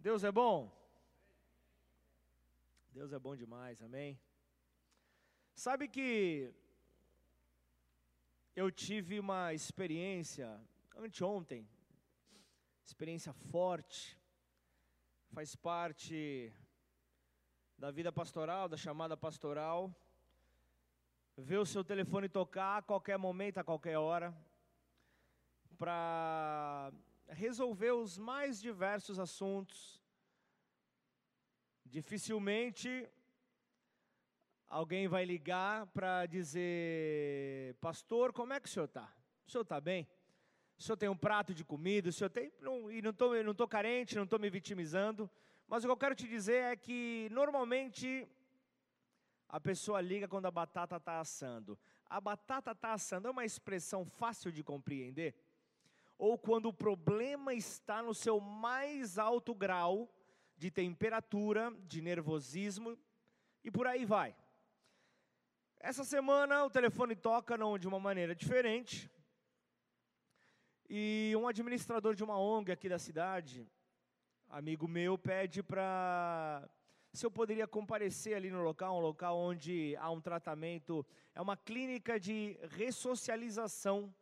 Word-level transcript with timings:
Deus 0.00 0.24
é 0.24 0.32
bom? 0.32 0.72
Deus 2.90 3.12
é 3.12 3.18
bom 3.18 3.36
demais, 3.36 3.82
amém? 3.82 4.18
Sabe 5.54 5.86
que 5.88 6.50
eu 8.56 8.70
tive 8.70 9.20
uma 9.20 9.52
experiência 9.52 10.58
anteontem, 10.96 11.68
experiência 12.82 13.34
forte, 13.34 14.18
faz 15.34 15.54
parte 15.54 16.50
da 17.76 17.90
vida 17.90 18.10
pastoral, 18.10 18.70
da 18.70 18.78
chamada 18.78 19.18
pastoral, 19.18 19.94
ver 21.36 21.58
o 21.58 21.66
seu 21.66 21.84
telefone 21.84 22.26
tocar 22.26 22.78
a 22.78 22.82
qualquer 22.82 23.18
momento, 23.18 23.58
a 23.58 23.64
qualquer 23.64 23.98
hora, 23.98 24.34
para 25.76 26.90
resolver 27.30 27.92
os 27.92 28.18
mais 28.18 28.60
diversos 28.60 29.18
assuntos. 29.18 30.00
Dificilmente 31.84 33.08
alguém 34.68 35.08
vai 35.08 35.24
ligar 35.24 35.86
para 35.88 36.26
dizer, 36.26 37.74
pastor, 37.80 38.32
como 38.32 38.52
é 38.52 38.60
que 38.60 38.68
o 38.68 38.70
senhor 38.70 38.86
está? 38.86 39.12
O 39.46 39.50
senhor 39.50 39.62
está 39.62 39.80
bem? 39.80 40.08
O 40.78 40.82
senhor 40.82 40.96
tem 40.96 41.08
um 41.08 41.16
prato 41.16 41.52
de 41.52 41.64
comida? 41.64 42.08
O 42.08 42.12
senhor 42.12 42.30
tem? 42.30 42.52
Não, 42.60 42.90
e 42.90 43.02
não 43.02 43.10
estou 43.10 43.42
não 43.42 43.54
tô 43.54 43.66
carente, 43.66 44.16
não 44.16 44.24
estou 44.24 44.38
me 44.38 44.48
vitimizando. 44.48 45.30
Mas 45.66 45.84
o 45.84 45.86
que 45.86 45.92
eu 45.92 45.96
quero 45.96 46.14
te 46.14 46.26
dizer 46.26 46.62
é 46.62 46.76
que 46.76 47.28
normalmente 47.30 48.26
a 49.48 49.60
pessoa 49.60 50.00
liga 50.00 50.28
quando 50.28 50.46
a 50.46 50.50
batata 50.50 50.96
está 50.96 51.20
assando. 51.20 51.78
A 52.06 52.20
batata 52.20 52.70
está 52.70 52.92
assando 52.92 53.28
é 53.28 53.30
uma 53.30 53.44
expressão 53.44 54.04
fácil 54.04 54.50
de 54.52 54.62
compreender 54.62 55.34
ou 56.20 56.36
quando 56.36 56.66
o 56.66 56.72
problema 56.72 57.54
está 57.54 58.02
no 58.02 58.12
seu 58.12 58.38
mais 58.40 59.16
alto 59.16 59.54
grau 59.54 60.06
de 60.54 60.70
temperatura, 60.70 61.74
de 61.86 62.02
nervosismo 62.02 62.98
e 63.64 63.70
por 63.70 63.86
aí 63.86 64.04
vai. 64.04 64.36
Essa 65.78 66.04
semana 66.04 66.62
o 66.62 66.68
telefone 66.68 67.16
toca 67.16 67.56
não 67.56 67.78
de 67.78 67.88
uma 67.88 67.98
maneira 67.98 68.34
diferente. 68.34 69.10
E 70.90 71.32
um 71.38 71.48
administrador 71.48 72.14
de 72.14 72.22
uma 72.22 72.38
ONG 72.38 72.70
aqui 72.70 72.86
da 72.86 72.98
cidade, 72.98 73.66
amigo 74.46 74.86
meu, 74.86 75.16
pede 75.16 75.62
para 75.62 76.68
se 77.14 77.24
eu 77.24 77.30
poderia 77.30 77.66
comparecer 77.66 78.36
ali 78.36 78.50
no 78.50 78.62
local, 78.62 78.98
um 78.98 79.00
local 79.00 79.38
onde 79.38 79.96
há 79.96 80.10
um 80.10 80.20
tratamento, 80.20 81.04
é 81.34 81.40
uma 81.40 81.56
clínica 81.56 82.20
de 82.20 82.58
ressocialização 82.68 84.14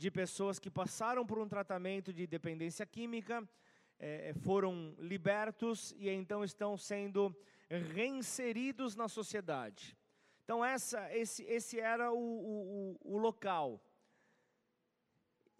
de 0.00 0.10
pessoas 0.10 0.58
que 0.58 0.70
passaram 0.70 1.26
por 1.26 1.38
um 1.38 1.46
tratamento 1.46 2.10
de 2.10 2.26
dependência 2.26 2.86
química, 2.86 3.46
é, 3.98 4.32
foram 4.32 4.94
libertos 4.98 5.94
e 5.98 6.08
então 6.08 6.42
estão 6.42 6.74
sendo 6.74 7.36
reinseridos 7.68 8.96
na 8.96 9.08
sociedade. 9.08 9.94
Então 10.42 10.64
essa, 10.64 11.14
esse, 11.14 11.42
esse 11.42 11.78
era 11.78 12.10
o, 12.10 12.16
o, 12.16 13.14
o 13.14 13.18
local. 13.18 13.78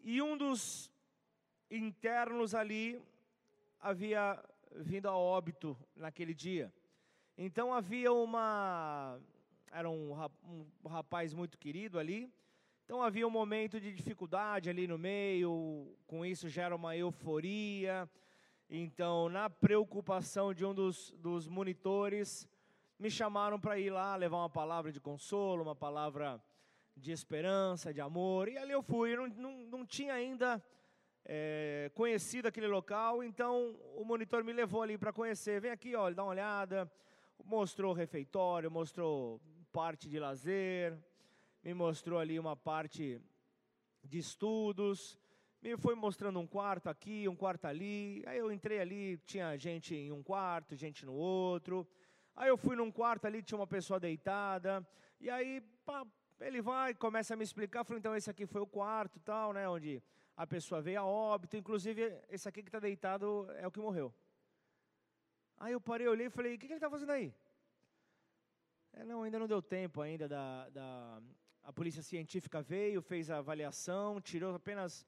E 0.03 0.23
um 0.23 0.39
dos 0.39 0.91
internos 1.71 2.55
ali 2.55 2.99
havia 3.79 4.43
vindo 4.75 5.07
a 5.07 5.15
óbito 5.15 5.77
naquele 5.95 6.33
dia. 6.33 6.73
Então 7.37 7.75
havia 7.75 8.11
uma. 8.11 9.21
Era 9.71 9.91
um 9.91 10.15
rapaz 10.89 11.35
muito 11.35 11.59
querido 11.59 11.99
ali, 11.99 12.33
então 12.91 13.05
havia 13.05 13.25
um 13.25 13.31
momento 13.31 13.81
de 13.81 13.93
dificuldade 13.93 14.69
ali 14.69 14.85
no 14.85 14.99
meio, 14.99 15.97
com 16.09 16.27
isso 16.27 16.49
gera 16.49 16.75
uma 16.75 16.97
euforia. 16.97 18.11
Então, 18.69 19.29
na 19.29 19.49
preocupação 19.49 20.53
de 20.53 20.65
um 20.65 20.75
dos, 20.75 21.13
dos 21.13 21.47
monitores, 21.47 22.49
me 22.99 23.09
chamaram 23.09 23.61
para 23.61 23.79
ir 23.79 23.91
lá 23.91 24.17
levar 24.17 24.39
uma 24.39 24.51
palavra 24.51 24.91
de 24.91 24.99
consolo, 24.99 25.63
uma 25.63 25.77
palavra 25.77 26.43
de 26.97 27.13
esperança, 27.13 27.95
de 27.95 28.01
amor. 28.01 28.49
E 28.49 28.59
ali 28.59 28.73
eu 28.73 28.83
fui, 28.83 29.15
eu 29.15 29.19
não, 29.19 29.29
não, 29.37 29.53
não 29.67 29.87
tinha 29.87 30.15
ainda 30.15 30.61
é, 31.25 31.93
conhecido 31.95 32.49
aquele 32.49 32.67
local, 32.67 33.23
então 33.23 33.77
o 33.95 34.05
monitor 34.05 34.43
me 34.43 34.53
levou 34.53 34.83
ali 34.83 34.99
para 34.99 35.13
conhecer. 35.13 35.61
Vem 35.61 35.71
aqui, 35.71 35.95
olha, 35.95 36.17
dá 36.17 36.25
uma 36.25 36.31
olhada. 36.31 36.91
Mostrou 37.45 37.93
o 37.93 37.95
refeitório, 37.95 38.69
mostrou 38.69 39.41
parte 39.73 40.09
de 40.09 40.19
lazer, 40.19 40.99
me 41.63 41.75
mostrou 41.75 42.19
ali 42.19 42.39
uma 42.39 42.57
parte 42.57 43.21
de 44.03 44.19
estudos, 44.19 45.19
me 45.63 45.77
foi 45.77 45.95
mostrando 45.95 46.41
um 46.41 46.47
quarto 46.47 46.89
aqui, 46.89 47.29
um 47.29 47.37
quarto 47.37 47.67
ali. 47.67 48.23
Aí 48.27 48.39
eu 48.39 48.51
entrei 48.51 48.81
ali, 48.81 49.19
tinha 49.19 49.57
gente 49.59 49.95
em 49.95 50.11
um 50.11 50.23
quarto, 50.23 50.75
gente 50.75 51.05
no 51.05 51.13
outro. 51.13 51.87
Aí 52.35 52.49
eu 52.49 52.57
fui 52.57 52.75
num 52.75 52.91
quarto 52.91 53.27
ali, 53.27 53.43
tinha 53.43 53.59
uma 53.59 53.67
pessoa 53.67 54.01
deitada. 54.01 54.87
E 55.21 55.29
aí, 55.29 55.61
pá, 55.85 56.07
ele 56.41 56.63
vai, 56.63 56.95
começa 56.95 57.35
a 57.35 57.37
me 57.37 57.45
explicar. 57.45 57.85
Falei, 57.85 57.99
então 57.99 58.17
esse 58.17 58.31
aqui 58.31 58.47
foi 58.47 58.63
o 58.63 58.67
quarto, 58.67 59.21
tal, 59.21 59.53
né, 59.53 59.69
onde 59.69 60.03
a 60.35 60.47
pessoa 60.47 60.81
veio 60.81 61.01
a 61.01 61.05
óbito. 61.05 61.59
Inclusive, 61.59 62.19
esse 62.31 62.49
aqui 62.49 62.63
que 62.63 62.69
está 62.69 62.81
deitado 62.81 63.47
é 63.59 63.67
o 63.67 63.71
que 63.71 63.81
morreu. 63.81 64.15
Aí 65.59 65.75
eu 65.75 65.81
parei, 65.81 66.09
olhei 66.09 66.29
e 66.29 66.31
falei, 66.31 66.55
o 66.55 66.59
que, 66.59 66.67
que 66.67 66.73
ele 66.73 66.79
está 66.79 66.89
fazendo 66.89 67.13
aí? 67.13 67.35
É, 68.95 69.05
não, 69.05 69.23
ainda 69.23 69.39
não 69.39 69.47
deu 69.47 69.61
tempo 69.61 70.01
ainda 70.01 70.27
da, 70.27 70.69
da, 70.71 71.23
a 71.63 71.73
polícia 71.73 72.03
científica 72.03 72.63
veio, 72.63 73.03
fez 73.03 73.31
a 73.31 73.39
avaliação, 73.39 74.21
tirou 74.21 74.55
apenas 74.55 75.07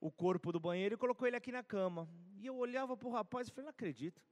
o 0.00 0.10
corpo 0.10 0.52
do 0.52 0.60
banheiro 0.60 0.94
e 0.94 0.98
colocou 0.98 1.26
ele 1.26 1.36
aqui 1.36 1.52
na 1.52 1.62
cama. 1.62 2.08
E 2.38 2.46
eu 2.46 2.56
olhava 2.56 2.96
para 2.96 3.08
o 3.08 3.12
rapaz 3.12 3.48
e 3.48 3.50
falei, 3.50 3.64
não 3.64 3.70
acredito. 3.70 4.22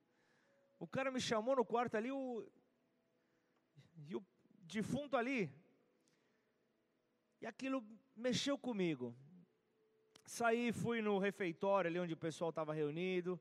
O 0.78 0.86
cara 0.86 1.10
me 1.10 1.20
chamou 1.20 1.56
no 1.56 1.64
quarto 1.64 1.96
ali, 1.96 2.10
o... 2.10 2.46
e 4.06 4.14
o 4.14 4.24
defunto 4.62 5.16
ali. 5.16 5.52
E 7.40 7.46
aquilo 7.46 7.84
mexeu 8.16 8.56
comigo. 8.56 9.14
Saí, 10.24 10.72
fui 10.72 11.00
no 11.00 11.18
refeitório 11.18 11.88
ali 11.88 11.98
onde 11.98 12.14
o 12.14 12.16
pessoal 12.16 12.50
estava 12.50 12.74
reunido, 12.74 13.40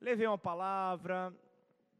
levei 0.00 0.26
uma 0.26 0.38
palavra, 0.38 1.34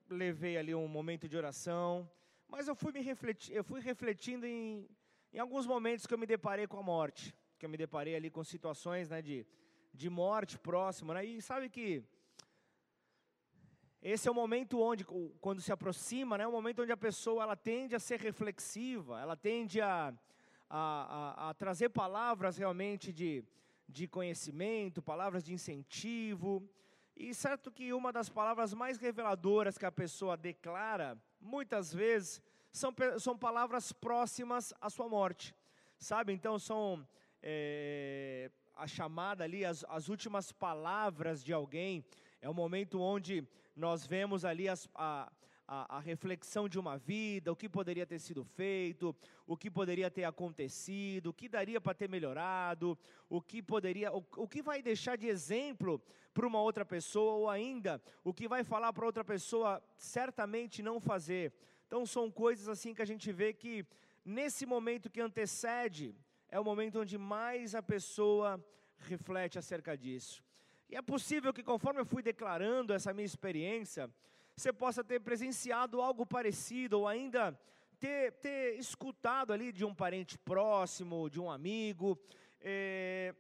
levei 0.09 0.57
ali 0.57 0.75
um 0.75 0.87
momento 0.87 1.29
de 1.29 1.37
oração, 1.37 2.09
mas 2.47 2.69
eu 2.69 2.75
fui 2.75 2.93
me 2.93 3.01
refletir, 3.01 3.55
eu 3.55 3.65
fui 3.65 3.81
refletindo 3.81 4.47
em 4.47 4.89
em 5.33 5.39
alguns 5.39 5.67
momentos 5.67 6.07
que 6.07 6.13
eu 6.13 6.19
me 6.19 6.27
deparei 6.27 6.67
com 6.67 6.79
a 6.79 6.83
morte, 6.83 7.35
que 7.59 7.65
eu 7.65 7.71
me 7.71 7.77
deparei 7.77 8.15
ali 8.15 8.31
com 8.31 8.45
situações 8.45 9.09
né, 9.09 9.23
de, 9.23 9.47
de 9.95 10.11
morte 10.11 10.59
próxima, 10.59 11.15
né, 11.15 11.25
e 11.25 11.41
sabe 11.41 11.69
que 11.69 12.05
esse 14.03 14.29
é 14.29 14.31
o 14.31 14.35
momento 14.35 14.81
onde, 14.81 15.05
quando 15.41 15.63
se 15.63 15.73
aproxima, 15.73 16.37
né, 16.37 16.45
é 16.45 16.47
o 16.47 16.53
momento 16.53 16.83
onde 16.83 16.93
a 16.93 16.97
pessoa 16.97 17.45
ela 17.45 17.57
tende 17.57 17.95
a 17.95 18.01
ser 18.01 18.21
reflexiva, 18.21 19.21
ela 19.21 19.37
tende 19.37 19.81
a, 19.81 20.13
a, 20.69 21.47
a, 21.47 21.51
a 21.51 21.55
trazer 21.55 21.89
palavras 21.89 22.59
realmente 22.59 23.13
de, 23.13 23.45
de 23.89 24.07
conhecimento, 24.09 25.01
palavras 25.01 25.45
de 25.45 25.55
incentivo, 25.55 26.69
e 27.17 27.33
certo 27.33 27.71
que 27.71 27.93
uma 27.93 28.13
das 28.13 28.29
palavras 28.29 28.75
mais 28.75 28.99
reveladoras 28.99 29.79
que 29.79 29.87
a 29.87 29.93
pessoa 29.93 30.37
declara, 30.37 31.17
muitas 31.41 31.93
vezes, 31.93 32.43
são, 32.73 32.95
são 33.19 33.37
palavras 33.37 33.93
próximas 33.93 34.73
à 34.81 34.89
sua 34.89 35.09
morte, 35.09 35.55
sabe? 35.99 36.33
Então 36.33 36.59
são 36.59 37.07
é, 37.43 38.51
a 38.75 38.87
chamada 38.87 39.45
ali, 39.45 39.65
as, 39.65 39.85
as 39.89 40.09
últimas 40.09 40.51
palavras 40.51 41.45
de 41.45 41.53
alguém, 41.53 42.05
é 42.41 42.49
o 42.49 42.55
momento 42.55 43.01
onde 43.01 43.47
nós 43.77 44.07
vemos 44.07 44.45
ali 44.45 44.69
as, 44.69 44.89
a, 44.95 45.31
a, 45.69 45.97
a, 45.97 46.01
reflexão 46.01 46.69
de 46.69 46.79
uma 46.79 46.99
vida, 46.99 47.53
o 47.53 47.57
que 47.57 47.69
poderia 47.69 48.07
ter 48.07 48.19
sido 48.19 48.43
feito, 48.45 49.15
o 49.47 49.57
que 49.57 49.71
poderia 49.71 50.11
ter 50.11 50.25
acontecido, 50.25 51.29
o 51.29 51.33
que 51.33 51.49
daria 51.49 51.81
para 51.81 51.95
ter 51.95 52.09
melhorado, 52.09 52.99
o 53.29 53.41
que 53.41 53.63
poderia, 53.63 54.13
o, 54.13 54.25
o 54.37 54.49
que 54.49 54.63
vai 54.63 54.83
deixar 54.83 55.17
de 55.17 55.29
exemplo 55.29 56.03
para 56.35 56.47
uma 56.47 56.61
outra 56.61 56.85
pessoa, 56.85 57.35
ou 57.35 57.51
ainda 57.51 58.03
o 58.25 58.33
que 58.33 58.49
vai 58.49 58.65
falar 58.65 58.93
para 58.93 59.07
outra 59.07 59.25
pessoa 59.25 59.83
certamente 59.97 60.83
não 60.83 61.01
fazer. 61.01 61.53
Então 61.93 62.07
são 62.07 62.31
coisas 62.31 62.69
assim 62.71 62.95
que 62.95 63.03
a 63.03 63.05
gente 63.05 63.31
vê 63.31 63.53
que 63.53 63.85
nesse 64.25 64.65
momento 64.65 65.11
que 65.11 65.21
antecede 65.21 66.17
é 66.49 66.59
o 66.59 66.65
momento 66.65 67.01
onde 67.01 67.19
mais 67.19 67.75
a 67.75 67.83
pessoa 67.83 68.49
reflete 68.97 69.59
acerca 69.59 69.95
disso. 69.95 70.43
E 70.89 70.97
é 70.97 71.03
possível 71.03 71.53
que 71.53 71.63
conforme 71.63 72.01
eu 72.01 72.07
fui 72.07 72.23
declarando 72.23 72.95
essa 72.95 73.13
minha 73.13 73.27
experiência, 73.27 74.11
você 74.57 74.73
possa 74.73 75.05
ter 75.05 75.21
presenciado 75.21 76.01
algo 76.01 76.25
parecido 76.25 77.01
ou 77.01 77.07
ainda 77.07 77.61
ter, 78.01 78.33
ter 78.41 78.79
escutado 78.79 79.53
ali 79.53 79.71
de 79.71 79.85
um 79.85 79.95
parente 79.95 80.39
próximo, 80.39 81.29
de 81.29 81.39
um 81.39 81.51
amigo, 81.51 82.19
é, 82.59 83.35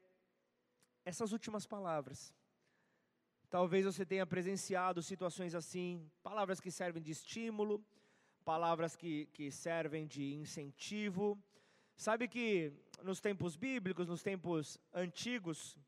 essas 1.06 1.32
últimas 1.32 1.66
palavras. 1.66 2.34
Talvez 3.48 3.86
você 3.86 4.04
tenha 4.04 4.26
presenciado 4.26 5.02
situações 5.02 5.54
assim, 5.54 6.06
palavras 6.22 6.60
que 6.60 6.70
servem 6.70 7.02
de 7.02 7.12
estímulo, 7.12 7.82
palavras 8.42 8.96
que, 8.96 9.26
que 9.32 9.50
servem 9.50 10.06
de 10.06 10.34
incentivo. 10.34 11.38
Sabe 11.96 12.28
que 12.28 12.72
nos 13.02 13.20
tempos 13.20 13.56
bíblicos, 13.56 14.08
nos 14.08 14.22
tempos 14.22 14.78
antigos, 14.92 15.78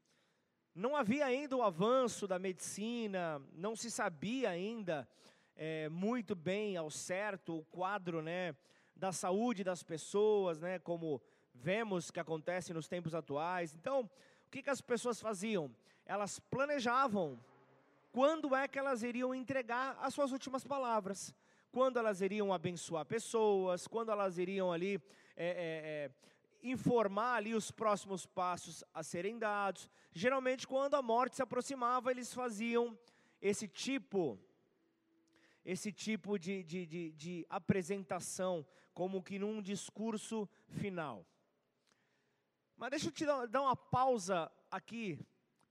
não 0.74 0.96
havia 0.96 1.26
ainda 1.26 1.56
o 1.56 1.62
avanço 1.62 2.26
da 2.26 2.38
medicina, 2.38 3.40
não 3.52 3.76
se 3.76 3.90
sabia 3.90 4.50
ainda 4.50 5.08
é, 5.56 5.88
muito 5.88 6.34
bem 6.34 6.76
ao 6.76 6.90
certo 6.90 7.58
o 7.58 7.64
quadro 7.64 8.22
né, 8.22 8.56
da 8.96 9.12
saúde 9.12 9.62
das 9.62 9.82
pessoas, 9.82 10.60
né, 10.60 10.78
como 10.78 11.20
vemos 11.54 12.10
que 12.10 12.20
acontece 12.20 12.72
nos 12.72 12.88
tempos 12.88 13.14
atuais. 13.14 13.74
Então, 13.74 14.00
o 14.46 14.50
que, 14.50 14.62
que 14.62 14.70
as 14.70 14.80
pessoas 14.80 15.20
faziam? 15.20 15.70
Elas 16.04 16.38
planejavam 16.38 17.38
quando 18.12 18.54
é 18.54 18.68
que 18.68 18.78
elas 18.78 19.02
iriam 19.02 19.34
entregar 19.34 19.96
as 20.00 20.14
suas 20.14 20.30
últimas 20.30 20.64
palavras, 20.64 21.34
quando 21.74 21.98
elas 21.98 22.20
iriam 22.20 22.52
abençoar 22.52 23.04
pessoas, 23.04 23.88
quando 23.88 24.12
elas 24.12 24.38
iriam 24.38 24.70
ali 24.70 24.94
é, 25.36 25.48
é, 25.48 25.50
é, 25.90 26.10
informar 26.62 27.34
ali 27.34 27.52
os 27.52 27.72
próximos 27.72 28.24
passos 28.24 28.84
a 28.94 29.02
serem 29.02 29.40
dados. 29.40 29.90
Geralmente, 30.12 30.68
quando 30.68 30.94
a 30.94 31.02
morte 31.02 31.34
se 31.34 31.42
aproximava, 31.42 32.12
eles 32.12 32.32
faziam 32.32 32.96
esse 33.42 33.66
tipo 33.66 34.38
esse 35.64 35.90
tipo 35.90 36.38
de, 36.38 36.62
de, 36.62 36.86
de, 36.86 37.12
de 37.12 37.46
apresentação, 37.48 38.64
como 38.92 39.22
que 39.22 39.38
num 39.38 39.60
discurso 39.62 40.48
final. 40.68 41.26
Mas 42.76 42.90
deixa 42.90 43.08
eu 43.08 43.12
te 43.12 43.24
dar, 43.24 43.62
uma 43.62 43.74
pausa 43.74 44.52
aqui, 44.70 45.18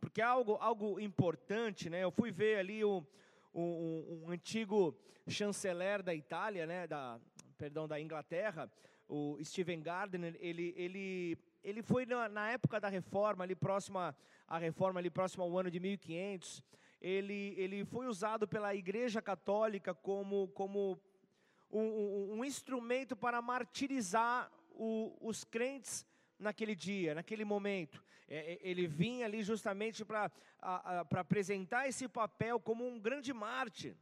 porque 0.01 0.19
é 0.19 0.25
algo, 0.25 0.55
algo 0.55 0.99
importante, 0.99 1.89
né? 1.89 2.03
Eu 2.03 2.11
fui 2.11 2.31
ver 2.31 2.57
ali 2.57 2.83
o, 2.83 3.05
um, 3.53 4.23
um, 4.25 4.29
antigo 4.31 4.97
chanceler 5.27 6.01
da 6.01 6.13
Itália, 6.13 6.65
né? 6.65 6.87
Da, 6.87 7.19
perdão, 7.57 7.87
da 7.87 7.99
Inglaterra, 7.99 8.71
o 9.07 9.37
Stephen 9.43 9.81
Gardner, 9.81 10.35
ele, 10.39 10.73
ele, 10.75 11.37
ele 11.63 11.83
foi 11.83 12.05
na, 12.05 12.27
na 12.27 12.49
época 12.49 12.79
da 12.79 12.89
reforma, 12.89 13.43
ali 13.43 13.55
próxima 13.55 14.15
à 14.47 14.57
reforma, 14.57 14.99
ali 14.99 15.09
próximo 15.09 15.43
ao 15.43 15.57
ano 15.57 15.69
de 15.69 15.79
1500, 15.79 16.63
ele, 17.01 17.53
ele 17.57 17.85
foi 17.85 18.07
usado 18.07 18.47
pela 18.47 18.73
Igreja 18.73 19.21
Católica 19.21 19.93
como, 19.93 20.47
como 20.49 20.99
um, 21.69 21.81
um, 21.81 22.33
um 22.39 22.45
instrumento 22.45 23.15
para 23.15 23.41
martirizar 23.41 24.51
o, 24.71 25.15
os 25.21 25.43
crentes 25.43 26.05
naquele 26.39 26.75
dia, 26.75 27.15
naquele 27.15 27.45
momento. 27.45 28.03
É, 28.27 28.53
é 28.53 28.59
ele 28.61 28.87
vinha 28.87 29.25
ali 29.25 29.43
justamente 29.43 30.03
para 30.05 30.31
apresentar 31.11 31.87
esse 31.87 32.07
papel 32.07 32.59
como 32.59 32.87
um 32.87 32.99
grande 32.99 33.33
mártir. 33.33 33.95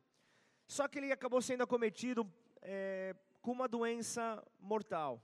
Só 0.68 0.88
que 0.88 1.00
ele 1.00 1.12
acabou 1.12 1.42
sendo 1.42 1.64
acometido 1.64 2.32
é, 2.62 3.16
com 3.42 3.52
uma 3.52 3.68
doença 3.68 4.42
mortal. 4.60 5.22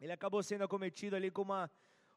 Ele 0.00 0.12
acabou 0.12 0.42
sendo 0.42 0.64
acometido 0.64 1.14
ali 1.14 1.30
com 1.30 1.42
uma, 1.42 1.70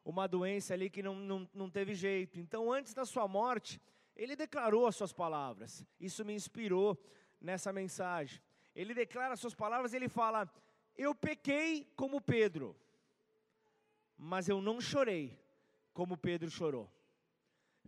uma 0.04 0.28
doença 0.28 0.74
ali 0.74 0.90
que 0.90 1.04
não, 1.04 1.16
não, 1.16 1.50
não 1.54 1.69
teve 1.69 1.94
jeito. 1.94 2.40
Então, 2.40 2.72
antes 2.74 2.94
da 2.94 3.06
sua 3.06 3.28
morte, 3.28 3.80
ele 4.16 4.36
declarou 4.36 4.88
as 4.88 4.96
suas 4.96 5.13
palavras. 5.13 5.86
Isso 6.00 6.25
me 6.25 6.34
inspirou 6.34 6.98
nessa 7.40 7.72
mensagem. 7.72 8.42
Ele 8.75 8.94
declara 8.94 9.34
as 9.34 9.40
suas 9.40 9.54
palavras, 9.54 9.94
ele 9.94 10.10
fala: 10.10 10.50
Eu 10.98 11.13
pequei 11.13 11.92
como 11.96 12.19
Pedro, 12.19 12.75
mas 14.17 14.47
eu 14.47 14.62
não 14.62 14.79
chorei 14.79 15.38
como 15.94 16.17
Pedro 16.17 16.50
chorou. 16.50 16.91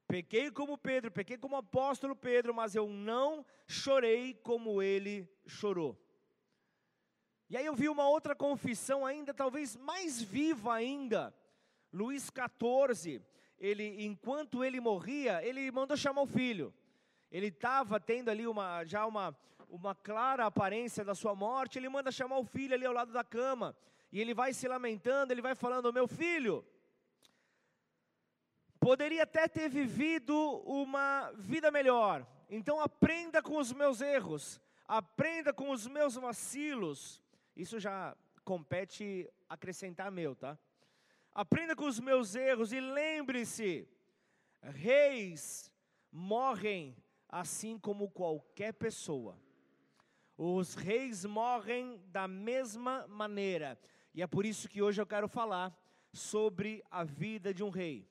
Pequei 0.07 0.49
como 0.49 0.77
Pedro, 0.77 1.11
pequei 1.11 1.37
como 1.37 1.57
apóstolo 1.57 2.15
Pedro, 2.15 2.53
mas 2.53 2.75
eu 2.75 2.87
não 2.87 3.45
chorei 3.67 4.33
como 4.33 4.81
ele 4.81 5.29
chorou. 5.45 6.01
E 7.49 7.57
aí 7.57 7.65
eu 7.65 7.75
vi 7.75 7.89
uma 7.89 8.07
outra 8.07 8.35
confissão 8.35 9.05
ainda, 9.05 9.33
talvez 9.33 9.75
mais 9.75 10.21
viva 10.21 10.73
ainda. 10.73 11.33
Luís 11.91 12.29
14, 12.29 13.21
ele, 13.57 14.05
enquanto 14.05 14.63
ele 14.63 14.79
morria, 14.79 15.43
ele 15.45 15.71
mandou 15.71 15.97
chamar 15.97 16.21
o 16.21 16.27
filho. 16.27 16.73
Ele 17.31 17.47
estava 17.47 17.99
tendo 17.99 18.29
ali 18.29 18.47
uma, 18.47 18.85
já 18.85 19.05
uma, 19.05 19.37
uma 19.69 19.95
clara 19.95 20.45
aparência 20.45 21.03
da 21.03 21.15
sua 21.15 21.35
morte, 21.35 21.77
ele 21.77 21.89
manda 21.89 22.11
chamar 22.11 22.37
o 22.37 22.45
filho 22.45 22.73
ali 22.73 22.85
ao 22.85 22.93
lado 22.93 23.11
da 23.11 23.23
cama. 23.23 23.75
E 24.11 24.21
ele 24.21 24.33
vai 24.33 24.53
se 24.53 24.67
lamentando, 24.67 25.33
ele 25.33 25.41
vai 25.41 25.55
falando: 25.55 25.93
Meu 25.93 26.07
filho, 26.07 26.65
poderia 28.79 29.23
até 29.23 29.47
ter 29.47 29.69
vivido 29.69 30.35
uma 30.65 31.31
vida 31.33 31.69
melhor, 31.69 32.25
então 32.49 32.79
aprenda 32.79 33.41
com 33.41 33.57
os 33.57 33.73
meus 33.73 34.01
erros, 34.01 34.61
aprenda 34.87 35.53
com 35.53 35.69
os 35.71 35.87
meus 35.87 36.15
vacilos. 36.15 37.21
Isso 37.55 37.79
já 37.79 38.15
compete 38.45 39.29
acrescentar 39.49 40.11
meu, 40.11 40.35
tá? 40.35 40.57
Aprenda 41.33 41.75
com 41.75 41.85
os 41.85 41.99
meus 41.99 42.33
erros 42.33 42.71
e 42.71 42.79
lembre-se: 42.79 43.87
reis 44.61 45.71
morrem 46.11 46.95
assim 47.29 47.77
como 47.77 48.09
qualquer 48.09 48.73
pessoa. 48.73 49.37
Os 50.37 50.75
reis 50.75 51.25
morrem 51.25 52.01
da 52.07 52.27
mesma 52.27 53.07
maneira. 53.07 53.77
E 54.17 54.21
é 54.23 54.25
por 54.25 54.47
isso 54.47 54.67
que 54.67 54.81
hoje 54.81 54.99
eu 54.99 55.05
quero 55.05 55.27
falar 55.27 55.71
sobre 56.11 56.83
a 56.89 57.03
vida 57.03 57.53
de 57.53 57.63
um 57.63 57.69
rei. 57.69 58.09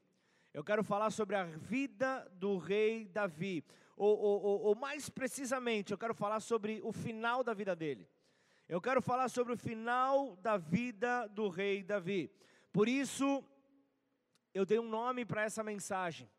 Eu 0.54 0.62
quero 0.62 0.84
falar 0.84 1.10
sobre 1.10 1.34
a 1.34 1.42
vida 1.42 2.30
do 2.34 2.58
rei 2.58 3.08
Davi. 3.08 3.64
Ou, 3.96 4.16
ou, 4.16 4.60
ou, 4.66 4.74
mais 4.76 5.08
precisamente, 5.08 5.90
eu 5.90 5.98
quero 5.98 6.14
falar 6.14 6.38
sobre 6.38 6.80
o 6.84 6.92
final 6.92 7.42
da 7.42 7.52
vida 7.52 7.74
dele. 7.74 8.08
Eu 8.68 8.80
quero 8.80 9.02
falar 9.02 9.28
sobre 9.28 9.54
o 9.54 9.56
final 9.56 10.36
da 10.36 10.56
vida 10.56 11.26
do 11.26 11.48
rei 11.48 11.82
Davi. 11.82 12.30
Por 12.72 12.88
isso, 12.88 13.42
eu 14.54 14.64
dei 14.64 14.78
um 14.78 14.88
nome 14.88 15.24
para 15.24 15.42
essa 15.42 15.64
mensagem. 15.64 16.30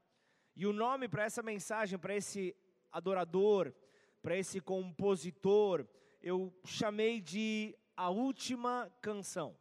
E 0.55 0.65
o 0.65 0.71
nome 0.71 1.09
para 1.09 1.25
essa 1.25 1.43
mensagem, 1.43 1.99
para 1.99 2.15
esse 2.15 2.55
adorador, 2.89 3.73
para 4.21 4.37
esse 4.37 4.61
compositor, 4.61 5.85
eu 6.21 6.57
chamei 6.63 7.19
de 7.19 7.75
A 7.97 8.09
Última 8.09 8.89
Canção. 9.01 9.57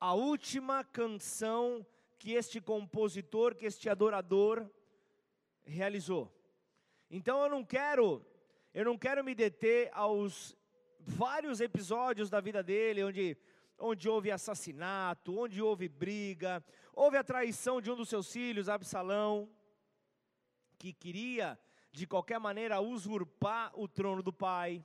A 0.00 0.14
última 0.14 0.82
canção 0.82 1.86
que 2.18 2.32
este 2.32 2.60
compositor, 2.60 3.54
que 3.54 3.66
este 3.66 3.88
adorador 3.88 4.68
realizou. 5.64 6.34
Então 7.10 7.42
eu 7.42 7.48
não 7.48 7.64
quero, 7.64 8.26
eu 8.72 8.84
não 8.84 8.98
quero 8.98 9.22
me 9.22 9.34
deter 9.34 9.90
aos 9.92 10.56
vários 10.98 11.60
episódios 11.60 12.28
da 12.28 12.40
vida 12.40 12.62
dele, 12.62 13.04
onde 13.04 13.38
onde 13.78 14.08
houve 14.08 14.30
assassinato, 14.30 15.38
onde 15.38 15.60
houve 15.60 15.88
briga, 15.88 16.64
houve 16.92 17.16
a 17.16 17.24
traição 17.24 17.80
de 17.80 17.90
um 17.90 17.96
dos 17.96 18.08
seus 18.08 18.32
filhos, 18.32 18.68
Absalão, 18.68 19.48
que 20.78 20.92
queria 20.92 21.58
de 21.92 22.06
qualquer 22.06 22.38
maneira 22.38 22.80
usurpar 22.80 23.72
o 23.74 23.86
trono 23.86 24.22
do 24.22 24.32
pai. 24.32 24.84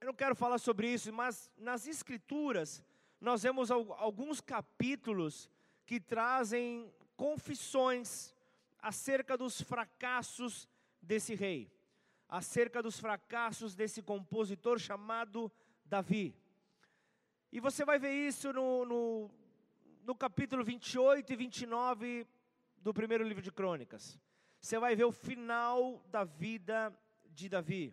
Eu 0.00 0.06
não 0.06 0.14
quero 0.14 0.34
falar 0.34 0.56
sobre 0.58 0.88
isso, 0.88 1.12
mas 1.12 1.50
nas 1.58 1.86
Escrituras 1.86 2.82
nós 3.20 3.42
vemos 3.42 3.70
alguns 3.70 4.40
capítulos 4.40 5.50
que 5.84 6.00
trazem 6.00 6.90
confissões 7.16 8.34
acerca 8.78 9.36
dos 9.36 9.60
fracassos 9.60 10.66
desse 11.02 11.34
rei, 11.34 11.70
acerca 12.26 12.82
dos 12.82 12.98
fracassos 12.98 13.74
desse 13.74 14.00
compositor 14.00 14.78
chamado 14.78 15.52
Davi. 15.84 16.34
E 17.52 17.60
você 17.60 17.84
vai 17.84 17.98
ver 17.98 18.12
isso 18.12 18.54
no, 18.54 18.86
no, 18.86 19.30
no 20.02 20.14
capítulo 20.14 20.64
28 20.64 21.30
e 21.30 21.36
29 21.36 22.26
do 22.78 22.94
primeiro 22.94 23.22
livro 23.22 23.42
de 23.42 23.52
Crônicas. 23.52 24.18
Você 24.62 24.78
vai 24.78 24.96
ver 24.96 25.04
o 25.04 25.12
final 25.12 26.02
da 26.08 26.24
vida 26.24 26.90
de 27.28 27.50
Davi. 27.50 27.92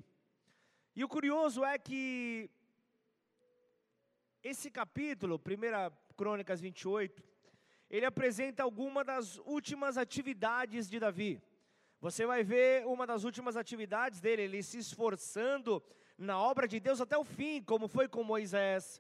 E 1.00 1.04
o 1.04 1.08
curioso 1.08 1.64
é 1.64 1.78
que 1.78 2.50
esse 4.44 4.72
capítulo, 4.72 5.36
1 5.36 6.16
Crônicas 6.16 6.60
28, 6.60 7.24
ele 7.88 8.04
apresenta 8.04 8.64
alguma 8.64 9.04
das 9.04 9.38
últimas 9.46 9.96
atividades 9.96 10.90
de 10.90 11.00
Davi. 11.00 11.40
Você 12.02 12.26
vai 12.26 12.44
ver 12.44 12.84
uma 12.88 13.06
das 13.06 13.24
últimas 13.24 13.56
atividades 13.56 14.20
dele, 14.20 14.42
ele 14.42 14.64
se 14.64 14.80
esforçando 14.80 15.84
na 16.18 16.42
obra 16.42 16.68
de 16.68 16.80
Deus 16.80 17.00
até 17.00 17.16
o 17.16 17.24
fim, 17.24 17.62
como 17.62 17.88
foi 17.88 18.08
com 18.08 18.24
Moisés, 18.24 19.00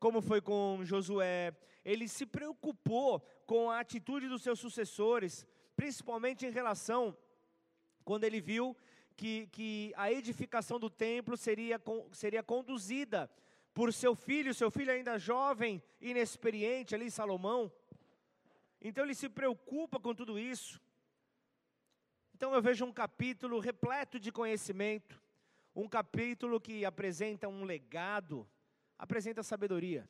como 0.00 0.22
foi 0.22 0.40
com 0.40 0.80
Josué. 0.84 1.54
Ele 1.84 2.08
se 2.08 2.24
preocupou 2.24 3.20
com 3.44 3.70
a 3.70 3.80
atitude 3.80 4.26
dos 4.26 4.40
seus 4.40 4.58
sucessores, 4.58 5.46
principalmente 5.76 6.46
em 6.46 6.50
relação 6.50 7.14
quando 8.06 8.24
ele 8.24 8.40
viu 8.40 8.74
que, 9.16 9.46
que 9.48 9.92
a 9.96 10.12
edificação 10.12 10.78
do 10.78 10.90
templo 10.90 11.36
seria, 11.36 11.80
seria 12.12 12.42
conduzida 12.42 13.30
por 13.72 13.92
seu 13.92 14.14
filho, 14.14 14.54
seu 14.54 14.70
filho 14.70 14.92
ainda 14.92 15.18
jovem, 15.18 15.82
inexperiente 16.00 16.94
ali, 16.94 17.10
Salomão. 17.10 17.72
Então 18.80 19.04
ele 19.04 19.14
se 19.14 19.28
preocupa 19.28 19.98
com 19.98 20.14
tudo 20.14 20.38
isso. 20.38 20.80
Então 22.34 22.52
eu 22.54 22.62
vejo 22.62 22.84
um 22.84 22.92
capítulo 22.92 23.58
repleto 23.58 24.20
de 24.20 24.30
conhecimento, 24.30 25.20
um 25.74 25.88
capítulo 25.88 26.60
que 26.60 26.84
apresenta 26.84 27.48
um 27.48 27.64
legado 27.64 28.46
apresenta 28.98 29.42
sabedoria. 29.42 30.08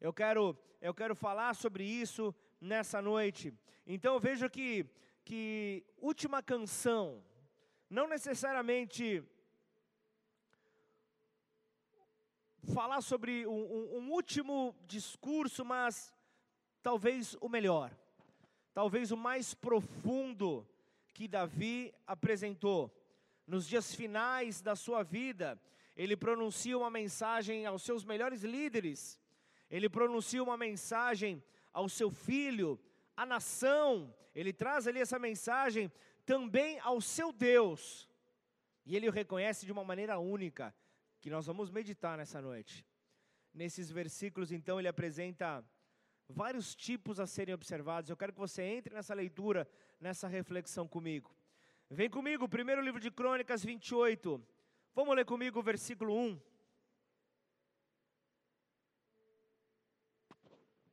Eu 0.00 0.12
quero, 0.12 0.56
eu 0.80 0.94
quero 0.94 1.14
falar 1.14 1.54
sobre 1.54 1.84
isso 1.84 2.34
nessa 2.60 3.00
noite. 3.00 3.52
Então 3.86 4.14
eu 4.14 4.20
vejo 4.20 4.48
que, 4.48 4.86
que 5.24 5.84
última 5.98 6.42
canção, 6.42 7.22
não 7.90 8.06
necessariamente 8.06 9.20
falar 12.72 13.00
sobre 13.00 13.44
um, 13.48 13.52
um, 13.52 13.98
um 13.98 14.10
último 14.12 14.76
discurso, 14.86 15.64
mas 15.64 16.14
talvez 16.84 17.36
o 17.40 17.48
melhor, 17.48 17.90
talvez 18.72 19.10
o 19.10 19.16
mais 19.16 19.54
profundo 19.54 20.64
que 21.12 21.26
Davi 21.26 21.92
apresentou. 22.06 22.96
Nos 23.44 23.66
dias 23.66 23.92
finais 23.92 24.60
da 24.60 24.76
sua 24.76 25.02
vida, 25.02 25.60
ele 25.96 26.16
pronuncia 26.16 26.78
uma 26.78 26.90
mensagem 26.90 27.66
aos 27.66 27.82
seus 27.82 28.04
melhores 28.04 28.44
líderes, 28.44 29.20
ele 29.68 29.88
pronuncia 29.88 30.40
uma 30.40 30.56
mensagem 30.56 31.42
ao 31.72 31.88
seu 31.88 32.08
filho, 32.08 32.78
à 33.16 33.26
nação, 33.26 34.14
ele 34.32 34.52
traz 34.52 34.86
ali 34.86 35.00
essa 35.00 35.18
mensagem 35.18 35.90
também 36.30 36.78
ao 36.78 37.00
seu 37.00 37.32
Deus, 37.32 38.08
e 38.86 38.94
ele 38.94 39.08
o 39.08 39.10
reconhece 39.10 39.66
de 39.66 39.72
uma 39.72 39.82
maneira 39.82 40.16
única, 40.20 40.72
que 41.20 41.28
nós 41.28 41.44
vamos 41.44 41.72
meditar 41.72 42.16
nessa 42.16 42.40
noite. 42.40 42.86
Nesses 43.52 43.90
versículos, 43.90 44.52
então, 44.52 44.78
ele 44.78 44.86
apresenta 44.86 45.68
vários 46.28 46.72
tipos 46.76 47.18
a 47.18 47.26
serem 47.26 47.52
observados. 47.52 48.08
Eu 48.08 48.16
quero 48.16 48.32
que 48.32 48.38
você 48.38 48.62
entre 48.62 48.94
nessa 48.94 49.12
leitura, 49.12 49.68
nessa 49.98 50.28
reflexão 50.28 50.86
comigo. 50.86 51.36
Vem 51.90 52.08
comigo, 52.08 52.48
primeiro 52.48 52.80
livro 52.80 53.00
de 53.00 53.10
Crônicas 53.10 53.64
28. 53.64 54.40
Vamos 54.94 55.16
ler 55.16 55.24
comigo 55.24 55.58
o 55.58 55.64
versículo 55.64 56.14
1. 56.16 56.40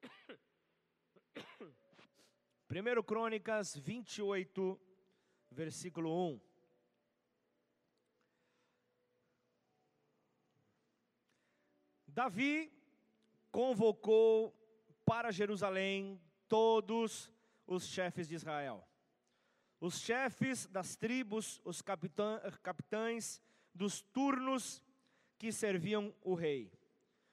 Primeiro 2.68 3.04
Crônicas 3.04 3.76
28, 3.78 4.87
versículo 5.58 6.12
1. 6.34 6.40
Davi 12.08 12.72
convocou 13.52 14.56
para 15.04 15.32
Jerusalém 15.32 16.22
todos 16.48 17.32
os 17.66 17.88
chefes 17.88 18.28
de 18.28 18.36
Israel. 18.36 18.88
Os 19.80 20.00
chefes 20.00 20.68
das 20.68 20.96
tribos, 20.96 21.60
os 21.64 21.82
capitães 21.82 23.42
dos 23.74 24.02
turnos 24.02 24.84
que 25.40 25.52
serviam 25.52 26.14
o 26.22 26.36
rei. 26.36 26.72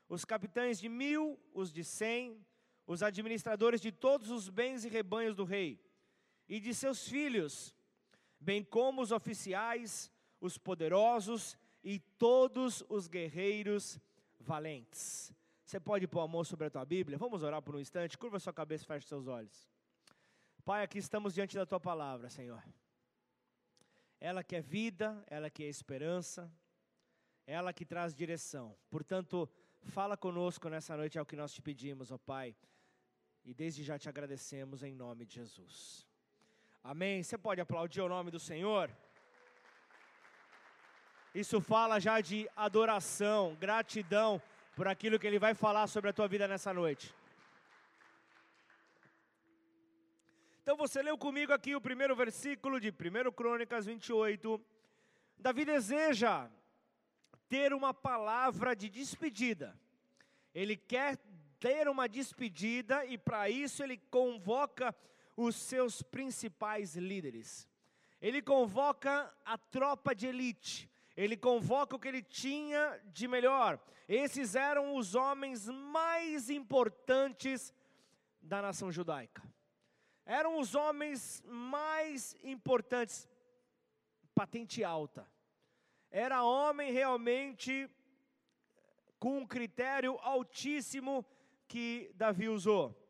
Os 0.08 0.24
capitães 0.24 0.78
de 0.80 0.88
mil, 0.88 1.38
os 1.52 1.70
de 1.70 1.84
cem, 1.84 2.42
os 2.86 3.02
administradores 3.02 3.82
de 3.82 3.92
todos 3.92 4.30
os 4.30 4.48
bens 4.48 4.82
e 4.84 4.88
rebanhos 4.88 5.34
do 5.34 5.44
rei, 5.44 5.78
e 6.48 6.60
de 6.60 6.74
seus 6.74 7.08
filhos, 7.08 7.74
bem 8.44 8.62
como 8.62 9.02
os 9.02 9.10
oficiais, 9.10 10.12
os 10.40 10.58
poderosos 10.58 11.56
e 11.82 11.98
todos 11.98 12.84
os 12.88 13.08
guerreiros 13.08 13.98
valentes. 14.38 15.32
Você 15.64 15.80
pode 15.80 16.06
pôr 16.06 16.20
a 16.20 16.28
mão 16.28 16.44
sobre 16.44 16.66
a 16.66 16.70
tua 16.70 16.84
Bíblia? 16.84 17.16
Vamos 17.18 17.42
orar 17.42 17.62
por 17.62 17.74
um 17.74 17.80
instante. 17.80 18.18
Curva 18.18 18.38
sua 18.38 18.52
cabeça 18.52 18.84
e 18.84 18.86
feche 18.86 19.08
seus 19.08 19.26
olhos. 19.26 19.68
Pai, 20.64 20.82
aqui 20.82 20.98
estamos 20.98 21.34
diante 21.34 21.56
da 21.56 21.66
tua 21.66 21.80
palavra, 21.80 22.28
Senhor. 22.28 22.62
Ela 24.20 24.44
que 24.44 24.56
é 24.56 24.60
vida, 24.60 25.24
ela 25.26 25.50
que 25.50 25.64
é 25.64 25.66
esperança, 25.66 26.50
ela 27.46 27.72
que 27.72 27.84
traz 27.84 28.14
direção. 28.14 28.76
Portanto, 28.90 29.48
fala 29.82 30.16
conosco 30.16 30.68
nessa 30.68 30.96
noite, 30.96 31.18
é 31.18 31.22
o 31.22 31.26
que 31.26 31.36
nós 31.36 31.52
te 31.52 31.60
pedimos, 31.60 32.12
ó 32.12 32.18
Pai. 32.18 32.54
E 33.44 33.52
desde 33.52 33.82
já 33.82 33.98
te 33.98 34.08
agradecemos 34.08 34.82
em 34.82 34.94
nome 34.94 35.26
de 35.26 35.34
Jesus. 35.34 36.06
Amém. 36.86 37.22
Você 37.22 37.38
pode 37.38 37.62
aplaudir 37.62 38.02
o 38.02 38.08
nome 38.10 38.30
do 38.30 38.38
Senhor? 38.38 38.90
Isso 41.34 41.58
fala 41.58 41.98
já 41.98 42.20
de 42.20 42.46
adoração, 42.54 43.56
gratidão 43.58 44.40
por 44.76 44.86
aquilo 44.86 45.18
que 45.18 45.26
Ele 45.26 45.38
vai 45.38 45.54
falar 45.54 45.86
sobre 45.86 46.10
a 46.10 46.12
tua 46.12 46.28
vida 46.28 46.46
nessa 46.46 46.74
noite. 46.74 47.14
Então 50.60 50.76
você 50.76 51.00
leu 51.02 51.16
comigo 51.16 51.54
aqui 51.54 51.74
o 51.74 51.80
primeiro 51.80 52.14
versículo 52.14 52.78
de 52.78 52.90
1 52.90 53.32
Crônicas 53.32 53.86
28. 53.86 54.60
Davi 55.38 55.64
deseja 55.64 56.50
ter 57.48 57.72
uma 57.72 57.94
palavra 57.94 58.76
de 58.76 58.90
despedida. 58.90 59.74
Ele 60.54 60.76
quer 60.76 61.16
ter 61.58 61.88
uma 61.88 62.06
despedida 62.06 63.06
e 63.06 63.16
para 63.16 63.48
isso 63.48 63.82
ele 63.82 63.96
convoca 64.10 64.94
os 65.36 65.56
seus 65.56 66.02
principais 66.02 66.96
líderes. 66.96 67.68
Ele 68.20 68.40
convoca 68.40 69.32
a 69.44 69.58
tropa 69.58 70.14
de 70.14 70.26
elite, 70.26 70.90
ele 71.16 71.36
convoca 71.36 71.96
o 71.96 71.98
que 71.98 72.08
ele 72.08 72.22
tinha 72.22 73.00
de 73.06 73.28
melhor. 73.28 73.78
Esses 74.08 74.54
eram 74.54 74.96
os 74.96 75.14
homens 75.14 75.68
mais 75.68 76.50
importantes 76.50 77.72
da 78.40 78.60
nação 78.60 78.90
judaica. 78.90 79.42
Eram 80.26 80.58
os 80.58 80.74
homens 80.74 81.42
mais 81.46 82.34
importantes, 82.42 83.28
patente 84.34 84.82
alta. 84.82 85.28
Era 86.10 86.42
homem 86.42 86.92
realmente 86.92 87.90
com 89.18 89.38
um 89.38 89.46
critério 89.46 90.18
altíssimo 90.20 91.24
que 91.68 92.10
Davi 92.14 92.48
usou. 92.48 93.03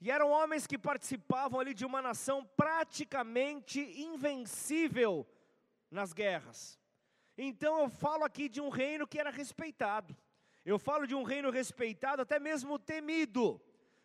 E 0.00 0.10
eram 0.10 0.30
homens 0.30 0.66
que 0.66 0.78
participavam 0.78 1.58
ali 1.58 1.74
de 1.74 1.84
uma 1.84 2.00
nação 2.00 2.44
praticamente 2.56 3.80
invencível 3.80 5.26
nas 5.90 6.12
guerras. 6.12 6.78
Então 7.36 7.80
eu 7.80 7.88
falo 7.88 8.24
aqui 8.24 8.48
de 8.48 8.60
um 8.60 8.68
reino 8.68 9.06
que 9.06 9.18
era 9.18 9.30
respeitado. 9.30 10.16
Eu 10.64 10.78
falo 10.78 11.06
de 11.06 11.14
um 11.14 11.22
reino 11.22 11.50
respeitado, 11.50 12.22
até 12.22 12.38
mesmo 12.38 12.78
temido 12.78 13.60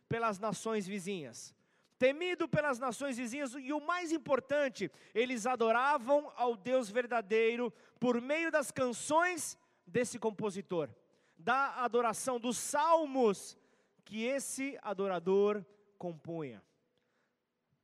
pelas 0.07 0.39
nações 0.39 0.87
vizinhas. 0.87 1.53
Temido 1.99 2.47
pelas 2.47 2.79
nações 2.79 3.17
vizinhas, 3.17 3.53
e 3.53 3.71
o 3.71 3.79
mais 3.79 4.11
importante, 4.11 4.91
eles 5.13 5.45
adoravam 5.45 6.31
ao 6.35 6.55
Deus 6.55 6.89
verdadeiro 6.89 7.71
por 7.99 8.19
meio 8.19 8.51
das 8.51 8.71
canções 8.71 9.57
desse 9.85 10.17
compositor, 10.17 10.89
da 11.37 11.83
adoração, 11.83 12.39
dos 12.39 12.57
salmos 12.57 13.57
que 14.03 14.23
esse 14.23 14.77
adorador 14.81 15.63
compunha. 16.03 16.61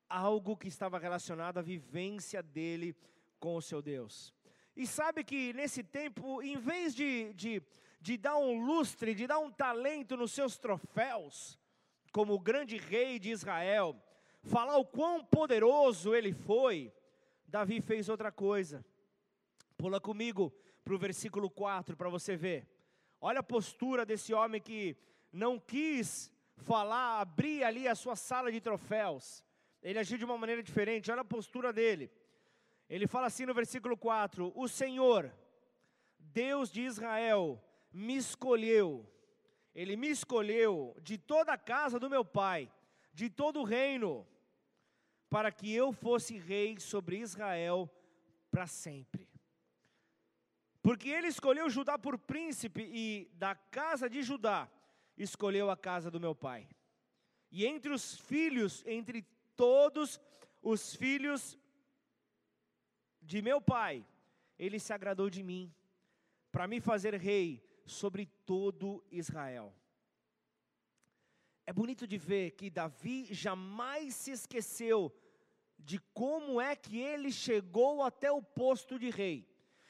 Algo 0.10 0.58
que 0.58 0.68
estava 0.68 1.00
relacionado 1.00 1.58
à 1.58 1.62
vivência 1.62 2.44
dele 2.44 2.94
com 3.40 3.56
o 3.56 3.62
seu 3.62 3.82
Deus. 3.82 4.34
E 4.76 4.86
sabe 4.86 5.24
que 5.24 5.54
nesse 5.54 5.82
tempo, 5.84 6.42
em 6.42 6.58
vez 6.58 6.94
de, 6.94 7.32
de, 7.34 7.64
de 8.02 8.18
dar 8.18 8.38
um 8.38 8.66
lustre, 8.66 9.16
de 9.16 9.26
dar 9.26 9.40
um 9.40 9.50
talento 9.50 10.18
nos 10.18 10.34
seus 10.34 10.58
troféus, 10.58 11.58
como 12.12 12.34
o 12.34 12.40
grande 12.40 12.76
rei 12.78 13.20
de 13.20 13.30
Israel, 13.30 13.96
falar 14.44 14.76
o 14.78 14.86
quão 14.86 15.24
poderoso 15.24 16.14
ele 16.14 16.34
foi, 16.34 16.92
Davi 17.48 17.80
fez 17.80 18.10
outra 18.10 18.34
coisa. 18.34 18.84
Pula 19.78 20.02
comigo 20.02 20.54
para 20.84 20.94
o 20.94 21.00
versículo 21.00 21.50
4 21.50 21.96
para 21.96 22.10
você 22.10 22.36
ver. 22.36 22.68
Olha 23.22 23.40
a 23.40 23.44
postura 23.44 24.06
desse 24.06 24.34
homem 24.34 24.60
que 24.60 24.98
não 25.32 25.58
quis 25.58 26.30
falar, 26.60 27.22
abrir 27.22 27.64
ali 27.64 27.88
a 27.88 27.96
sua 27.96 28.16
sala 28.16 28.52
de 28.52 28.62
troféus. 28.62 29.44
Ele 29.82 30.00
agiu 30.00 30.18
de 30.18 30.26
uma 30.26 30.38
maneira 30.38 30.62
diferente, 30.62 31.12
olha 31.12 31.22
a 31.22 31.26
postura 31.26 31.72
dele. 31.72 32.12
Ele 32.90 33.08
fala 33.08 33.28
assim 33.28 33.46
no 33.46 33.54
versículo 33.54 33.96
4: 33.98 34.52
O 34.56 34.68
Senhor, 34.68 35.32
Deus 36.18 36.72
de 36.72 36.82
Israel, 36.82 37.62
me 37.92 38.16
escolheu. 38.16 39.06
Ele 39.74 39.96
me 39.96 40.10
escolheu 40.10 40.96
de 41.02 41.18
toda 41.18 41.54
a 41.54 41.58
casa 41.58 42.00
do 42.00 42.10
meu 42.10 42.26
pai, 42.26 42.72
de 43.14 43.30
todo 43.30 43.62
o 43.62 43.64
reino, 43.64 44.28
para 45.30 45.52
que 45.52 45.74
eu 45.74 45.94
fosse 45.94 46.38
rei 46.38 46.80
sobre 46.80 47.18
Israel 47.20 47.90
para 48.52 48.68
sempre. 48.68 49.30
Porque 50.82 51.10
ele 51.10 51.28
escolheu 51.28 51.70
Judá 51.70 51.98
por 51.98 52.18
príncipe 52.18 52.82
e 52.82 53.30
da 53.34 53.54
casa 53.54 54.10
de 54.10 54.24
Judá 54.24 54.70
escolheu 55.20 55.70
a 55.70 55.78
casa 55.78 56.10
do 56.10 56.20
meu 56.20 56.34
pai. 56.34 56.68
E 57.52 57.66
entre 57.66 57.92
os 57.92 58.18
filhos, 58.18 58.84
entre 58.86 59.22
todos 59.56 60.20
os 60.62 60.96
filhos 60.96 61.58
de 63.22 63.42
meu 63.42 63.62
pai, 63.62 64.06
ele 64.58 64.80
se 64.80 64.94
agradou 64.94 65.30
de 65.30 65.44
mim, 65.44 65.74
para 66.52 66.68
me 66.68 66.80
fazer 66.80 67.14
rei 67.16 67.64
sobre 67.86 68.26
todo 68.46 69.04
Israel. 69.12 69.74
É 71.66 71.74
bonito 71.74 72.08
de 72.08 72.18
ver 72.18 72.52
que 72.52 72.70
Davi 72.70 73.28
jamais 73.32 74.16
se 74.16 74.32
esqueceu 74.32 75.16
de 75.78 76.00
como 76.14 76.60
é 76.60 76.76
que 76.76 76.98
ele 76.98 77.32
chegou 77.32 78.04
até 78.04 78.32
o 78.32 78.42
posto 78.42 78.98
de 79.00 79.10
rei. 79.10 79.49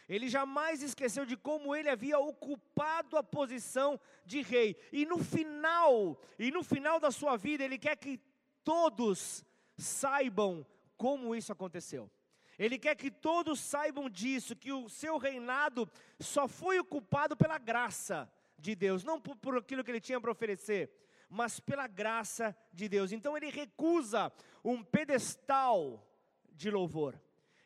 Ele 0.10 0.28
jamais 0.28 0.82
esqueceu 0.82 1.24
de 1.24 1.38
como 1.38 1.76
ele 1.76 1.88
havia 1.88 2.18
ocupado 2.18 3.16
a 3.16 3.22
posição 3.22 4.00
de 4.26 4.42
rei. 4.42 4.76
E 4.92 5.06
no 5.06 5.24
final, 5.24 6.20
e 6.40 6.50
no 6.50 6.64
final 6.64 7.00
da 7.00 7.12
sua 7.12 7.38
vida, 7.38 7.64
ele 7.64 7.78
quer 7.78 7.96
que 7.96 8.20
todos 8.64 9.46
saibam 9.78 10.66
como 10.98 11.36
isso 11.36 11.52
aconteceu. 11.52 12.10
Ele 12.58 12.80
quer 12.80 12.96
que 12.96 13.12
todos 13.12 13.60
saibam 13.60 14.10
disso, 14.10 14.56
que 14.56 14.72
o 14.74 14.90
seu 14.90 15.18
reinado 15.18 15.88
só 16.20 16.48
foi 16.48 16.80
ocupado 16.80 17.38
pela 17.38 17.60
graça 17.60 18.30
de 18.58 18.76
Deus, 18.76 19.04
não 19.04 19.22
por, 19.22 19.36
por 19.38 19.58
aquilo 19.58 19.84
que 19.84 19.92
ele 19.92 20.02
tinha 20.02 20.20
para 20.20 20.32
oferecer, 20.32 20.92
mas 21.30 21.60
pela 21.60 21.88
graça 21.88 22.58
de 22.74 22.90
Deus. 22.90 23.12
Então 23.12 23.38
ele 23.38 23.52
recusa 23.52 24.34
um 24.64 24.84
pedestal 24.84 26.06
de 26.52 26.72
louvor. 26.72 27.18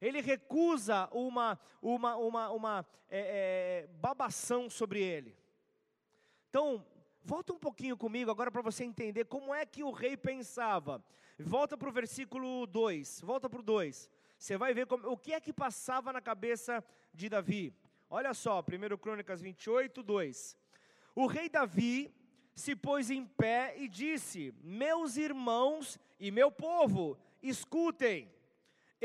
Ele 0.03 0.19
recusa 0.19 1.07
uma, 1.13 1.57
uma, 1.81 2.17
uma, 2.17 2.49
uma 2.51 2.85
é, 3.09 3.85
é, 3.85 3.87
babação 4.01 4.69
sobre 4.69 5.01
ele. 5.01 5.33
Então, 6.49 6.85
volta 7.23 7.53
um 7.53 7.57
pouquinho 7.57 7.95
comigo 7.95 8.29
agora 8.29 8.51
para 8.51 8.61
você 8.61 8.83
entender 8.83 9.23
como 9.23 9.55
é 9.55 9.65
que 9.65 9.81
o 9.81 9.91
rei 9.91 10.17
pensava. 10.17 11.01
Volta 11.39 11.77
para 11.77 11.87
o 11.87 11.91
versículo 11.91 12.67
2. 12.67 13.21
Volta 13.21 13.49
para 13.49 13.61
o 13.61 13.63
2. 13.63 14.09
Você 14.37 14.57
vai 14.57 14.73
ver 14.73 14.87
como, 14.87 15.07
o 15.09 15.17
que 15.17 15.33
é 15.33 15.39
que 15.39 15.53
passava 15.53 16.11
na 16.11 16.19
cabeça 16.19 16.83
de 17.13 17.29
Davi. 17.29 17.73
Olha 18.09 18.33
só, 18.33 18.59
1 18.59 18.97
Crônicas 18.97 19.41
28, 19.41 20.03
2. 20.03 20.57
O 21.15 21.27
rei 21.27 21.47
Davi 21.47 22.13
se 22.53 22.75
pôs 22.75 23.09
em 23.09 23.25
pé 23.25 23.73
e 23.77 23.87
disse: 23.87 24.53
Meus 24.61 25.15
irmãos 25.15 25.97
e 26.19 26.29
meu 26.29 26.51
povo, 26.51 27.17
escutem. 27.41 28.29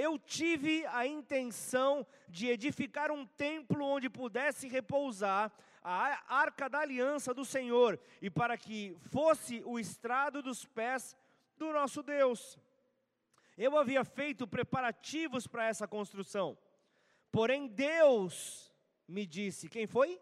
Eu 0.01 0.17
tive 0.17 0.87
a 0.87 1.05
intenção 1.09 2.07
de 2.29 2.47
edificar 2.47 3.11
um 3.11 3.27
templo 3.27 3.85
onde 3.85 4.09
pudesse 4.09 4.69
repousar 4.69 5.53
a 5.83 6.37
arca 6.37 6.69
da 6.69 6.79
aliança 6.79 7.35
do 7.35 7.45
Senhor 7.45 7.99
e 8.23 8.31
para 8.31 8.57
que 8.57 8.97
fosse 9.11 9.61
o 9.67 9.77
estrado 9.77 10.41
dos 10.41 10.65
pés 10.65 11.17
do 11.57 11.73
nosso 11.73 12.01
Deus. 12.01 12.57
Eu 13.57 13.77
havia 13.77 14.05
feito 14.05 14.47
preparativos 14.47 15.49
para 15.49 15.67
essa 15.67 15.89
construção. 15.89 16.57
Porém, 17.33 17.67
Deus 17.67 18.73
me 19.09 19.27
disse: 19.27 19.69
quem 19.69 19.89
foi? 19.89 20.21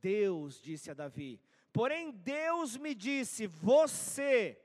Deus 0.00 0.62
disse 0.62 0.90
a 0.90 0.94
Davi. 0.94 1.38
Porém, 1.74 2.10
Deus 2.10 2.78
me 2.78 2.94
disse: 2.94 3.46
Você 3.46 4.58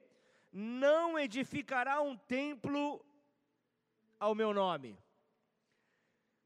não 0.50 1.20
edificará 1.20 2.02
um 2.02 2.16
templo 2.16 3.06
ao 4.20 4.36
meu 4.36 4.54
nome, 4.54 4.98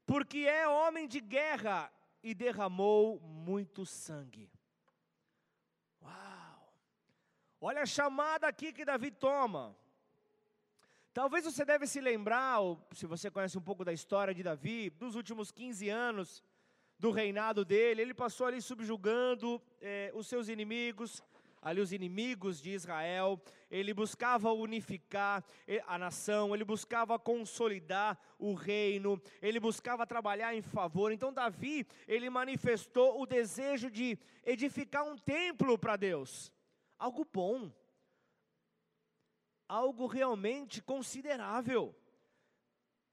porque 0.06 0.38
é 0.38 0.68
homem 0.68 1.08
de 1.08 1.20
guerra 1.20 1.92
e 2.22 2.34
derramou 2.34 3.20
muito 3.20 3.84
sangue. 3.84 4.50
Uau! 6.02 6.72
Olha 7.60 7.82
a 7.82 7.86
chamada 7.86 8.46
aqui 8.46 8.72
que 8.72 8.84
Davi 8.84 9.10
toma. 9.10 9.76
Talvez 11.12 11.44
você 11.44 11.64
deve 11.64 11.86
se 11.86 12.00
lembrar, 12.00 12.60
ou 12.60 12.86
se 12.92 13.06
você 13.06 13.30
conhece 13.30 13.56
um 13.56 13.62
pouco 13.62 13.84
da 13.84 13.92
história 13.92 14.34
de 14.34 14.42
Davi, 14.42 14.90
dos 14.90 15.14
últimos 15.14 15.52
15 15.52 15.88
anos 15.88 16.42
do 16.98 17.10
reinado 17.10 17.64
dele, 17.64 18.02
ele 18.02 18.14
passou 18.14 18.46
ali 18.46 18.60
subjugando 18.60 19.62
eh, 19.80 20.10
os 20.14 20.26
seus 20.26 20.48
inimigos, 20.48 21.22
ali 21.64 21.80
os 21.80 21.92
inimigos 21.94 22.60
de 22.60 22.70
Israel, 22.70 23.40
ele 23.70 23.94
buscava 23.94 24.52
unificar 24.52 25.42
eh, 25.66 25.82
a 25.86 25.96
nação, 25.96 26.54
ele 26.54 26.62
buscava 26.62 27.18
consolidar 27.18 28.18
o 28.38 28.52
reino, 28.52 29.20
ele 29.40 29.58
buscava 29.58 30.06
trabalhar 30.06 30.54
em 30.54 30.60
favor. 30.60 31.10
Então 31.10 31.32
Davi, 31.32 31.86
ele 32.06 32.28
manifestou 32.28 33.18
o 33.18 33.24
desejo 33.24 33.90
de 33.90 34.18
edificar 34.44 35.04
um 35.04 35.16
templo 35.16 35.78
para 35.78 35.96
Deus. 35.96 36.52
Algo 36.98 37.26
bom. 37.32 37.72
Algo 39.66 40.06
realmente 40.06 40.82
considerável. 40.82 41.96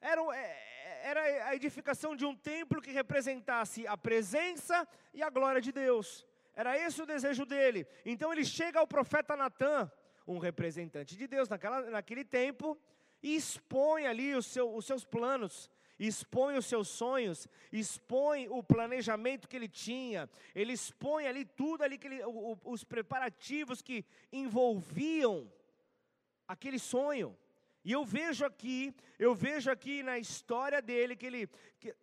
Era, 0.01 0.21
eh, 0.35 1.01
era 1.03 1.47
a 1.47 1.55
edificação 1.55 2.17
de 2.17 2.25
um 2.25 2.35
templo 2.35 2.81
que 2.81 2.91
representasse 2.91 3.87
a 3.87 3.95
presença 3.95 4.85
e 5.13 5.23
a 5.23 5.29
glória 5.29 5.61
de 5.61 5.71
Deus. 5.71 6.29
Era 6.55 6.77
esse 6.77 7.01
o 7.01 7.05
desejo 7.05 7.45
dele. 7.45 7.87
Então 8.05 8.31
ele 8.31 8.43
chega 8.43 8.79
ao 8.79 8.87
profeta 8.87 9.35
Natan, 9.35 9.91
um 10.27 10.37
representante 10.37 11.15
de 11.15 11.27
Deus 11.27 11.49
naquela, 11.49 11.81
naquele 11.89 12.23
tempo, 12.23 12.77
e 13.23 13.35
expõe 13.35 14.07
ali 14.07 14.33
os, 14.35 14.45
seu, 14.45 14.73
os 14.75 14.85
seus 14.85 15.05
planos, 15.05 15.69
expõe 15.99 16.57
os 16.57 16.65
seus 16.65 16.87
sonhos, 16.87 17.47
expõe 17.71 18.47
o 18.49 18.63
planejamento 18.63 19.47
que 19.47 19.55
ele 19.55 19.67
tinha, 19.67 20.29
ele 20.55 20.73
expõe 20.73 21.27
ali 21.27 21.45
tudo 21.45 21.83
ali 21.83 21.97
que 21.97 22.07
ele, 22.07 22.23
o, 22.23 22.57
os 22.63 22.83
preparativos 22.83 23.81
que 23.81 24.05
envolviam 24.31 25.51
aquele 26.47 26.79
sonho. 26.79 27.37
E 27.83 27.91
eu 27.91 28.05
vejo 28.05 28.45
aqui, 28.45 28.93
eu 29.17 29.33
vejo 29.33 29.71
aqui 29.71 30.03
na 30.03 30.19
história 30.19 30.81
dele 30.81 31.15
que 31.15 31.25
ele 31.25 31.49
que, 31.79 31.95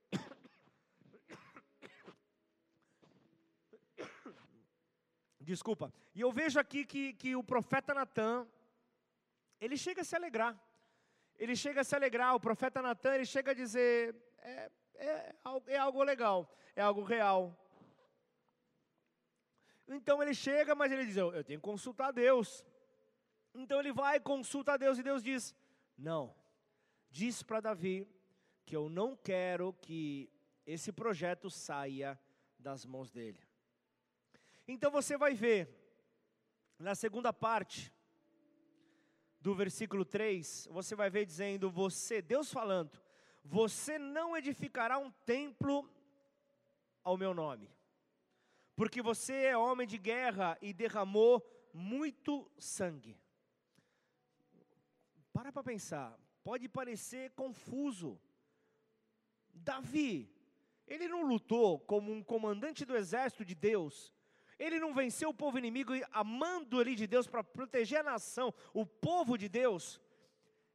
Desculpa. 5.48 5.90
E 6.14 6.20
eu 6.20 6.30
vejo 6.30 6.60
aqui 6.60 6.84
que, 6.84 7.14
que 7.14 7.34
o 7.34 7.42
profeta 7.42 7.94
Natan, 7.94 8.46
ele 9.58 9.78
chega 9.78 10.02
a 10.02 10.04
se 10.04 10.14
alegrar. 10.14 10.54
Ele 11.38 11.56
chega 11.56 11.80
a 11.80 11.84
se 11.84 11.96
alegrar, 11.96 12.34
o 12.34 12.40
profeta 12.40 12.82
Natan, 12.82 13.14
ele 13.14 13.24
chega 13.24 13.52
a 13.52 13.54
dizer, 13.54 14.14
é, 14.40 14.70
é, 14.96 15.34
é 15.68 15.78
algo 15.78 16.02
legal, 16.02 16.54
é 16.76 16.82
algo 16.82 17.02
real. 17.02 17.56
Então 19.88 20.22
ele 20.22 20.34
chega, 20.34 20.74
mas 20.74 20.92
ele 20.92 21.06
diz, 21.06 21.16
eu, 21.16 21.32
eu 21.32 21.42
tenho 21.42 21.58
que 21.58 21.64
consultar 21.64 22.12
Deus. 22.12 22.62
Então 23.54 23.80
ele 23.80 23.90
vai, 23.90 24.20
consulta 24.20 24.74
a 24.74 24.76
Deus, 24.76 24.98
e 24.98 25.02
Deus 25.02 25.22
diz, 25.22 25.56
não, 25.96 26.34
diz 27.08 27.42
para 27.42 27.60
Davi 27.60 28.06
que 28.66 28.76
eu 28.76 28.90
não 28.90 29.16
quero 29.16 29.72
que 29.80 30.30
esse 30.66 30.92
projeto 30.92 31.48
saia 31.48 32.20
das 32.58 32.84
mãos 32.84 33.10
dele. 33.10 33.47
Então 34.70 34.90
você 34.90 35.16
vai 35.16 35.32
ver, 35.32 35.66
na 36.78 36.94
segunda 36.94 37.32
parte 37.32 37.90
do 39.40 39.54
versículo 39.54 40.04
3, 40.04 40.68
você 40.70 40.94
vai 40.94 41.08
ver 41.08 41.24
dizendo: 41.24 41.70
Você, 41.70 42.20
Deus 42.20 42.52
falando, 42.52 43.00
você 43.42 43.98
não 43.98 44.36
edificará 44.36 44.98
um 44.98 45.10
templo 45.24 45.90
ao 47.02 47.16
meu 47.16 47.32
nome, 47.32 47.74
porque 48.76 49.00
você 49.00 49.32
é 49.44 49.56
homem 49.56 49.86
de 49.86 49.96
guerra 49.96 50.58
e 50.60 50.74
derramou 50.74 51.42
muito 51.72 52.50
sangue. 52.58 53.18
Para 55.32 55.50
para 55.50 55.62
pensar, 55.62 56.14
pode 56.44 56.68
parecer 56.68 57.30
confuso. 57.30 58.20
Davi, 59.54 60.30
ele 60.86 61.08
não 61.08 61.22
lutou 61.22 61.78
como 61.80 62.12
um 62.12 62.22
comandante 62.22 62.84
do 62.84 62.94
exército 62.94 63.46
de 63.46 63.54
Deus, 63.54 64.12
ele 64.58 64.80
não 64.80 64.92
venceu 64.92 65.30
o 65.30 65.34
povo 65.34 65.58
inimigo 65.58 65.92
amando 66.10 66.80
ali 66.80 66.94
de 66.94 67.06
Deus 67.06 67.26
para 67.26 67.44
proteger 67.44 68.00
a 68.00 68.02
nação, 68.02 68.52
o 68.74 68.84
povo 68.84 69.38
de 69.38 69.48
Deus. 69.48 70.00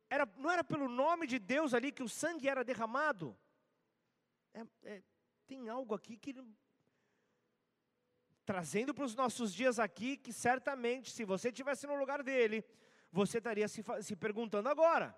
Era, 0.09 0.27
não 0.37 0.49
era 0.49 0.63
pelo 0.63 0.87
nome 0.87 1.27
de 1.27 1.39
Deus 1.39 1.73
ali 1.73 1.91
que 1.91 2.03
o 2.03 2.09
sangue 2.09 2.47
era 2.47 2.63
derramado. 2.63 3.37
É, 4.53 4.65
é, 4.83 5.03
tem 5.47 5.67
algo 5.67 5.93
aqui 5.93 6.15
que 6.15 6.33
trazendo 8.45 8.93
para 8.93 9.05
os 9.05 9.15
nossos 9.15 9.53
dias 9.53 9.79
aqui, 9.79 10.17
que 10.17 10.31
certamente, 10.31 11.11
se 11.11 11.25
você 11.25 11.49
estivesse 11.49 11.87
no 11.87 11.95
lugar 11.95 12.21
dele, 12.23 12.63
você 13.11 13.37
estaria 13.37 13.67
se, 13.67 13.83
se 14.01 14.15
perguntando 14.15 14.69
agora: 14.69 15.15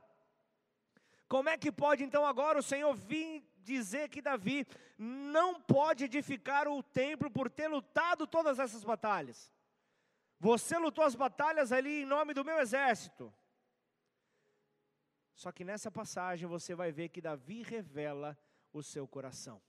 como 1.28 1.50
é 1.50 1.58
que 1.58 1.72
pode 1.72 2.04
então 2.04 2.26
agora 2.26 2.60
o 2.60 2.64
Senhor 2.64 2.94
vir 2.96 3.44
dizer 3.66 4.10
que 4.10 4.22
Davi 4.22 4.66
não 4.98 5.60
pode 5.60 6.06
edificar 6.06 6.68
o 6.68 6.82
templo 6.82 7.30
por 7.30 7.50
ter 7.50 7.68
lutado 7.68 8.26
todas 8.26 8.60
essas 8.60 8.84
batalhas. 8.84 9.52
Você 10.40 10.78
lutou 10.78 11.04
as 11.04 11.16
batalhas 11.16 11.72
ali 11.72 12.04
em 12.04 12.06
nome 12.06 12.34
do 12.34 12.46
meu 12.46 12.60
exército. 12.60 13.34
Só 15.34 15.52
que 15.52 15.66
nessa 15.66 15.92
passagem 15.92 16.48
você 16.48 16.74
vai 16.74 16.92
ver 16.92 17.10
que 17.10 17.22
Davi 17.22 17.62
revela 17.62 18.38
o 18.72 18.82
seu 18.82 19.08
coração. 19.08 19.62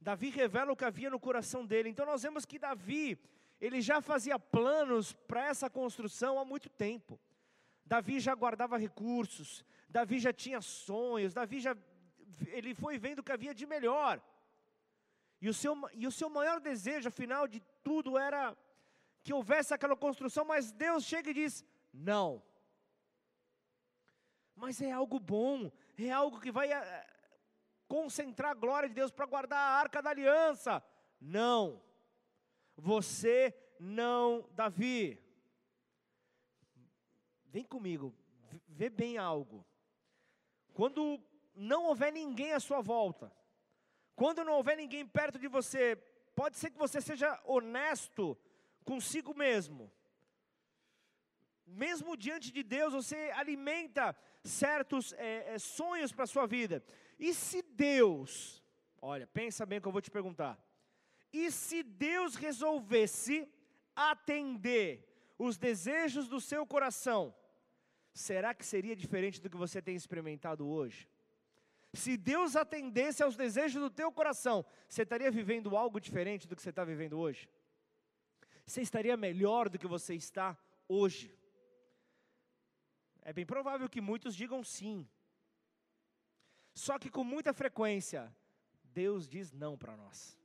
Davi 0.00 0.30
revela 0.30 0.72
o 0.72 0.76
que 0.76 0.84
havia 0.84 1.10
no 1.10 1.18
coração 1.18 1.66
dele. 1.66 1.88
Então 1.88 2.06
nós 2.06 2.22
vemos 2.22 2.44
que 2.44 2.58
Davi, 2.58 3.18
ele 3.60 3.80
já 3.80 4.00
fazia 4.00 4.38
planos 4.38 5.12
para 5.12 5.46
essa 5.46 5.68
construção 5.68 6.38
há 6.38 6.44
muito 6.44 6.68
tempo. 6.68 7.18
Davi 7.84 8.20
já 8.20 8.34
guardava 8.34 8.76
recursos, 8.76 9.64
Davi 9.88 10.18
já 10.18 10.32
tinha 10.32 10.60
sonhos, 10.60 11.32
Davi 11.32 11.58
já 11.58 11.74
ele 12.48 12.74
foi 12.74 12.98
vendo 12.98 13.20
o 13.20 13.22
que 13.22 13.32
havia 13.32 13.54
de 13.54 13.66
melhor. 13.66 14.20
E 15.40 15.48
o, 15.48 15.54
seu, 15.54 15.74
e 15.92 16.06
o 16.06 16.12
seu 16.12 16.28
maior 16.28 16.60
desejo, 16.60 17.08
afinal 17.08 17.46
de 17.46 17.60
tudo, 17.82 18.18
era 18.18 18.56
que 19.22 19.32
houvesse 19.32 19.72
aquela 19.72 19.96
construção, 19.96 20.44
mas 20.44 20.72
Deus 20.72 21.04
chega 21.04 21.30
e 21.30 21.34
diz: 21.34 21.64
não. 21.92 22.42
Mas 24.56 24.80
é 24.80 24.90
algo 24.90 25.20
bom, 25.20 25.70
é 25.96 26.10
algo 26.10 26.40
que 26.40 26.50
vai 26.50 26.72
eh, 26.72 27.06
concentrar 27.86 28.50
a 28.50 28.54
glória 28.54 28.88
de 28.88 28.94
Deus, 28.94 29.12
para 29.12 29.26
guardar 29.26 29.58
a 29.58 29.78
arca 29.78 30.02
da 30.02 30.10
aliança. 30.10 30.82
Não. 31.20 31.80
Você 32.76 33.54
não, 33.78 34.48
Davi. 34.52 35.22
Vem 37.46 37.64
comigo, 37.64 38.14
vê 38.66 38.90
bem 38.90 39.18
algo. 39.18 39.64
Quando 40.74 41.20
não 41.58 41.86
houver 41.86 42.12
ninguém 42.12 42.52
à 42.52 42.60
sua 42.60 42.80
volta, 42.80 43.32
quando 44.14 44.44
não 44.44 44.54
houver 44.54 44.76
ninguém 44.76 45.04
perto 45.06 45.38
de 45.38 45.48
você, 45.48 45.96
pode 46.34 46.56
ser 46.56 46.70
que 46.70 46.78
você 46.78 47.00
seja 47.00 47.40
honesto 47.44 48.38
consigo 48.84 49.34
mesmo. 49.34 49.92
Mesmo 51.66 52.16
diante 52.16 52.50
de 52.50 52.62
Deus, 52.62 52.92
você 52.92 53.16
alimenta 53.34 54.16
certos 54.42 55.12
é, 55.14 55.54
é, 55.54 55.58
sonhos 55.58 56.12
para 56.12 56.24
a 56.24 56.28
sua 56.28 56.46
vida. 56.46 56.82
E 57.18 57.34
se 57.34 57.60
Deus, 57.62 58.64
olha, 59.02 59.26
pensa 59.26 59.66
bem 59.66 59.80
que 59.80 59.86
eu 59.86 59.92
vou 59.92 60.00
te 60.00 60.10
perguntar. 60.10 60.58
E 61.32 61.50
se 61.50 61.82
Deus 61.82 62.36
resolvesse 62.36 63.46
atender 63.94 65.04
os 65.38 65.58
desejos 65.58 66.28
do 66.28 66.40
seu 66.40 66.66
coração, 66.66 67.34
será 68.14 68.54
que 68.54 68.64
seria 68.64 68.96
diferente 68.96 69.40
do 69.40 69.50
que 69.50 69.56
você 69.56 69.82
tem 69.82 69.94
experimentado 69.94 70.66
hoje? 70.66 71.08
Se 71.92 72.16
Deus 72.16 72.54
atendesse 72.54 73.22
aos 73.22 73.36
desejos 73.36 73.80
do 73.80 73.90
teu 73.90 74.12
coração, 74.12 74.64
você 74.88 75.02
estaria 75.02 75.30
vivendo 75.30 75.76
algo 75.76 76.00
diferente 76.00 76.46
do 76.46 76.54
que 76.54 76.62
você 76.62 76.70
está 76.70 76.84
vivendo 76.84 77.18
hoje? 77.18 77.48
Você 78.66 78.82
estaria 78.82 79.16
melhor 79.16 79.68
do 79.68 79.78
que 79.78 79.86
você 79.86 80.14
está 80.14 80.56
hoje? 80.86 81.34
É 83.22 83.32
bem 83.32 83.46
provável 83.46 83.88
que 83.88 84.00
muitos 84.00 84.34
digam 84.34 84.62
sim. 84.62 85.08
Só 86.74 86.98
que 86.98 87.10
com 87.10 87.24
muita 87.24 87.52
frequência, 87.52 88.34
Deus 88.84 89.26
diz 89.26 89.52
não 89.52 89.76
para 89.76 89.96
nós. 89.96 90.38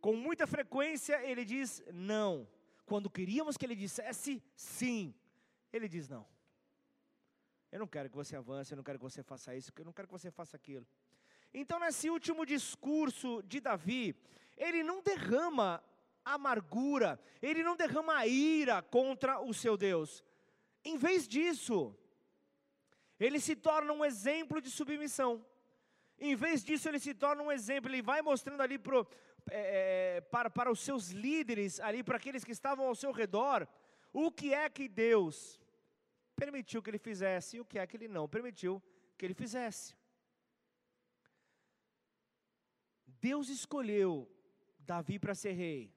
Com 0.00 0.16
muita 0.16 0.46
frequência, 0.46 1.22
Ele 1.22 1.44
diz 1.44 1.82
não. 1.92 2.48
Quando 2.86 3.10
queríamos 3.10 3.56
que 3.56 3.66
Ele 3.66 3.76
dissesse 3.76 4.42
sim, 4.56 5.14
Ele 5.72 5.88
diz 5.88 6.08
não. 6.08 6.26
Eu 7.70 7.78
não 7.78 7.86
quero 7.86 8.10
que 8.10 8.16
você 8.16 8.36
avance, 8.36 8.72
eu 8.72 8.76
não 8.76 8.82
quero 8.82 8.98
que 8.98 9.04
você 9.04 9.22
faça 9.22 9.54
isso, 9.54 9.72
eu 9.76 9.84
não 9.84 9.92
quero 9.92 10.08
que 10.08 10.12
você 10.12 10.30
faça 10.30 10.56
aquilo. 10.56 10.86
Então, 11.54 11.78
nesse 11.78 12.10
último 12.10 12.44
discurso 12.44 13.42
de 13.42 13.60
Davi, 13.60 14.14
ele 14.56 14.82
não 14.82 15.00
derrama 15.02 15.82
amargura, 16.24 17.18
ele 17.40 17.62
não 17.62 17.76
derrama 17.76 18.26
ira 18.26 18.82
contra 18.82 19.40
o 19.40 19.54
seu 19.54 19.76
Deus. 19.76 20.24
Em 20.84 20.96
vez 20.96 21.28
disso, 21.28 21.96
ele 23.18 23.38
se 23.40 23.54
torna 23.54 23.92
um 23.92 24.04
exemplo 24.04 24.60
de 24.60 24.70
submissão. 24.70 25.44
Em 26.18 26.34
vez 26.34 26.64
disso, 26.64 26.88
ele 26.88 26.98
se 26.98 27.14
torna 27.14 27.42
um 27.42 27.52
exemplo, 27.52 27.90
ele 27.90 28.02
vai 28.02 28.20
mostrando 28.20 28.60
ali 28.60 28.78
pro, 28.78 29.06
é, 29.50 30.16
é, 30.16 30.20
para, 30.20 30.50
para 30.50 30.70
os 30.70 30.80
seus 30.80 31.10
líderes, 31.10 31.80
ali 31.80 32.02
para 32.02 32.16
aqueles 32.16 32.44
que 32.44 32.52
estavam 32.52 32.86
ao 32.86 32.94
seu 32.94 33.12
redor, 33.12 33.66
o 34.12 34.30
que 34.30 34.52
é 34.52 34.68
que 34.68 34.88
Deus 34.88 35.59
permitiu 36.42 36.82
que 36.82 36.90
ele 36.90 37.06
fizesse 37.10 37.56
e 37.56 37.60
o 37.60 37.64
que 37.70 37.78
é 37.78 37.86
que 37.86 37.96
ele 37.98 38.08
não 38.08 38.26
permitiu 38.34 38.82
que 39.16 39.26
ele 39.26 39.34
fizesse. 39.34 39.94
Deus 43.06 43.50
escolheu 43.50 44.10
Davi 44.78 45.18
para 45.18 45.34
ser 45.34 45.52
rei. 45.52 45.94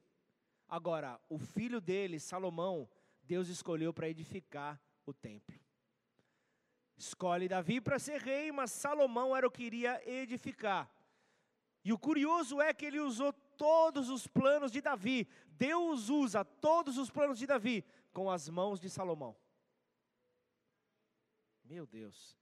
Agora, 0.68 1.12
o 1.30 1.38
filho 1.38 1.80
dele, 1.80 2.20
Salomão, 2.20 2.90
Deus 3.24 3.48
escolheu 3.48 3.94
para 3.94 4.10
edificar 4.10 4.82
o 5.06 5.14
templo. 5.14 5.58
Escolhe 6.98 7.48
Davi 7.48 7.80
para 7.80 7.98
ser 7.98 8.20
rei, 8.22 8.52
mas 8.52 8.72
Salomão 8.72 9.36
era 9.36 9.48
o 9.48 9.52
que 9.52 9.64
iria 9.64 10.02
edificar. 10.06 10.92
E 11.86 11.94
o 11.94 11.98
curioso 11.98 12.62
é 12.62 12.74
que 12.74 12.86
ele 12.86 13.00
usou 13.00 13.32
todos 13.58 14.10
os 14.10 14.28
planos 14.28 14.72
de 14.72 14.82
Davi. 14.82 15.28
Deus 15.48 16.10
usa 16.10 16.44
todos 16.44 16.98
os 16.98 17.10
planos 17.10 17.40
de 17.40 17.48
Davi 17.48 17.86
com 18.12 18.30
as 18.30 18.50
mãos 18.50 18.80
de 18.80 18.90
Salomão. 18.90 19.36
Meu 21.64 21.86
Deus. 21.86 22.38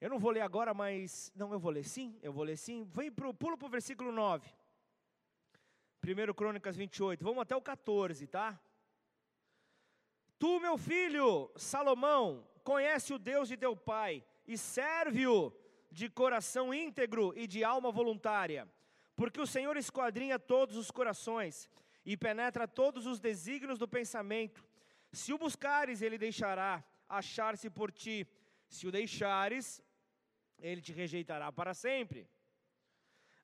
Eu 0.00 0.10
não 0.10 0.18
vou 0.18 0.30
ler 0.30 0.40
agora, 0.40 0.74
mas. 0.74 1.30
Não, 1.34 1.52
eu 1.52 1.60
vou 1.60 1.70
ler 1.70 1.84
sim, 1.84 2.18
eu 2.22 2.32
vou 2.32 2.44
ler 2.44 2.56
sim. 2.56 2.84
Vem 2.84 3.10
pro, 3.10 3.32
pula 3.32 3.56
para 3.56 3.66
o 3.66 3.70
versículo 3.70 4.10
9. 4.10 4.48
1 6.04 6.34
Crônicas 6.34 6.76
28, 6.76 7.22
vamos 7.22 7.42
até 7.42 7.54
o 7.54 7.62
14, 7.62 8.26
tá? 8.26 8.60
Tu, 10.36 10.58
meu 10.58 10.76
filho, 10.76 11.48
Salomão, 11.54 12.44
conhece 12.64 13.14
o 13.14 13.18
Deus 13.18 13.46
de 13.46 13.56
teu 13.56 13.76
pai 13.76 14.24
e 14.44 14.58
serve-o 14.58 15.52
de 15.88 16.08
coração 16.08 16.74
íntegro 16.74 17.32
e 17.36 17.46
de 17.46 17.62
alma 17.62 17.92
voluntária, 17.92 18.68
porque 19.14 19.40
o 19.40 19.46
Senhor 19.46 19.76
esquadrinha 19.76 20.40
todos 20.40 20.76
os 20.76 20.90
corações 20.90 21.70
e 22.04 22.16
penetra 22.16 22.66
todos 22.66 23.06
os 23.06 23.20
desígnios 23.20 23.78
do 23.78 23.86
pensamento. 23.86 24.64
Se 25.12 25.32
o 25.32 25.38
buscares, 25.38 26.00
ele 26.00 26.18
deixará 26.18 26.84
achar-se 27.08 27.68
por 27.68 27.92
ti. 27.92 28.26
Se 28.68 28.86
o 28.86 28.92
deixares, 28.92 29.82
ele 30.58 30.80
te 30.80 30.92
rejeitará 30.92 31.52
para 31.52 31.74
sempre. 31.74 32.28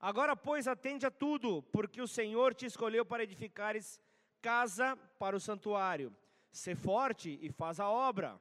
Agora, 0.00 0.36
pois, 0.36 0.66
atende 0.66 1.04
a 1.04 1.10
tudo, 1.10 1.62
porque 1.64 2.00
o 2.00 2.08
Senhor 2.08 2.54
te 2.54 2.64
escolheu 2.66 3.04
para 3.04 3.24
edificares 3.24 4.00
casa 4.40 4.96
para 5.18 5.36
o 5.36 5.40
santuário. 5.40 6.14
Sê 6.50 6.74
forte 6.74 7.38
e 7.42 7.50
faz 7.50 7.78
a 7.80 7.88
obra. 7.88 8.40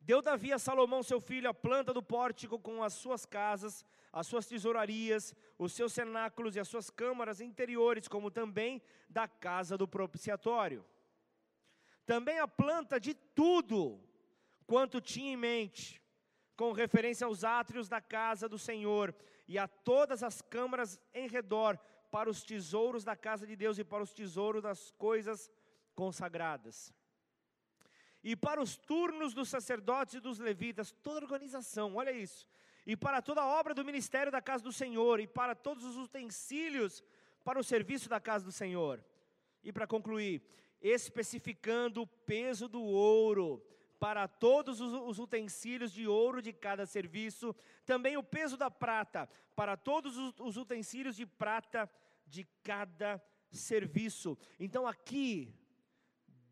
Deu 0.00 0.20
Davi 0.20 0.52
a 0.52 0.58
Salomão, 0.58 1.02
seu 1.02 1.20
filho, 1.20 1.48
a 1.48 1.54
planta 1.54 1.94
do 1.94 2.02
pórtico 2.02 2.58
com 2.58 2.82
as 2.82 2.94
suas 2.94 3.24
casas, 3.24 3.84
as 4.12 4.26
suas 4.26 4.46
tesourarias, 4.46 5.34
os 5.56 5.72
seus 5.72 5.92
cenáculos 5.92 6.56
e 6.56 6.60
as 6.60 6.66
suas 6.66 6.90
câmaras 6.90 7.40
interiores, 7.40 8.08
como 8.08 8.30
também 8.30 8.82
da 9.08 9.28
casa 9.28 9.78
do 9.78 9.86
propiciatório. 9.86 10.84
Também 12.04 12.38
a 12.38 12.48
planta 12.48 12.98
de 12.98 13.14
tudo 13.14 14.00
quanto 14.66 15.00
tinha 15.00 15.32
em 15.32 15.36
mente, 15.36 16.00
com 16.56 16.72
referência 16.72 17.26
aos 17.26 17.44
átrios 17.44 17.88
da 17.88 18.00
casa 18.00 18.48
do 18.48 18.58
Senhor, 18.58 19.14
e 19.46 19.58
a 19.58 19.66
todas 19.68 20.22
as 20.22 20.40
câmaras 20.40 21.00
em 21.12 21.28
redor, 21.28 21.78
para 22.10 22.28
os 22.28 22.42
tesouros 22.42 23.04
da 23.04 23.16
casa 23.16 23.46
de 23.46 23.56
Deus 23.56 23.78
e 23.78 23.84
para 23.84 24.02
os 24.02 24.12
tesouros 24.12 24.62
das 24.62 24.90
coisas 24.92 25.50
consagradas. 25.94 26.92
E 28.22 28.36
para 28.36 28.60
os 28.60 28.76
turnos 28.76 29.34
dos 29.34 29.48
sacerdotes 29.48 30.14
e 30.14 30.20
dos 30.20 30.38
levitas, 30.38 30.92
toda 31.02 31.20
a 31.20 31.22
organização, 31.22 31.96
olha 31.96 32.12
isso. 32.12 32.46
E 32.86 32.96
para 32.96 33.22
toda 33.22 33.40
a 33.40 33.46
obra 33.46 33.74
do 33.74 33.84
ministério 33.84 34.30
da 34.30 34.42
casa 34.42 34.62
do 34.62 34.72
Senhor, 34.72 35.20
e 35.20 35.26
para 35.26 35.54
todos 35.54 35.84
os 35.84 35.96
utensílios 35.96 37.02
para 37.44 37.58
o 37.58 37.64
serviço 37.64 38.08
da 38.08 38.20
casa 38.20 38.44
do 38.44 38.52
Senhor. 38.52 39.04
E 39.64 39.72
para 39.72 39.86
concluir, 39.86 40.42
especificando 40.82 42.02
o 42.02 42.06
peso 42.06 42.68
do 42.68 42.82
ouro, 42.82 43.64
para 43.98 44.26
todos 44.26 44.80
os 44.80 45.20
utensílios 45.20 45.92
de 45.92 46.08
ouro 46.08 46.42
de 46.42 46.52
cada 46.52 46.84
serviço, 46.86 47.54
também 47.86 48.16
o 48.16 48.22
peso 48.22 48.56
da 48.56 48.68
prata, 48.68 49.28
para 49.54 49.76
todos 49.76 50.16
os 50.40 50.56
utensílios 50.56 51.14
de 51.14 51.24
prata 51.24 51.88
de 52.26 52.44
cada 52.64 53.22
serviço. 53.52 54.36
Então 54.58 54.88
aqui, 54.88 55.54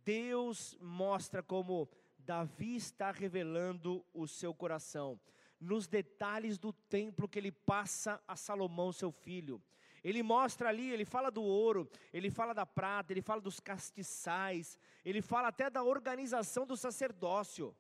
Deus 0.05 0.77
mostra 0.81 1.43
como 1.43 1.91
Davi 2.19 2.77
está 2.77 3.11
revelando 3.11 4.07
o 4.15 4.29
seu 4.29 4.55
coração, 4.55 5.19
nos 5.59 5.89
detalhes 5.89 6.57
do 6.57 6.73
templo 6.73 7.29
que 7.29 7.39
ele 7.39 7.51
passa 7.51 8.23
a 8.29 8.37
Salomão, 8.37 8.93
seu 8.93 9.11
filho. 9.11 9.61
Ele 10.03 10.23
mostra 10.23 10.69
ali, 10.69 10.91
ele 10.91 11.05
fala 11.05 11.31
do 11.31 11.43
ouro, 11.43 11.89
ele 12.13 12.31
fala 12.31 12.55
da 12.55 12.65
prata, 12.65 13.13
ele 13.13 13.21
fala 13.21 13.41
dos 13.41 13.61
castiçais, 13.61 14.79
ele 15.05 15.21
fala 15.21 15.49
até 15.49 15.69
da 15.69 15.83
organização 15.83 16.67
do 16.67 16.77
sacerdócio. 16.77 17.77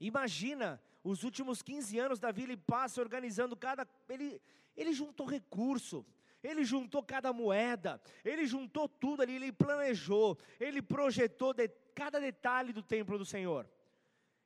Imagina, 0.00 0.80
os 1.04 1.22
últimos 1.22 1.62
15 1.62 1.98
anos 1.98 2.18
Davi 2.18 2.42
ele 2.42 2.56
passa 2.56 3.00
organizando 3.00 3.56
cada. 3.56 3.86
Ele, 4.08 4.40
ele 4.76 4.92
juntou 4.92 5.26
recurso, 5.26 6.04
ele 6.42 6.64
juntou 6.64 7.02
cada 7.02 7.32
moeda, 7.32 8.00
ele 8.24 8.46
juntou 8.46 8.88
tudo 8.88 9.22
ali, 9.22 9.36
ele 9.36 9.52
planejou, 9.52 10.38
ele 10.58 10.80
projetou 10.80 11.52
de, 11.52 11.68
cada 11.94 12.20
detalhe 12.20 12.72
do 12.72 12.82
templo 12.82 13.18
do 13.18 13.24
Senhor. 13.24 13.68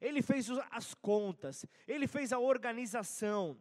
Ele 0.00 0.22
fez 0.22 0.48
as 0.70 0.94
contas, 0.94 1.66
ele 1.86 2.06
fez 2.06 2.32
a 2.32 2.38
organização, 2.38 3.58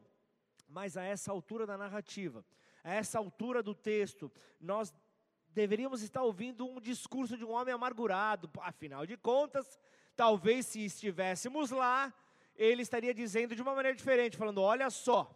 mas 0.67 0.95
a 0.95 1.03
essa 1.03 1.31
altura 1.31 1.65
da 1.65 1.77
narrativa, 1.77 2.45
a 2.83 2.93
essa 2.93 3.17
altura 3.17 3.63
do 3.63 3.73
texto, 3.73 4.31
nós 4.59 4.93
deveríamos 5.49 6.01
estar 6.01 6.21
ouvindo 6.21 6.65
um 6.65 6.79
discurso 6.79 7.37
de 7.37 7.45
um 7.45 7.51
homem 7.51 7.73
amargurado, 7.73 8.49
afinal 8.59 9.05
de 9.05 9.17
contas, 9.17 9.79
talvez 10.15 10.65
se 10.65 10.83
estivéssemos 10.83 11.71
lá, 11.71 12.13
ele 12.55 12.81
estaria 12.81 13.13
dizendo 13.13 13.55
de 13.55 13.61
uma 13.61 13.73
maneira 13.73 13.95
diferente, 13.95 14.35
falando: 14.35 14.61
Olha 14.61 14.89
só, 14.89 15.33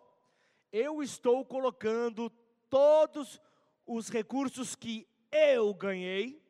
eu 0.72 1.02
estou 1.02 1.46
colocando 1.46 2.30
todos 2.70 3.40
os 3.86 4.10
recursos 4.10 4.76
que 4.76 5.08
eu 5.32 5.74
ganhei, 5.74 6.43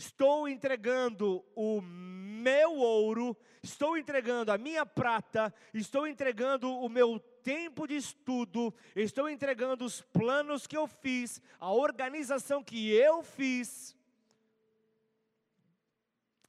estou 0.00 0.48
entregando 0.48 1.44
o 1.54 1.80
meu 1.82 2.74
ouro, 2.76 3.36
estou 3.62 3.98
entregando 3.98 4.50
a 4.50 4.56
minha 4.56 4.86
prata, 4.86 5.52
estou 5.74 6.06
entregando 6.06 6.70
o 6.70 6.88
meu 6.88 7.20
tempo 7.42 7.86
de 7.86 7.96
estudo, 7.96 8.74
estou 8.96 9.28
entregando 9.28 9.84
os 9.84 10.00
planos 10.00 10.66
que 10.66 10.76
eu 10.76 10.86
fiz, 10.86 11.40
a 11.58 11.70
organização 11.70 12.64
que 12.64 12.90
eu 12.90 13.22
fiz. 13.22 13.94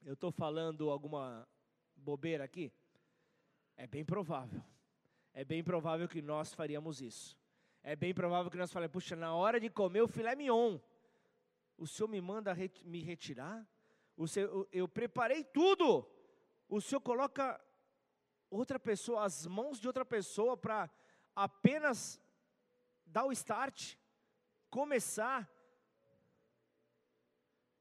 Eu 0.06 0.14
estou 0.14 0.32
falando 0.32 0.90
alguma 0.90 1.46
bobeira 1.96 2.46
aqui? 2.46 2.72
É 3.76 3.86
bem 3.86 4.06
provável. 4.06 4.64
É 5.34 5.44
bem 5.44 5.62
provável 5.64 6.08
que 6.08 6.22
nós 6.22 6.54
faríamos 6.54 7.02
isso. 7.02 7.38
É 7.84 7.96
bem 7.96 8.14
provável 8.14 8.50
que 8.50 8.58
nós 8.58 8.72
falemos, 8.72 8.94
puxa, 8.94 9.16
na 9.16 9.34
hora 9.34 9.60
de 9.60 9.70
comer 9.70 10.02
o 10.02 10.08
filé 10.08 10.36
mignon, 10.36 10.80
o 11.78 11.88
Senhor 11.88 12.08
me 12.08 12.22
manda 12.22 12.56
me 12.84 13.02
retirar? 13.02 13.68
O 14.16 14.28
senhor, 14.28 14.50
eu, 14.50 14.70
eu 14.72 14.88
preparei 14.88 15.44
tudo. 15.44 16.08
O 16.70 16.80
Senhor 16.80 17.02
coloca 17.02 17.60
outra 18.50 18.80
pessoa, 18.80 19.24
as 19.24 19.48
mãos 19.48 19.80
de 19.80 19.88
outra 19.88 20.06
pessoa 20.06 20.56
para 20.56 20.90
apenas 21.36 22.22
dar 23.06 23.26
o 23.26 23.32
start, 23.32 23.96
começar. 24.70 25.50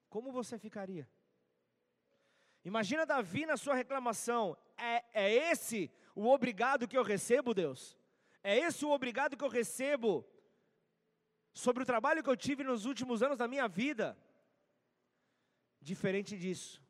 Como 0.08 0.32
você 0.32 0.58
ficaria? 0.58 1.08
Imagina 2.64 3.06
Davi 3.06 3.46
na 3.46 3.56
sua 3.56 3.74
reclamação: 3.74 4.56
é, 4.76 5.04
é 5.12 5.50
esse 5.50 5.90
o 6.14 6.26
obrigado 6.28 6.88
que 6.88 6.96
eu 6.96 7.02
recebo, 7.02 7.54
Deus? 7.54 7.96
É 8.42 8.56
esse 8.56 8.84
o 8.84 8.90
obrigado 8.90 9.36
que 9.36 9.44
eu 9.44 9.48
recebo 9.48 10.24
sobre 11.52 11.82
o 11.82 11.86
trabalho 11.86 12.22
que 12.22 12.30
eu 12.30 12.36
tive 12.36 12.62
nos 12.64 12.84
últimos 12.84 13.22
anos 13.22 13.38
da 13.38 13.48
minha 13.48 13.66
vida? 13.68 14.16
Diferente 15.80 16.36
disso, 16.36 16.82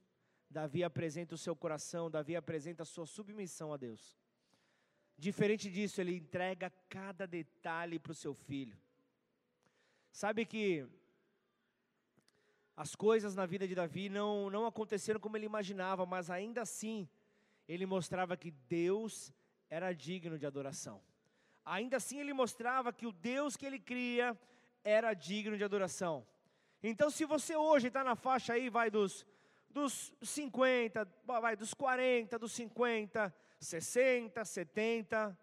Davi 0.48 0.82
apresenta 0.82 1.34
o 1.34 1.38
seu 1.38 1.54
coração, 1.54 2.10
Davi 2.10 2.34
apresenta 2.34 2.82
a 2.82 2.86
sua 2.86 3.06
submissão 3.06 3.72
a 3.72 3.76
Deus. 3.76 4.18
Diferente 5.16 5.70
disso, 5.70 6.00
ele 6.00 6.16
entrega 6.16 6.72
cada 6.88 7.26
detalhe 7.26 7.98
para 7.98 8.12
o 8.12 8.14
seu 8.14 8.34
filho. 8.34 8.76
Sabe 10.10 10.44
que 10.44 10.88
as 12.76 12.94
coisas 12.94 13.34
na 13.34 13.46
vida 13.46 13.68
de 13.68 13.74
Davi 13.74 14.08
não, 14.08 14.50
não 14.50 14.66
aconteceram 14.66 15.20
como 15.20 15.36
ele 15.36 15.46
imaginava, 15.46 16.06
mas 16.06 16.30
ainda 16.30 16.62
assim, 16.62 17.08
ele 17.68 17.84
mostrava 17.86 18.36
que 18.36 18.50
Deus 18.50 19.32
era 19.68 19.92
digno 19.92 20.38
de 20.38 20.46
adoração. 20.46 21.02
Ainda 21.64 21.98
assim, 21.98 22.18
ele 22.18 22.32
mostrava 22.32 22.92
que 22.92 23.06
o 23.06 23.12
Deus 23.12 23.56
que 23.56 23.66
ele 23.66 23.78
cria 23.78 24.38
era 24.82 25.14
digno 25.14 25.56
de 25.56 25.64
adoração. 25.64 26.26
Então, 26.82 27.10
se 27.10 27.24
você 27.24 27.54
hoje 27.56 27.88
está 27.88 28.02
na 28.02 28.16
faixa 28.16 28.54
aí, 28.54 28.70
vai 28.70 28.90
dos, 28.90 29.26
dos 29.68 30.12
50, 30.22 31.06
vai 31.24 31.54
dos 31.54 31.74
40, 31.74 32.38
dos 32.38 32.52
50, 32.52 33.34
60, 33.58 34.44
70, 34.44 35.38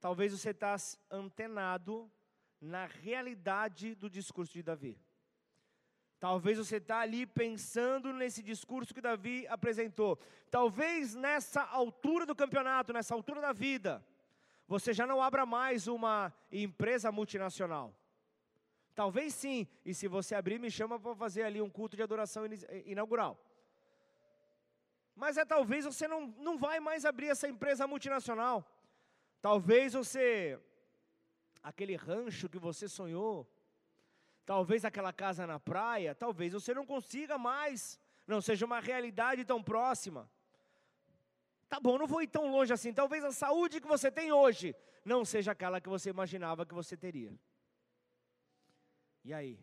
talvez 0.00 0.32
você 0.32 0.50
está 0.50 0.74
antenado 1.10 2.10
na 2.60 2.86
realidade 2.86 3.94
do 3.94 4.10
discurso 4.10 4.52
de 4.52 4.62
Davi. 4.62 5.00
Talvez 6.18 6.58
você 6.58 6.76
está 6.76 6.98
ali 6.98 7.24
pensando 7.24 8.12
nesse 8.12 8.42
discurso 8.42 8.92
que 8.92 9.00
Davi 9.00 9.46
apresentou. 9.48 10.18
Talvez 10.50 11.14
nessa 11.14 11.62
altura 11.62 12.26
do 12.26 12.34
campeonato, 12.34 12.92
nessa 12.92 13.14
altura 13.14 13.40
da 13.40 13.54
vida, 13.54 14.04
você 14.70 14.92
já 14.92 15.04
não 15.04 15.20
abra 15.20 15.44
mais 15.44 15.88
uma 15.88 16.32
empresa 16.52 17.10
multinacional. 17.10 17.92
Talvez 18.94 19.34
sim, 19.34 19.66
e 19.84 19.92
se 19.92 20.06
você 20.06 20.32
abrir, 20.36 20.60
me 20.60 20.70
chama 20.70 20.96
para 20.96 21.12
fazer 21.12 21.42
ali 21.42 21.60
um 21.60 21.68
culto 21.68 21.96
de 21.96 22.04
adoração 22.04 22.44
inaugural. 22.86 23.36
Mas 25.16 25.36
é 25.36 25.44
talvez 25.44 25.84
você 25.84 26.06
não, 26.06 26.28
não 26.38 26.56
vai 26.56 26.78
mais 26.78 27.04
abrir 27.04 27.30
essa 27.30 27.48
empresa 27.48 27.84
multinacional. 27.88 28.64
Talvez 29.42 29.94
você, 29.94 30.56
aquele 31.60 31.96
rancho 31.96 32.48
que 32.48 32.58
você 32.58 32.86
sonhou, 32.86 33.52
talvez 34.46 34.84
aquela 34.84 35.12
casa 35.12 35.48
na 35.48 35.58
praia, 35.58 36.14
talvez 36.14 36.52
você 36.52 36.72
não 36.72 36.86
consiga 36.86 37.36
mais, 37.36 37.98
não 38.24 38.40
seja 38.40 38.66
uma 38.66 38.78
realidade 38.78 39.44
tão 39.44 39.60
próxima. 39.60 40.30
Tá 41.70 41.78
bom, 41.78 41.96
não 41.96 42.06
vou 42.08 42.20
ir 42.20 42.26
tão 42.26 42.50
longe 42.50 42.72
assim. 42.72 42.92
Talvez 42.92 43.22
a 43.22 43.30
saúde 43.30 43.80
que 43.80 43.86
você 43.86 44.10
tem 44.10 44.32
hoje 44.32 44.74
não 45.04 45.24
seja 45.24 45.52
aquela 45.52 45.80
que 45.80 45.88
você 45.88 46.10
imaginava 46.10 46.66
que 46.66 46.74
você 46.74 46.96
teria. 46.96 47.32
E 49.24 49.32
aí? 49.32 49.56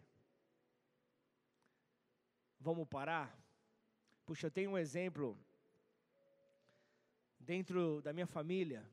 Vamos 2.62 2.88
parar? 2.88 3.38
Puxa, 4.26 4.48
eu 4.48 4.52
tenho 4.52 4.72
um 4.72 4.78
exemplo 4.78 5.38
dentro 7.38 8.02
da 8.02 8.14
minha 8.14 8.26
família. 8.26 8.90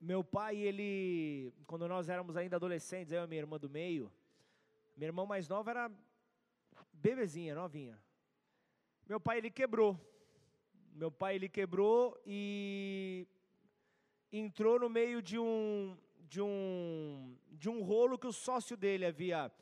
Meu 0.00 0.24
pai, 0.24 0.56
ele, 0.56 1.54
quando 1.68 1.86
nós 1.86 2.08
éramos 2.08 2.36
ainda 2.36 2.56
adolescentes, 2.56 3.12
eu 3.12 3.22
e 3.22 3.26
minha 3.28 3.42
irmã 3.42 3.60
do 3.60 3.70
meio, 3.70 4.12
minha 4.96 5.06
irmã 5.06 5.24
mais 5.24 5.48
nova 5.48 5.70
era 5.70 5.92
bebezinha, 6.92 7.54
novinha. 7.54 7.96
Meu 9.08 9.20
pai, 9.20 9.38
ele 9.38 9.50
quebrou. 9.50 9.98
Meu 10.94 11.10
pai, 11.10 11.34
ele 11.36 11.48
quebrou 11.48 12.20
e 12.26 13.26
entrou 14.32 14.78
no 14.78 14.88
meio 14.88 15.20
de 15.20 15.38
um, 15.38 15.96
de 16.28 16.40
um, 16.40 17.36
de 17.50 17.68
um 17.68 17.82
rolo 17.82 18.18
que 18.18 18.26
o 18.26 18.32
sócio 18.32 18.76
dele 18.76 19.04
havia, 19.04 19.52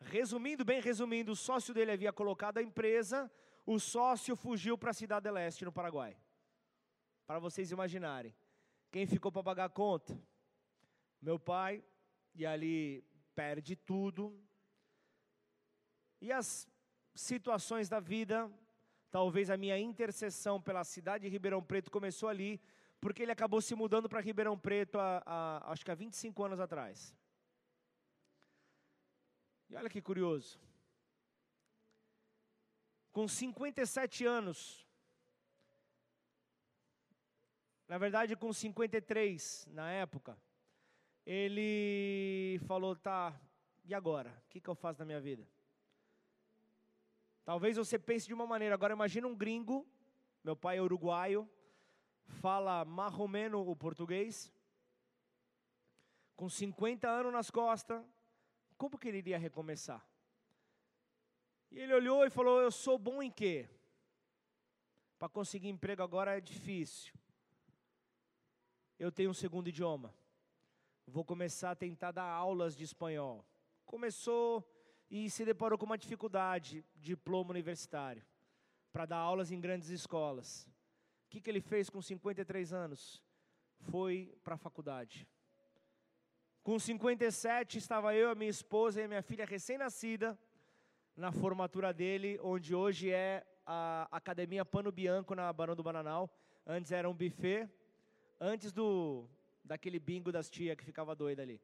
resumindo, 0.00 0.64
bem 0.64 0.80
resumindo, 0.80 1.32
o 1.32 1.36
sócio 1.36 1.72
dele 1.72 1.92
havia 1.92 2.12
colocado 2.12 2.58
a 2.58 2.62
empresa, 2.62 3.30
o 3.64 3.78
sócio 3.78 4.36
fugiu 4.36 4.76
para 4.76 4.90
a 4.90 4.94
Cidade 4.94 5.30
Leste, 5.30 5.64
no 5.64 5.72
Paraguai. 5.72 6.16
Para 7.26 7.38
vocês 7.38 7.70
imaginarem. 7.70 8.34
Quem 8.90 9.06
ficou 9.06 9.30
para 9.30 9.42
pagar 9.42 9.64
a 9.66 9.70
conta? 9.70 10.20
Meu 11.22 11.38
pai, 11.38 11.82
e 12.34 12.44
ali 12.44 13.04
perde 13.34 13.76
tudo. 13.76 14.38
E 16.20 16.32
as 16.32 16.68
situações 17.14 17.88
da 17.88 18.00
vida, 18.00 18.50
talvez 19.10 19.50
a 19.50 19.56
minha 19.56 19.78
intercessão 19.78 20.60
pela 20.60 20.84
cidade 20.84 21.24
de 21.24 21.30
Ribeirão 21.30 21.62
Preto 21.62 21.90
começou 21.90 22.28
ali, 22.28 22.60
porque 23.00 23.22
ele 23.22 23.32
acabou 23.32 23.60
se 23.60 23.74
mudando 23.74 24.08
para 24.08 24.20
Ribeirão 24.20 24.58
Preto, 24.58 24.98
há, 24.98 25.22
há, 25.26 25.72
acho 25.72 25.84
que 25.84 25.90
há 25.90 25.94
25 25.94 26.44
anos 26.44 26.60
atrás. 26.60 27.14
E 29.68 29.76
olha 29.76 29.88
que 29.88 30.02
curioso. 30.02 30.60
Com 33.12 33.26
57 33.26 34.24
anos, 34.24 34.86
na 37.88 37.98
verdade, 37.98 38.36
com 38.36 38.52
53 38.52 39.66
na 39.72 39.90
época, 39.90 40.38
ele 41.26 42.60
falou: 42.66 42.94
tá, 42.94 43.40
e 43.84 43.94
agora? 43.94 44.30
O 44.46 44.48
que, 44.48 44.60
que 44.60 44.68
eu 44.68 44.74
faço 44.74 45.00
na 45.00 45.04
minha 45.04 45.20
vida? 45.20 45.46
Talvez 47.50 47.76
você 47.76 47.98
pense 47.98 48.28
de 48.28 48.32
uma 48.32 48.46
maneira. 48.46 48.76
Agora, 48.76 48.92
imagina 48.92 49.26
um 49.26 49.34
gringo, 49.34 49.84
meu 50.44 50.54
pai 50.54 50.78
é 50.78 50.80
uruguaio, 50.80 51.50
fala 52.40 52.84
marromeno 52.84 53.68
o 53.68 53.74
português, 53.74 54.52
com 56.36 56.48
50 56.48 57.08
anos 57.08 57.32
nas 57.32 57.50
costas, 57.50 58.04
como 58.78 58.96
que 58.96 59.08
ele 59.08 59.18
iria 59.18 59.36
recomeçar? 59.36 60.00
E 61.72 61.80
ele 61.80 61.92
olhou 61.92 62.24
e 62.24 62.30
falou: 62.30 62.60
Eu 62.60 62.70
sou 62.70 62.96
bom 62.96 63.20
em 63.20 63.32
quê? 63.32 63.68
Para 65.18 65.28
conseguir 65.28 65.70
emprego 65.70 66.04
agora 66.04 66.38
é 66.38 66.40
difícil 66.40 67.12
eu 68.96 69.10
tenho 69.10 69.30
um 69.30 69.34
segundo 69.34 69.66
idioma. 69.66 70.14
Vou 71.04 71.24
começar 71.24 71.72
a 71.72 71.74
tentar 71.74 72.12
dar 72.12 72.30
aulas 72.30 72.76
de 72.76 72.84
espanhol. 72.84 73.44
Começou 73.84 74.64
e 75.10 75.28
se 75.28 75.44
deparou 75.44 75.76
com 75.76 75.86
uma 75.86 75.98
dificuldade, 75.98 76.84
diploma 76.96 77.50
universitário, 77.50 78.22
para 78.92 79.06
dar 79.06 79.16
aulas 79.16 79.50
em 79.50 79.60
grandes 79.60 79.88
escolas. 79.88 80.68
O 81.26 81.30
que, 81.30 81.40
que 81.40 81.50
ele 81.50 81.60
fez 81.60 81.90
com 81.90 82.00
53 82.00 82.72
anos? 82.72 83.22
Foi 83.90 84.32
para 84.44 84.54
a 84.54 84.58
faculdade. 84.58 85.26
Com 86.62 86.78
57 86.78 87.78
estava 87.78 88.14
eu, 88.14 88.30
a 88.30 88.34
minha 88.34 88.50
esposa 88.50 89.00
e 89.00 89.04
a 89.04 89.08
minha 89.08 89.22
filha 89.22 89.44
recém-nascida 89.44 90.38
na 91.16 91.32
formatura 91.32 91.92
dele, 91.92 92.38
onde 92.42 92.74
hoje 92.74 93.10
é 93.10 93.44
a 93.66 94.08
Academia 94.10 94.64
Pano 94.64 94.92
Bianco 94.92 95.34
na 95.34 95.52
Barão 95.52 95.74
do 95.74 95.82
Bananal. 95.82 96.30
Antes 96.66 96.92
era 96.92 97.08
um 97.08 97.14
buffet 97.14 97.68
antes 98.40 98.72
do 98.72 99.28
daquele 99.64 99.98
bingo 99.98 100.32
das 100.32 100.48
tia 100.48 100.74
que 100.74 100.84
ficava 100.84 101.14
doida 101.14 101.42
ali. 101.42 101.60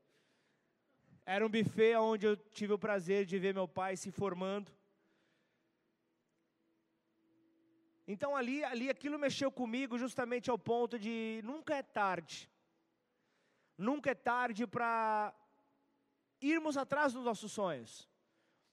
Era 1.28 1.44
um 1.44 1.50
buffet 1.50 1.96
onde 1.96 2.24
eu 2.24 2.36
tive 2.36 2.72
o 2.72 2.78
prazer 2.78 3.26
de 3.26 3.36
ver 3.36 3.52
meu 3.52 3.66
pai 3.66 3.96
se 3.96 4.12
formando. 4.12 4.70
Então 8.06 8.36
ali, 8.36 8.62
ali 8.62 8.88
aquilo 8.88 9.18
mexeu 9.18 9.50
comigo 9.50 9.98
justamente 9.98 10.48
ao 10.48 10.56
ponto 10.56 10.96
de 10.96 11.40
nunca 11.42 11.74
é 11.74 11.82
tarde. 11.82 12.48
Nunca 13.76 14.12
é 14.12 14.14
tarde 14.14 14.68
para 14.68 15.34
irmos 16.40 16.76
atrás 16.76 17.12
dos 17.12 17.24
nossos 17.24 17.50
sonhos. 17.50 18.08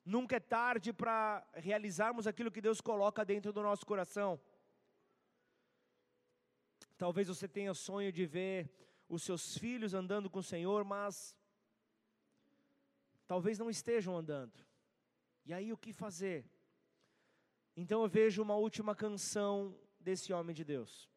Nunca 0.06 0.36
é 0.36 0.40
tarde 0.40 0.94
para 0.94 1.44
realizarmos 1.56 2.28
aquilo 2.28 2.52
que 2.52 2.62
Deus 2.62 2.80
coloca 2.80 3.26
dentro 3.26 3.52
do 3.52 3.64
nosso 3.64 3.84
coração. 3.84 4.40
Talvez 7.00 7.28
você 7.28 7.48
tenha 7.48 7.74
sonho 7.74 8.12
de 8.12 8.28
ver 8.28 8.70
os 9.10 9.24
seus 9.24 9.58
filhos 9.58 9.96
andando 9.96 10.30
com 10.30 10.40
o 10.40 10.44
Senhor, 10.44 10.84
mas 10.84 11.36
talvez 13.28 13.58
não 13.60 13.70
estejam 13.70 14.18
andando. 14.18 14.54
E 15.46 15.54
aí 15.54 15.72
o 15.74 15.78
que 15.78 15.92
fazer? 15.92 16.46
Então 17.76 18.02
eu 18.02 18.08
vejo 18.08 18.42
uma 18.42 18.56
última 18.56 18.96
canção 18.96 19.76
desse 20.00 20.32
homem 20.32 20.56
de 20.56 20.64
Deus. 20.64 21.10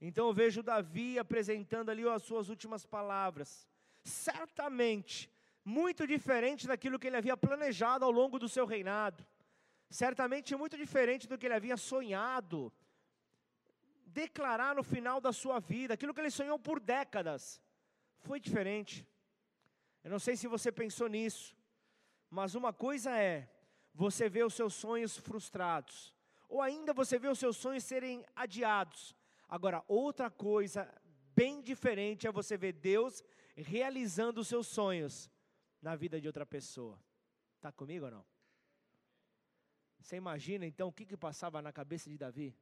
Então 0.00 0.26
eu 0.26 0.34
vejo 0.34 0.62
Davi 0.62 1.18
apresentando 1.18 1.90
ali 1.90 2.06
as 2.08 2.22
suas 2.22 2.48
últimas 2.48 2.84
palavras. 2.84 3.66
Certamente 4.02 5.30
muito 5.64 6.06
diferente 6.06 6.66
daquilo 6.66 6.98
que 6.98 7.06
ele 7.06 7.16
havia 7.16 7.36
planejado 7.36 8.04
ao 8.04 8.10
longo 8.10 8.38
do 8.38 8.48
seu 8.48 8.66
reinado. 8.66 9.26
Certamente 9.88 10.54
muito 10.54 10.76
diferente 10.76 11.26
do 11.26 11.38
que 11.38 11.46
ele 11.46 11.54
havia 11.54 11.76
sonhado 11.76 12.72
declarar 14.06 14.76
no 14.76 14.84
final 14.84 15.20
da 15.20 15.32
sua 15.32 15.58
vida, 15.58 15.94
aquilo 15.94 16.14
que 16.14 16.20
ele 16.20 16.30
sonhou 16.30 16.58
por 16.58 16.78
décadas. 16.78 17.60
Foi 18.20 18.38
diferente. 18.38 19.06
Eu 20.04 20.10
não 20.10 20.18
sei 20.18 20.36
se 20.36 20.46
você 20.46 20.70
pensou 20.70 21.08
nisso, 21.08 21.56
mas 22.28 22.54
uma 22.54 22.74
coisa 22.74 23.10
é 23.16 23.48
você 23.94 24.28
ver 24.28 24.44
os 24.44 24.52
seus 24.52 24.74
sonhos 24.74 25.16
frustrados, 25.16 26.12
ou 26.46 26.60
ainda 26.60 26.92
você 26.92 27.18
ver 27.18 27.30
os 27.30 27.38
seus 27.38 27.56
sonhos 27.56 27.84
serem 27.84 28.22
adiados. 28.36 29.16
Agora, 29.48 29.82
outra 29.88 30.30
coisa 30.30 30.92
bem 31.34 31.62
diferente 31.62 32.26
é 32.26 32.32
você 32.32 32.56
ver 32.56 32.74
Deus 32.74 33.24
realizando 33.56 34.42
os 34.42 34.48
seus 34.48 34.66
sonhos 34.66 35.30
na 35.80 35.96
vida 35.96 36.20
de 36.20 36.26
outra 36.26 36.44
pessoa. 36.44 37.02
Está 37.56 37.72
comigo 37.72 38.04
ou 38.04 38.10
não? 38.10 38.24
Você 40.00 40.16
imagina 40.16 40.66
então 40.66 40.88
o 40.88 40.92
que, 40.92 41.06
que 41.06 41.16
passava 41.16 41.62
na 41.62 41.72
cabeça 41.72 42.10
de 42.10 42.18
Davi? 42.18 42.54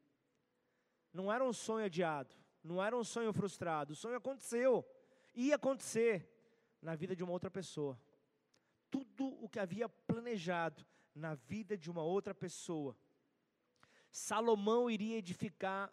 Não 1.12 1.32
era 1.32 1.44
um 1.44 1.52
sonho 1.52 1.86
adiado, 1.86 2.36
não 2.62 2.82
era 2.82 2.96
um 2.96 3.02
sonho 3.02 3.32
frustrado, 3.32 3.94
o 3.94 3.96
sonho 3.96 4.16
aconteceu, 4.16 4.86
ia 5.34 5.56
acontecer 5.56 6.31
na 6.82 6.96
vida 6.96 7.14
de 7.16 7.22
uma 7.22 7.32
outra 7.32 7.50
pessoa. 7.50 7.98
Tudo 8.90 9.26
o 9.42 9.48
que 9.48 9.60
havia 9.60 9.88
planejado 9.88 10.84
na 11.14 11.34
vida 11.34 11.78
de 11.78 11.90
uma 11.90 12.02
outra 12.02 12.34
pessoa. 12.34 12.96
Salomão 14.10 14.90
iria 14.90 15.16
edificar 15.16 15.90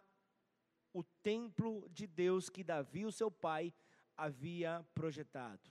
o 0.92 1.02
templo 1.02 1.88
de 1.90 2.06
Deus 2.06 2.50
que 2.50 2.64
Davi, 2.64 3.06
o 3.06 3.12
seu 3.12 3.30
pai, 3.30 3.72
havia 4.16 4.84
projetado. 4.92 5.70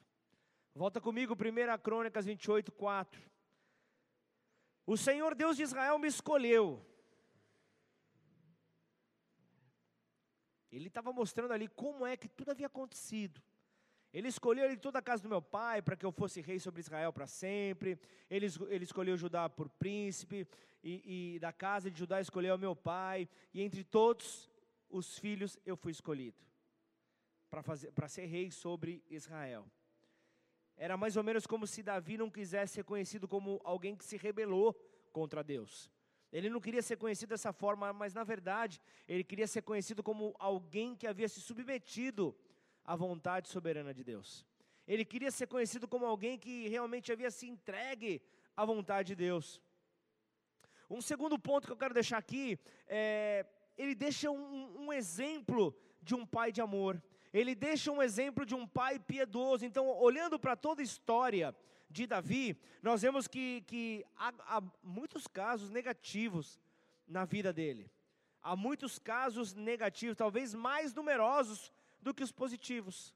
Volta 0.73 1.01
comigo, 1.01 1.34
1 1.34 1.82
Crônicas 1.84 2.25
28, 2.25 2.71
4. 2.71 3.29
O 4.86 4.97
Senhor 4.97 5.36
Deus 5.36 5.58
de 5.58 5.63
Israel 5.63 5.99
me 5.99 6.08
escolheu. 6.08 6.84
Ele 10.71 10.88
estava 10.88 11.12
mostrando 11.12 11.51
ali 11.51 11.67
como 11.67 12.05
é 12.05 12.15
que 12.15 12.29
tudo 12.29 12.51
havia 12.51 12.67
acontecido. 12.67 13.41
Ele 14.12 14.28
escolheu 14.28 14.65
ali 14.65 14.78
toda 14.78 15.00
a 15.00 15.02
casa 15.02 15.22
do 15.22 15.30
meu 15.30 15.41
pai 15.41 15.82
para 15.82 15.95
que 15.95 16.06
eu 16.06 16.12
fosse 16.12 16.41
rei 16.41 16.60
sobre 16.60 16.82
Israel 16.82 17.13
para 17.13 17.28
sempre. 17.28 18.00
Ele, 18.30 18.48
ele 18.69 18.84
escolheu 18.84 19.15
Judá 19.15 19.48
por 19.48 19.69
príncipe. 19.69 20.48
E, 20.84 21.36
e 21.36 21.39
da 21.39 21.52
casa 21.52 21.91
de 21.91 22.00
Judá 22.00 22.19
escolheu 22.19 22.58
meu 22.58 22.76
pai. 22.76 23.30
E 23.54 23.62
entre 23.62 23.84
todos 23.84 24.50
os 24.89 25.19
filhos 25.19 25.58
eu 25.65 25.78
fui 25.78 25.91
escolhido 25.91 26.38
para 27.95 28.08
ser 28.08 28.26
rei 28.26 28.52
sobre 28.52 29.04
Israel. 29.10 29.65
Era 30.76 30.95
mais 30.95 31.17
ou 31.17 31.24
menos 31.24 31.45
como 31.45 31.67
se 31.67 31.84
Davi 31.84 32.17
não 32.17 32.30
quisesse 32.30 32.76
ser 32.76 32.84
conhecido 32.84 33.28
como 33.28 33.60
alguém 33.63 33.95
que 33.95 34.06
se 34.06 34.17
rebelou 34.17 34.74
contra 35.12 35.43
Deus. 35.43 35.91
Ele 36.32 36.50
não 36.50 36.62
queria 36.62 36.82
ser 36.82 36.95
conhecido 36.95 37.30
dessa 37.30 37.52
forma, 37.52 37.91
mas 37.91 38.13
na 38.13 38.24
verdade, 38.24 38.80
ele 39.08 39.24
queria 39.24 39.48
ser 39.48 39.63
conhecido 39.63 40.04
como 40.04 40.36
alguém 40.39 40.95
que 40.95 41.08
havia 41.08 41.28
se 41.28 41.41
submetido 41.41 42.36
à 42.91 42.95
vontade 42.95 43.47
soberana 43.56 43.93
de 43.93 44.04
Deus. 44.04 44.28
Ele 44.88 45.06
queria 45.12 45.32
ser 45.32 45.47
conhecido 45.47 45.88
como 45.88 46.06
alguém 46.06 46.36
que 46.43 46.67
realmente 46.67 47.12
havia 47.12 47.32
se 47.32 47.45
entregue 47.54 48.12
à 48.58 48.65
vontade 48.65 49.10
de 49.10 49.15
Deus. 49.28 49.45
Um 50.89 51.02
segundo 51.10 51.38
ponto 51.38 51.67
que 51.67 51.73
eu 51.73 51.82
quero 51.84 51.93
deixar 51.93 52.17
aqui 52.17 52.45
é, 52.88 53.45
ele 53.78 53.93
deixa 53.93 54.32
um, 54.32 54.86
um 54.86 54.93
exemplo 55.02 55.62
de 56.02 56.15
um 56.15 56.25
pai 56.25 56.52
de 56.52 56.62
amor 56.62 56.93
ele 57.32 57.54
deixa 57.54 57.91
um 57.91 58.02
exemplo 58.02 58.45
de 58.45 58.56
um 58.56 58.65
pai 58.67 58.99
piedoso. 58.99 59.65
Então, 59.65 59.88
olhando 59.88 60.39
para 60.39 60.56
toda 60.56 60.82
a 60.82 60.84
história 60.84 61.56
de 61.89 62.08
Davi, 62.08 62.58
nós 62.82 63.02
vemos 63.02 63.28
que, 63.28 63.62
que 63.62 64.06
há, 64.15 64.34
há 64.58 64.63
muitos 64.84 65.28
casos 65.28 65.69
negativos 65.69 66.60
na 67.08 67.25
vida 67.25 67.54
dele. 67.54 67.91
Há 68.41 68.56
muitos 68.56 68.97
casos 68.97 69.54
negativos, 69.54 70.17
talvez 70.17 70.54
mais 70.54 70.93
numerosos 70.93 71.71
do 72.01 72.13
que 72.13 72.23
os 72.23 72.31
positivos. 72.31 73.13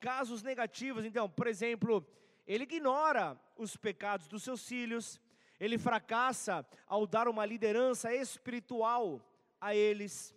Casos 0.00 0.42
negativos, 0.42 1.04
então, 1.04 1.28
por 1.28 1.46
exemplo, 1.46 2.06
ele 2.46 2.64
ignora 2.64 3.38
os 3.56 3.76
pecados 3.76 4.28
dos 4.28 4.42
seus 4.42 4.66
filhos, 4.66 5.20
ele 5.58 5.76
fracassa 5.76 6.66
ao 6.86 7.06
dar 7.06 7.28
uma 7.28 7.44
liderança 7.44 8.14
espiritual 8.14 9.20
a 9.60 9.74
eles, 9.74 10.34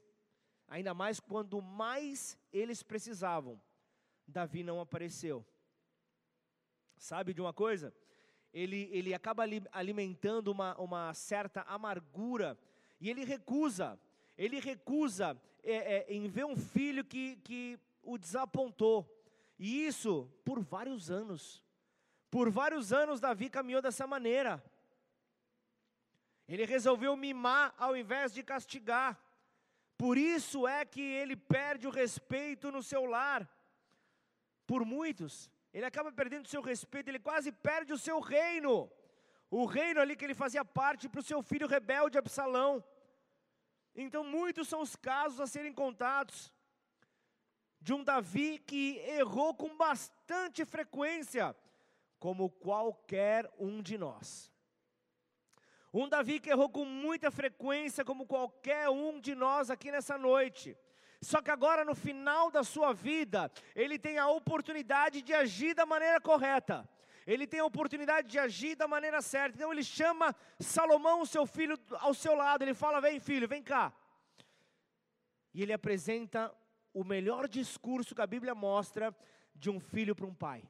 ainda 0.67 0.93
mais 0.93 1.19
quando 1.19 1.61
mais 1.61 2.37
eles 2.51 2.81
precisavam. 2.81 3.61
Davi 4.27 4.63
não 4.63 4.79
apareceu. 4.79 5.45
Sabe 6.97 7.33
de 7.33 7.41
uma 7.41 7.53
coisa? 7.53 7.93
Ele, 8.53 8.89
ele 8.91 9.13
acaba 9.13 9.43
alimentando 9.71 10.51
uma, 10.51 10.75
uma 10.79 11.13
certa 11.13 11.61
amargura 11.61 12.57
e 12.99 13.09
ele 13.09 13.23
recusa, 13.23 13.99
ele 14.37 14.59
recusa 14.59 15.39
é, 15.63 15.73
é, 15.73 16.13
em 16.13 16.27
ver 16.27 16.45
um 16.45 16.57
filho 16.57 17.03
que, 17.03 17.35
que 17.37 17.79
o 18.01 18.17
desapontou. 18.17 19.09
E 19.57 19.85
isso 19.85 20.31
por 20.43 20.59
vários 20.59 21.11
anos. 21.11 21.63
Por 22.29 22.49
vários 22.49 22.91
anos 22.91 23.19
Davi 23.19 23.49
caminhou 23.49 23.81
dessa 23.81 24.07
maneira. 24.07 24.63
Ele 26.47 26.65
resolveu 26.65 27.15
mimar 27.15 27.73
ao 27.77 27.95
invés 27.95 28.33
de 28.33 28.43
castigar. 28.43 29.19
Por 29.97 30.17
isso 30.17 30.67
é 30.67 30.83
que 30.83 31.01
ele 31.01 31.35
perde 31.35 31.87
o 31.87 31.91
respeito 31.91 32.71
no 32.71 32.81
seu 32.81 33.05
lar. 33.05 33.47
Por 34.65 34.83
muitos, 34.83 35.49
ele 35.73 35.85
acaba 35.85 36.11
perdendo 36.11 36.45
o 36.45 36.49
seu 36.49 36.61
respeito, 36.61 37.09
ele 37.09 37.19
quase 37.19 37.51
perde 37.51 37.93
o 37.93 37.97
seu 37.97 38.19
reino. 38.19 38.91
O 39.49 39.65
reino 39.65 39.99
ali 39.99 40.15
que 40.15 40.25
ele 40.25 40.33
fazia 40.33 40.65
parte 40.65 41.07
para 41.07 41.19
o 41.19 41.23
seu 41.23 41.41
filho 41.41 41.67
rebelde 41.67 42.17
Absalão. 42.17 42.83
Então, 43.95 44.23
muitos 44.23 44.67
são 44.67 44.82
os 44.82 44.95
casos 44.95 45.39
a 45.39 45.47
serem 45.47 45.73
contados 45.73 46.51
de 47.80 47.93
um 47.93 48.04
Davi 48.04 48.60
que 48.60 48.97
errou 48.99 49.54
com 49.54 49.75
bastante 49.75 50.63
frequência, 50.65 51.56
como 52.19 52.49
qualquer 52.49 53.51
um 53.58 53.82
de 53.82 53.97
nós. 53.97 54.51
Um 55.93 56.08
Davi 56.08 56.39
que 56.39 56.49
errou 56.49 56.69
com 56.69 56.86
muita 56.86 57.30
frequência, 57.32 58.06
como 58.06 58.25
qualquer 58.25 58.88
um 58.89 59.19
de 59.19 59.36
nós 59.36 59.69
aqui 59.69 59.91
nessa 59.91 60.17
noite. 60.17 60.77
Só 61.21 61.41
que 61.41 61.51
agora, 61.51 61.84
no 61.84 61.93
final 61.93 62.49
da 62.49 62.63
sua 62.63 62.93
vida, 62.93 63.51
ele 63.75 63.99
tem 63.99 64.17
a 64.17 64.27
oportunidade 64.30 65.21
de 65.21 65.34
agir 65.34 65.73
da 65.75 65.86
maneira 65.86 66.21
correta. 66.21 66.88
Ele 67.25 67.45
tem 67.45 67.60
a 67.60 67.65
oportunidade 67.65 68.27
de 68.27 68.39
agir 68.39 68.75
da 68.75 68.88
maneira 68.88 69.21
certa. 69.21 69.55
Então 69.55 69.71
ele 69.71 69.84
chama 69.84 70.36
Salomão, 70.60 71.25
seu 71.25 71.45
filho, 71.45 71.77
ao 71.99 72.13
seu 72.13 72.36
lado. 72.36 72.63
Ele 72.63 72.73
fala: 72.73 72.99
Vem, 72.99 73.19
filho, 73.19 73.47
vem 73.47 73.62
cá. 73.62 73.93
E 75.53 75.62
ele 75.62 75.73
apresenta 75.73 76.53
o 76.93 77.03
melhor 77.03 77.47
discurso 77.47 78.15
que 78.15 78.21
a 78.21 78.27
Bíblia 78.27 78.55
mostra 78.55 79.15
de 79.55 79.69
um 79.69 79.79
filho 79.79 80.15
para 80.15 80.25
um 80.25 80.34
pai. 80.34 80.63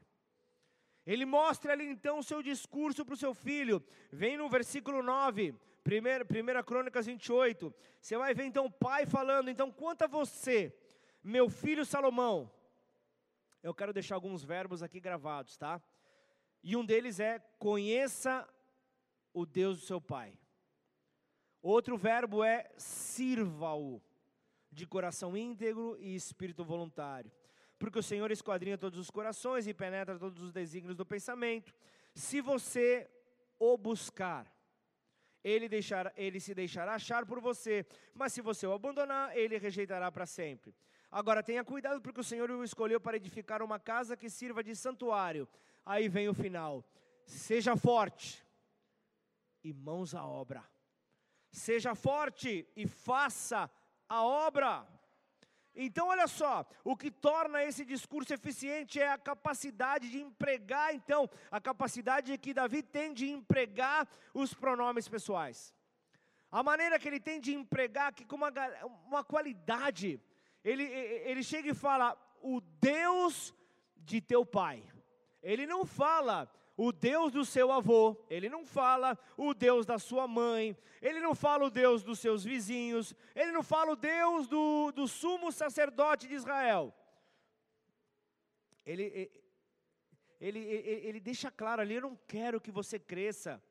Ele 1.06 1.26
mostra 1.26 1.74
ali 1.74 1.86
então 1.86 2.20
o 2.20 2.24
seu 2.24 2.44
discurso 2.44 3.04
para 3.04 3.14
o 3.14 3.18
seu 3.18 3.34
filho. 3.34 3.84
Vem 4.12 4.38
no 4.38 4.50
versículo 4.50 5.02
9, 5.02 5.56
1 5.86 6.64
Crônicas 6.64 7.06
28. 7.06 7.74
Você 8.00 8.18
vai 8.18 8.34
ver 8.34 8.46
então 8.46 8.66
o 8.66 8.72
pai 8.72 9.06
falando: 9.06 9.50
Então, 9.50 9.72
quanto 9.72 10.04
a 10.04 10.08
você, 10.08 10.76
meu 11.24 11.50
filho 11.50 11.86
Salomão. 11.86 12.52
Eu 13.64 13.76
quero 13.76 13.94
deixar 13.94 14.16
alguns 14.16 14.44
verbos 14.44 14.82
aqui 14.82 15.00
gravados, 15.00 15.56
tá? 15.56 15.80
E 16.64 16.76
um 16.76 16.86
deles 16.86 17.20
é: 17.20 17.40
conheça 17.58 18.48
o 19.34 19.46
Deus 19.46 19.80
do 19.80 19.86
seu 19.86 20.02
pai. 20.02 20.38
Outro 21.62 21.98
verbo 21.98 22.44
é 22.44 22.70
sirva-o, 22.78 24.02
de 24.72 24.86
coração 24.86 25.38
íntegro 25.38 25.98
e 26.00 26.16
espírito 26.16 26.64
voluntário 26.64 27.32
porque 27.82 27.98
o 27.98 28.04
Senhor 28.04 28.30
esquadrinha 28.30 28.78
todos 28.78 29.00
os 29.00 29.10
corações 29.10 29.66
e 29.66 29.74
penetra 29.74 30.20
todos 30.20 30.40
os 30.44 30.52
desígnios 30.54 30.96
do 30.96 31.04
pensamento. 31.04 31.74
Se 32.14 32.40
você 32.40 33.10
o 33.58 33.76
buscar, 33.76 34.46
ele, 35.44 35.68
deixará, 35.68 36.14
ele 36.16 36.40
se 36.40 36.54
deixará 36.54 36.94
achar 36.94 37.26
por 37.26 37.42
você, 37.42 37.84
mas 38.14 38.34
se 38.34 38.40
você 38.40 38.68
o 38.68 38.74
abandonar, 38.74 39.36
ele 39.36 39.58
rejeitará 39.58 40.12
para 40.12 40.28
sempre. 40.28 40.76
Agora 41.10 41.42
tenha 41.42 41.64
cuidado, 41.64 42.00
porque 42.00 42.22
o 42.22 42.24
Senhor 42.24 42.52
o 42.52 42.64
escolheu 42.64 43.02
para 43.02 43.18
edificar 43.18 43.64
uma 43.64 43.80
casa 43.80 44.16
que 44.16 44.30
sirva 44.30 44.64
de 44.64 44.76
santuário. 44.76 45.48
Aí 45.86 46.08
vem 46.08 46.30
o 46.30 46.34
final. 46.34 46.86
Seja 47.26 47.76
forte, 47.76 48.46
e 49.64 49.74
mãos 49.74 50.14
à 50.14 50.26
obra. 50.26 50.64
Seja 51.52 51.96
forte 51.96 52.68
e 52.76 52.88
faça 52.88 53.70
a 54.08 54.24
obra. 54.24 54.88
Então, 55.74 56.10
olha 56.10 56.28
só, 56.28 56.66
o 56.84 56.98
que 56.98 57.10
torna 57.10 57.64
esse 57.64 57.86
discurso 57.86 58.34
eficiente 58.34 59.00
é 59.00 59.10
a 59.10 59.18
capacidade 59.18 60.10
de 60.10 60.22
empregar, 60.22 60.94
então, 60.94 61.30
a 61.50 61.62
capacidade 61.62 62.38
que 62.38 62.54
Davi 62.54 62.84
tem 62.84 63.14
de 63.14 63.30
empregar 63.30 64.08
os 64.34 64.54
pronomes 64.54 65.08
pessoais. 65.08 65.74
A 66.52 66.62
maneira 66.62 67.00
que 67.00 67.08
ele 67.08 67.22
tem 67.22 67.40
de 67.40 67.54
empregar, 67.54 68.14
que 68.14 68.26
com 68.26 68.36
uma, 68.36 68.52
uma 69.08 69.24
qualidade, 69.24 70.20
ele, 70.64 70.84
ele 70.84 71.42
chega 71.42 71.70
e 71.70 71.74
fala, 71.74 72.18
o 72.42 72.60
Deus 72.60 73.54
de 73.96 74.20
teu 74.20 74.46
pai. 74.46 74.84
Ele 75.42 75.66
não 75.66 75.86
fala, 75.86 76.52
o 76.78 76.92
Deus 76.92 77.32
do 77.32 77.44
seu 77.44 77.72
avô, 77.72 78.16
ele 78.30 78.50
não 78.50 78.66
fala 78.66 79.18
o 79.38 79.54
Deus 79.54 79.86
da 79.86 80.00
sua 80.00 80.28
mãe, 80.28 80.78
ele 81.02 81.20
não 81.20 81.36
fala 81.36 81.66
o 81.66 81.70
Deus 81.70 82.04
dos 82.04 82.20
seus 82.20 82.44
vizinhos, 82.44 83.16
ele 83.36 83.52
não 83.52 83.64
fala 83.64 83.92
o 83.92 83.96
Deus 83.96 84.48
do, 84.48 84.92
do 84.92 85.08
sumo 85.08 85.52
sacerdote 85.52 86.28
de 86.28 86.36
Israel. 86.36 86.94
Ele, 88.86 89.32
ele, 90.40 90.60
ele, 90.60 90.60
ele 91.08 91.20
deixa 91.20 91.52
claro 91.52 91.82
ali: 91.82 91.96
eu 91.96 92.02
não 92.02 92.16
quero 92.28 92.60
que 92.60 92.72
você 92.72 92.98
cresça. 92.98 93.62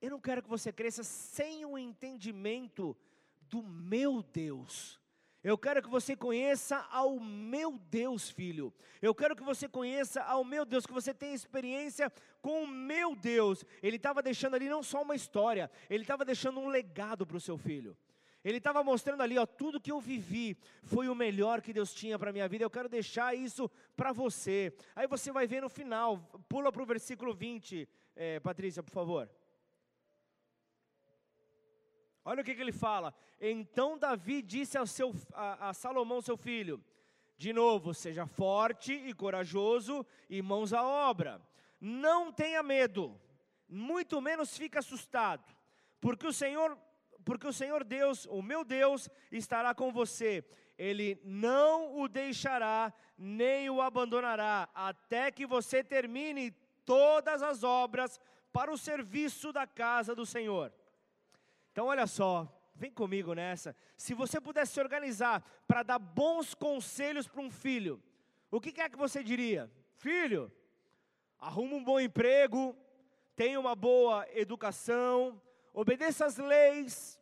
Eu 0.00 0.10
não 0.10 0.20
quero 0.20 0.42
que 0.42 0.48
você 0.48 0.72
cresça 0.72 1.02
sem 1.02 1.64
o 1.64 1.76
entendimento 1.76 2.96
do 3.40 3.62
meu 3.62 4.22
Deus. 4.22 5.00
Eu 5.46 5.56
quero 5.56 5.80
que 5.80 5.88
você 5.88 6.16
conheça 6.16 6.84
ao 6.90 7.20
meu 7.20 7.78
Deus, 7.88 8.28
filho. 8.28 8.74
Eu 9.00 9.14
quero 9.14 9.36
que 9.36 9.44
você 9.44 9.68
conheça 9.68 10.20
ao 10.20 10.42
meu 10.44 10.64
Deus, 10.64 10.84
que 10.84 10.92
você 10.92 11.14
tenha 11.14 11.36
experiência 11.36 12.12
com 12.42 12.64
o 12.64 12.66
meu 12.66 13.14
Deus. 13.14 13.64
Ele 13.80 13.94
estava 13.94 14.20
deixando 14.20 14.54
ali 14.54 14.68
não 14.68 14.82
só 14.82 15.02
uma 15.02 15.14
história, 15.14 15.70
ele 15.88 16.02
estava 16.02 16.24
deixando 16.24 16.58
um 16.58 16.66
legado 16.66 17.24
para 17.24 17.36
o 17.36 17.40
seu 17.40 17.56
filho. 17.56 17.96
Ele 18.42 18.58
estava 18.58 18.82
mostrando 18.82 19.20
ali, 19.20 19.38
ó, 19.38 19.46
tudo 19.46 19.80
que 19.80 19.92
eu 19.92 20.00
vivi 20.00 20.58
foi 20.82 21.08
o 21.08 21.14
melhor 21.14 21.62
que 21.62 21.72
Deus 21.72 21.94
tinha 21.94 22.18
para 22.18 22.30
a 22.30 22.32
minha 22.32 22.48
vida. 22.48 22.64
Eu 22.64 22.70
quero 22.70 22.88
deixar 22.88 23.32
isso 23.32 23.70
para 23.96 24.12
você. 24.12 24.74
Aí 24.96 25.06
você 25.06 25.30
vai 25.30 25.46
ver 25.46 25.62
no 25.62 25.68
final, 25.68 26.18
pula 26.48 26.72
para 26.72 26.82
o 26.82 26.86
versículo 26.86 27.32
20, 27.32 27.88
é, 28.16 28.40
Patrícia, 28.40 28.82
por 28.82 28.90
favor. 28.90 29.30
Olha 32.28 32.42
o 32.42 32.44
que, 32.44 32.56
que 32.56 32.60
ele 32.60 32.72
fala. 32.72 33.14
Então 33.40 33.96
Davi 33.96 34.42
disse 34.42 34.76
ao 34.76 34.84
seu, 34.84 35.14
a, 35.32 35.68
a 35.68 35.72
Salomão, 35.72 36.20
seu 36.20 36.36
filho: 36.36 36.84
De 37.38 37.52
novo, 37.52 37.94
seja 37.94 38.26
forte 38.26 38.92
e 38.92 39.14
corajoso 39.14 40.04
e 40.28 40.42
mãos 40.42 40.72
à 40.72 40.82
obra. 40.82 41.40
Não 41.80 42.32
tenha 42.32 42.64
medo, 42.64 43.16
muito 43.68 44.20
menos 44.20 44.58
fique 44.58 44.76
assustado, 44.76 45.44
porque 46.00 46.26
o 46.26 46.32
Senhor, 46.32 46.76
porque 47.24 47.46
o 47.46 47.52
Senhor 47.52 47.84
Deus, 47.84 48.26
o 48.26 48.42
meu 48.42 48.64
Deus, 48.64 49.08
estará 49.30 49.72
com 49.72 49.92
você. 49.92 50.44
Ele 50.76 51.20
não 51.22 51.96
o 51.96 52.08
deixará 52.08 52.92
nem 53.16 53.70
o 53.70 53.80
abandonará, 53.80 54.68
até 54.74 55.30
que 55.30 55.46
você 55.46 55.84
termine 55.84 56.50
todas 56.84 57.40
as 57.40 57.62
obras 57.62 58.18
para 58.52 58.72
o 58.72 58.76
serviço 58.76 59.52
da 59.52 59.64
casa 59.64 60.12
do 60.12 60.26
Senhor. 60.26 60.72
Então, 61.76 61.88
olha 61.88 62.06
só, 62.06 62.50
vem 62.74 62.90
comigo 62.90 63.34
nessa. 63.34 63.76
Se 63.98 64.14
você 64.14 64.40
pudesse 64.40 64.72
se 64.72 64.80
organizar 64.80 65.46
para 65.68 65.82
dar 65.82 65.98
bons 65.98 66.54
conselhos 66.54 67.28
para 67.28 67.42
um 67.42 67.50
filho, 67.50 68.02
o 68.50 68.58
que 68.58 68.80
é 68.80 68.88
que 68.88 68.96
você 68.96 69.22
diria? 69.22 69.70
Filho, 69.92 70.50
arruma 71.38 71.76
um 71.76 71.84
bom 71.84 72.00
emprego, 72.00 72.74
tenha 73.36 73.60
uma 73.60 73.74
boa 73.74 74.26
educação, 74.30 75.38
obedeça 75.74 76.24
as 76.24 76.38
leis, 76.38 77.20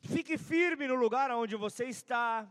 fique 0.00 0.38
firme 0.38 0.86
no 0.86 0.94
lugar 0.94 1.30
onde 1.32 1.54
você 1.54 1.84
está, 1.84 2.50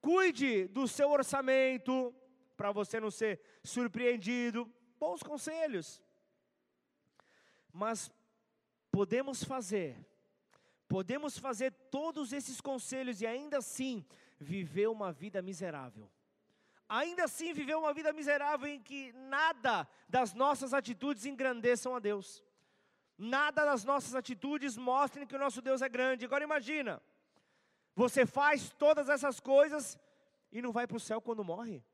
cuide 0.00 0.68
do 0.68 0.86
seu 0.86 1.10
orçamento, 1.10 2.14
para 2.56 2.70
você 2.70 3.00
não 3.00 3.10
ser 3.10 3.40
surpreendido. 3.64 4.72
Bons 4.96 5.24
conselhos. 5.24 6.00
Mas 7.72 8.08
podemos 8.90 9.44
fazer, 9.44 9.96
podemos 10.88 11.38
fazer 11.38 11.72
todos 11.90 12.32
esses 12.32 12.60
conselhos 12.60 13.20
e 13.20 13.26
ainda 13.26 13.58
assim 13.58 14.04
viver 14.38 14.88
uma 14.88 15.12
vida 15.12 15.42
miserável. 15.42 16.10
Ainda 16.88 17.24
assim 17.24 17.52
viver 17.52 17.76
uma 17.76 17.92
vida 17.92 18.12
miserável 18.12 18.66
em 18.66 18.80
que 18.80 19.12
nada 19.12 19.86
das 20.08 20.32
nossas 20.32 20.72
atitudes 20.72 21.26
engrandeçam 21.26 21.94
a 21.94 21.98
Deus. 21.98 22.42
Nada 23.18 23.64
das 23.64 23.84
nossas 23.84 24.14
atitudes 24.14 24.76
mostrem 24.76 25.26
que 25.26 25.36
o 25.36 25.38
nosso 25.38 25.60
Deus 25.60 25.82
é 25.82 25.88
grande. 25.88 26.24
Agora 26.24 26.44
imagina, 26.44 27.02
você 27.94 28.24
faz 28.24 28.70
todas 28.70 29.08
essas 29.08 29.38
coisas 29.40 29.98
e 30.50 30.62
não 30.62 30.72
vai 30.72 30.86
para 30.86 30.96
o 30.96 31.00
céu 31.00 31.20
quando 31.20 31.44
morre. 31.44 31.84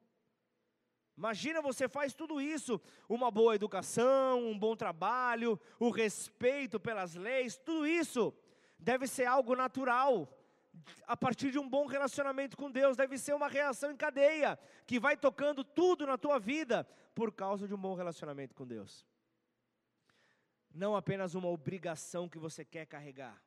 Imagina 1.17 1.63
você 1.63 1.89
faz 1.89 2.13
tudo 2.13 2.41
isso, 2.41 2.81
uma 3.09 3.31
boa 3.31 3.55
educação, 3.55 4.45
um 4.45 4.59
bom 4.59 4.75
trabalho, 4.75 5.59
o 5.79 5.91
respeito 5.91 6.81
pelas 6.81 7.15
leis, 7.15 7.57
tudo 7.57 7.87
isso 7.87 8.35
deve 8.79 9.07
ser 9.07 9.25
algo 9.25 9.55
natural. 9.55 10.29
A 11.07 11.17
partir 11.17 11.53
de 11.53 11.59
um 11.59 11.69
bom 11.69 11.87
relacionamento 11.87 12.57
com 12.57 12.69
Deus, 12.69 12.97
deve 12.97 13.17
ser 13.17 13.33
uma 13.33 13.47
reação 13.47 13.93
em 13.93 13.97
cadeia, 13.97 14.59
que 14.87 14.99
vai 14.99 15.17
tocando 15.17 15.63
tudo 15.63 16.05
na 16.05 16.19
tua 16.19 16.41
vida 16.41 16.85
por 17.15 17.31
causa 17.33 17.69
de 17.69 17.75
um 17.75 17.79
bom 17.79 17.95
relacionamento 17.95 18.55
com 18.57 18.67
Deus. 18.67 19.07
Não 20.75 20.97
apenas 20.97 21.37
uma 21.37 21.49
obrigação 21.49 22.29
que 22.29 22.39
você 22.39 22.65
quer 22.65 22.87
carregar. 22.87 23.41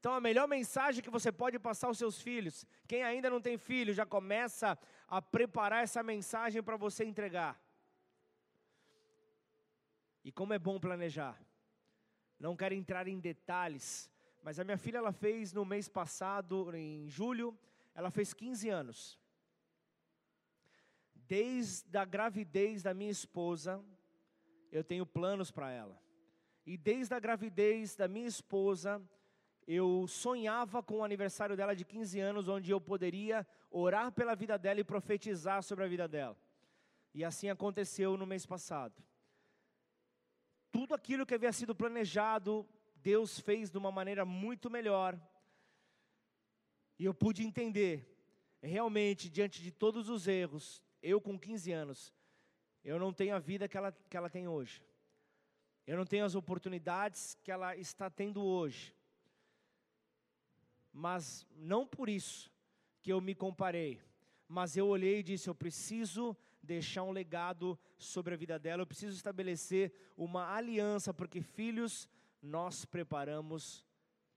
Então, 0.00 0.14
a 0.14 0.20
melhor 0.20 0.48
mensagem 0.48 1.04
que 1.04 1.10
você 1.10 1.30
pode 1.30 1.58
passar 1.58 1.88
aos 1.88 1.98
seus 1.98 2.22
filhos, 2.22 2.64
quem 2.88 3.02
ainda 3.02 3.28
não 3.28 3.38
tem 3.38 3.58
filho, 3.58 3.92
já 3.92 4.06
começa 4.06 4.78
a 5.10 5.20
preparar 5.20 5.82
essa 5.82 6.04
mensagem 6.04 6.62
para 6.62 6.76
você 6.76 7.04
entregar. 7.04 7.60
E 10.22 10.30
como 10.30 10.52
é 10.52 10.58
bom 10.58 10.78
planejar. 10.78 11.36
Não 12.38 12.56
quero 12.56 12.74
entrar 12.74 13.08
em 13.08 13.18
detalhes, 13.18 14.08
mas 14.42 14.60
a 14.60 14.64
minha 14.64 14.78
filha 14.78 14.98
ela 14.98 15.12
fez 15.12 15.52
no 15.52 15.64
mês 15.64 15.88
passado, 15.88 16.74
em 16.74 17.08
julho, 17.08 17.58
ela 17.92 18.10
fez 18.10 18.32
15 18.32 18.68
anos. 18.68 19.18
Desde 21.14 21.98
a 21.98 22.04
gravidez 22.04 22.82
da 22.82 22.94
minha 22.94 23.10
esposa, 23.10 23.84
eu 24.70 24.84
tenho 24.84 25.04
planos 25.04 25.50
para 25.50 25.70
ela. 25.70 26.00
E 26.64 26.76
desde 26.76 27.14
a 27.14 27.18
gravidez 27.18 27.96
da 27.96 28.06
minha 28.06 28.28
esposa, 28.28 29.02
eu 29.72 30.04
sonhava 30.08 30.82
com 30.82 30.96
o 30.96 31.04
aniversário 31.04 31.56
dela 31.56 31.76
de 31.76 31.84
15 31.84 32.18
anos, 32.18 32.48
onde 32.48 32.72
eu 32.72 32.80
poderia 32.80 33.46
orar 33.70 34.10
pela 34.10 34.34
vida 34.34 34.58
dela 34.58 34.80
e 34.80 34.84
profetizar 34.84 35.62
sobre 35.62 35.84
a 35.84 35.86
vida 35.86 36.08
dela. 36.08 36.36
E 37.14 37.24
assim 37.24 37.48
aconteceu 37.48 38.16
no 38.16 38.26
mês 38.26 38.44
passado. 38.44 39.00
Tudo 40.72 40.92
aquilo 40.92 41.24
que 41.24 41.34
havia 41.34 41.52
sido 41.52 41.72
planejado, 41.72 42.68
Deus 42.96 43.38
fez 43.38 43.70
de 43.70 43.78
uma 43.78 43.92
maneira 43.92 44.24
muito 44.24 44.68
melhor. 44.68 45.16
E 46.98 47.04
eu 47.04 47.14
pude 47.14 47.44
entender, 47.44 48.12
realmente, 48.60 49.30
diante 49.30 49.62
de 49.62 49.70
todos 49.70 50.08
os 50.08 50.26
erros, 50.26 50.82
eu 51.00 51.20
com 51.20 51.38
15 51.38 51.70
anos, 51.70 52.12
eu 52.82 52.98
não 52.98 53.12
tenho 53.12 53.36
a 53.36 53.38
vida 53.38 53.68
que 53.68 53.76
ela, 53.76 53.92
que 53.92 54.16
ela 54.16 54.28
tem 54.28 54.48
hoje. 54.48 54.82
Eu 55.86 55.96
não 55.96 56.04
tenho 56.04 56.24
as 56.24 56.34
oportunidades 56.34 57.38
que 57.44 57.52
ela 57.52 57.76
está 57.76 58.10
tendo 58.10 58.42
hoje 58.42 58.98
mas 60.92 61.46
não 61.56 61.86
por 61.86 62.08
isso 62.08 62.50
que 63.02 63.12
eu 63.12 63.20
me 63.20 63.34
comparei, 63.34 64.00
mas 64.48 64.76
eu 64.76 64.86
olhei 64.86 65.20
e 65.20 65.22
disse: 65.22 65.48
eu 65.48 65.54
preciso 65.54 66.36
deixar 66.62 67.02
um 67.02 67.10
legado 67.10 67.78
sobre 67.96 68.34
a 68.34 68.36
vida 68.36 68.58
dela, 68.58 68.82
eu 68.82 68.86
preciso 68.86 69.16
estabelecer 69.16 69.92
uma 70.16 70.54
aliança, 70.54 71.14
porque 71.14 71.40
filhos 71.40 72.08
nós 72.42 72.84
preparamos 72.84 73.84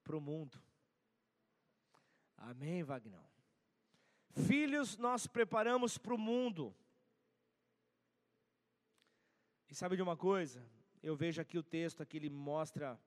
para 0.04 0.18
o 0.18 0.22
mundo. 0.22 0.62
Amém, 2.38 2.84
Vagnão? 2.84 3.24
Filhos 4.32 4.98
nós 4.98 5.28
preparamos 5.28 5.98
para 5.98 6.14
o 6.14 6.18
mundo. 6.18 6.76
E 9.70 9.76
sabe 9.76 9.96
de 9.96 10.02
uma 10.02 10.18
coisa? 10.18 10.66
Eu 11.02 11.16
vejo 11.16 11.42
aqui 11.42 11.58
o 11.58 11.64
texto, 11.64 12.02
aqui 12.02 12.18
ele 12.18 12.30
mostra 12.30 13.00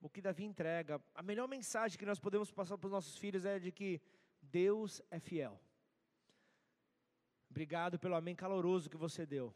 o 0.00 0.08
que 0.08 0.20
Davi 0.20 0.44
entrega, 0.44 1.00
a 1.14 1.22
melhor 1.22 1.46
mensagem 1.46 1.98
que 1.98 2.06
nós 2.06 2.18
podemos 2.18 2.50
passar 2.50 2.78
para 2.78 2.86
os 2.86 2.92
nossos 2.92 3.18
filhos 3.18 3.44
é 3.44 3.58
de 3.58 3.70
que 3.70 4.00
Deus 4.40 5.02
é 5.10 5.20
fiel. 5.20 5.60
Obrigado 7.50 7.98
pelo 7.98 8.14
amém 8.14 8.34
caloroso 8.34 8.88
que 8.88 8.96
você 8.96 9.26
deu. 9.26 9.54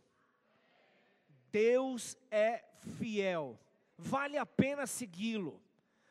Deus 1.50 2.16
é 2.30 2.64
fiel. 2.98 3.58
Vale 3.96 4.36
a 4.36 4.44
pena 4.44 4.86
segui-lo. 4.86 5.62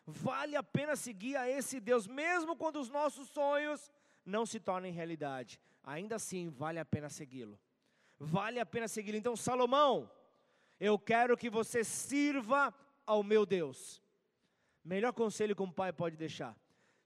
Vale 0.06 0.56
a 0.56 0.64
pena 0.64 0.96
seguir 0.96 1.36
a 1.36 1.50
esse 1.50 1.80
Deus, 1.80 2.08
mesmo 2.08 2.56
quando 2.56 2.78
os 2.78 2.90
nossos 2.90 3.30
sonhos 3.30 3.92
não 4.26 4.46
se 4.46 4.60
tornem 4.60 4.92
realidade. 4.92 5.60
Ainda 5.84 6.16
assim, 6.16 6.50
vale 6.50 6.80
a 6.80 6.86
pena 6.86 7.10
segui-lo. 7.10 7.60
vale 8.18 8.60
a 8.60 8.66
pena 8.66 8.88
segui-lo. 8.88 9.18
Então, 9.18 9.36
Salomão, 9.36 10.10
eu 10.80 10.98
quero 10.98 11.38
que 11.38 11.50
você 11.50 11.84
sirva 11.84 12.74
ao 13.06 13.22
meu 13.22 13.46
Deus. 13.46 14.02
Melhor 14.84 15.14
conselho 15.14 15.56
que 15.56 15.62
um 15.62 15.72
pai 15.72 15.94
pode 15.94 16.18
deixar. 16.18 16.58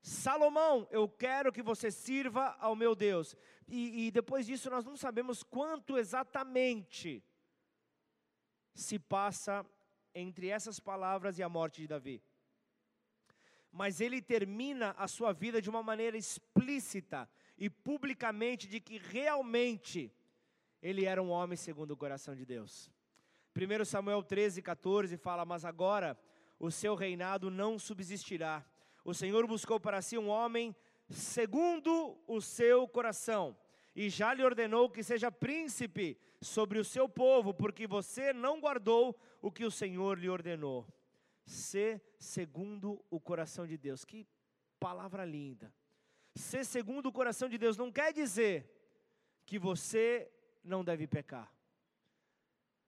Salomão, 0.02 0.88
eu 0.90 1.08
quero 1.08 1.52
que 1.52 1.62
você 1.62 1.92
sirva 1.92 2.56
ao 2.60 2.76
meu 2.76 2.96
Deus. 2.96 3.36
E, 3.68 4.08
e, 4.08 4.12
depois 4.12 4.46
disso, 4.46 4.70
nós 4.70 4.86
não 4.86 4.96
sabemos 4.96 5.44
quanto 5.44 5.98
exatamente 5.98 7.24
se 8.74 8.98
passa 8.98 9.66
entre 10.14 10.48
essas 10.48 10.80
palavras 10.80 11.38
e 11.38 11.44
a 11.44 11.50
morte 11.50 11.82
de 11.82 11.88
Davi. 11.88 12.24
Mas 13.72 14.00
ele 14.00 14.22
termina 14.22 14.92
a 14.98 15.08
sua 15.08 15.34
vida 15.34 15.62
de 15.62 15.70
uma 15.70 15.84
maneira 15.84 16.18
explícita 16.18 17.30
e 17.58 17.70
publicamente 17.70 18.68
de 18.68 18.80
que 18.80 18.98
realmente 18.98 20.12
ele 20.82 21.06
era 21.06 21.22
um 21.22 21.30
homem 21.30 21.58
segundo 21.58 21.92
o 21.92 21.98
coração 21.98 22.36
de 22.36 22.46
Deus. 22.46 22.90
1 23.56 23.86
Samuel 23.86 24.24
13, 24.24 24.62
14 24.62 25.18
fala: 25.18 25.44
Mas 25.44 25.66
agora 25.66 26.18
o 26.60 26.72
seu 26.72 26.96
reinado 26.96 27.50
não 27.50 27.78
subsistirá. 27.78 28.66
O 29.04 29.14
Senhor 29.14 29.46
buscou 29.48 29.80
para 29.80 30.02
si 30.02 30.18
um 30.18 30.28
homem 30.28 30.76
segundo 31.10 32.18
o 32.28 32.42
seu 32.42 32.88
coração, 32.88 33.58
e 33.96 34.10
já 34.10 34.34
lhe 34.34 34.44
ordenou 34.44 34.90
que 34.90 35.02
seja 35.02 35.32
príncipe 35.32 36.20
sobre 36.40 36.78
o 36.78 36.86
seu 36.86 37.10
povo, 37.10 37.54
porque 37.54 37.88
você 37.88 38.32
não 38.32 38.60
guardou 38.60 39.20
o 39.42 39.52
que 39.52 39.66
o 39.66 39.72
Senhor 39.72 40.20
lhe 40.20 40.30
ordenou. 40.30 40.88
Ser 41.46 42.02
segundo 42.20 43.04
o 43.10 43.20
coração 43.20 43.66
de 43.66 43.76
Deus. 43.76 44.06
Que 44.06 44.28
palavra 44.80 45.26
linda. 45.26 45.74
Ser 46.36 46.64
segundo 46.64 47.08
o 47.08 47.12
coração 47.12 47.50
de 47.50 47.58
Deus 47.58 47.76
não 47.76 47.92
quer 47.92 48.14
dizer 48.14 48.70
que 49.48 49.58
você 49.58 50.32
não 50.64 50.84
deve 50.84 51.08
pecar. 51.08 51.52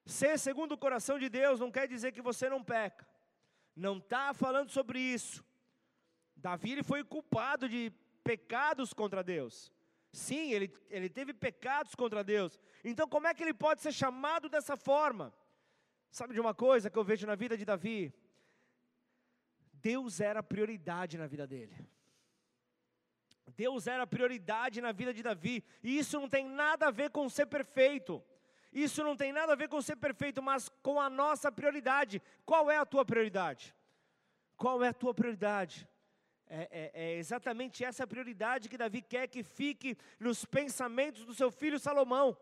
Ser 0.06 0.38
segundo 0.38 0.74
o 0.74 0.78
coração 0.78 1.18
de 1.18 1.30
Deus 1.30 1.60
não 1.60 1.72
quer 1.72 1.88
dizer 1.88 2.12
que 2.12 2.22
você 2.22 2.50
não 2.50 2.64
peca. 2.64 3.09
Não 3.80 3.98
está 3.98 4.34
falando 4.34 4.70
sobre 4.72 5.00
isso. 5.00 5.42
Davi 6.36 6.74
ele 6.74 6.84
foi 6.84 7.02
culpado 7.02 7.70
de 7.70 7.94
pecados 8.26 8.94
contra 8.94 9.24
Deus. 9.24 9.72
Sim, 10.12 10.52
ele, 10.52 10.74
ele 10.90 11.08
teve 11.08 11.34
pecados 11.34 11.96
contra 11.96 12.22
Deus. 12.22 12.60
Então, 12.84 13.08
como 13.08 13.28
é 13.28 13.34
que 13.34 13.42
ele 13.42 13.54
pode 13.54 13.82
ser 13.82 13.94
chamado 13.94 14.50
dessa 14.50 14.76
forma? 14.76 15.34
Sabe 16.12 16.34
de 16.34 16.42
uma 16.42 16.54
coisa 16.54 16.90
que 16.90 17.00
eu 17.00 17.06
vejo 17.06 17.26
na 17.26 17.36
vida 17.36 17.56
de 17.56 17.64
Davi? 17.64 18.14
Deus 19.74 20.20
era 20.20 20.44
prioridade 20.44 21.18
na 21.18 21.26
vida 21.26 21.48
dele. 21.48 21.88
Deus 23.56 23.88
era 23.88 24.06
prioridade 24.06 24.82
na 24.82 24.92
vida 24.92 25.14
de 25.14 25.24
Davi, 25.24 25.64
e 25.82 25.98
isso 25.98 26.20
não 26.20 26.28
tem 26.28 26.46
nada 26.46 26.88
a 26.88 26.92
ver 26.92 27.12
com 27.12 27.30
ser 27.30 27.46
perfeito. 27.46 28.22
Isso 28.72 29.04
não 29.04 29.16
tem 29.16 29.34
nada 29.34 29.54
a 29.54 29.56
ver 29.56 29.68
com 29.68 29.82
ser 29.82 29.96
perfeito, 29.96 30.42
mas 30.42 30.70
com 30.84 31.00
a 31.00 31.10
nossa 31.10 31.52
prioridade. 31.52 32.22
Qual 32.46 32.70
é 32.70 32.78
a 32.78 32.86
tua 32.86 33.04
prioridade? 33.04 33.76
Qual 34.56 34.84
é 34.84 34.90
a 34.90 34.94
tua 34.94 35.14
prioridade? 35.14 35.88
É, 36.48 36.68
é, 36.72 36.92
é, 36.94 37.18
exatamente 37.18 37.84
essa 37.84 38.08
prioridade 38.08 38.70
que 38.70 38.78
Davi 38.78 39.02
quer 39.02 39.28
que 39.28 39.44
fique 39.44 39.96
nos 40.20 40.46
pensamentos 40.46 41.26
do 41.26 41.34
seu 41.34 41.52
filho 41.52 41.80
Salomão. 41.80 42.36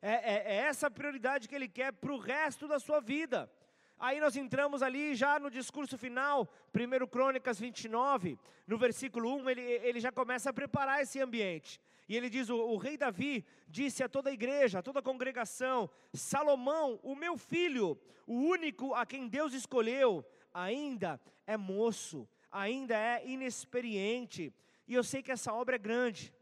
É, 0.00 0.12
é, 0.12 0.42
é 0.46 0.56
essa 0.56 0.90
prioridade 0.90 1.48
que 1.48 1.54
ele 1.54 1.68
quer 1.68 1.92
para 1.92 2.12
o 2.12 2.18
resto 2.18 2.68
da 2.68 2.78
sua 2.78 3.00
vida. 3.00 3.50
Aí 3.98 4.20
nós 4.20 4.36
entramos 4.36 4.82
ali 4.82 5.14
já 5.14 5.38
no 5.38 5.50
discurso 5.50 5.96
final, 5.96 6.46
1 6.74 7.06
Crônicas 7.06 7.58
29, 7.58 8.38
no 8.66 8.76
versículo 8.76 9.34
1, 9.36 9.50
ele, 9.50 9.62
ele 9.62 10.00
já 10.00 10.12
começa 10.12 10.50
a 10.50 10.52
preparar 10.52 11.00
esse 11.00 11.20
ambiente. 11.20 11.80
E 12.08 12.16
ele 12.16 12.28
diz: 12.28 12.48
o, 12.50 12.56
o, 12.56 12.76
rei 12.76 12.96
Davi 12.96 13.44
disse 13.68 14.02
a 14.02 14.08
toda 14.08 14.30
a 14.30 14.32
igreja, 14.32 14.78
a 14.78 14.82
toda 14.82 15.00
a 15.00 15.02
congregação: 15.02 15.90
Salomão, 16.12 17.00
o 17.02 17.14
meu 17.14 17.36
filho, 17.36 17.98
o 18.26 18.34
único 18.34 18.94
a 18.94 19.06
quem 19.06 19.28
Deus 19.28 19.52
escolheu, 19.52 20.24
ainda 20.52 21.20
é 21.46 21.56
moço, 21.56 22.28
ainda 22.50 22.96
é 22.96 23.26
inexperiente. 23.26 24.52
E 24.86 24.94
eu 24.94 25.02
sei 25.02 25.22
que 25.22 25.32
essa 25.32 25.52
obra 25.52 25.76
é 25.76 25.78
grande. 25.78 26.32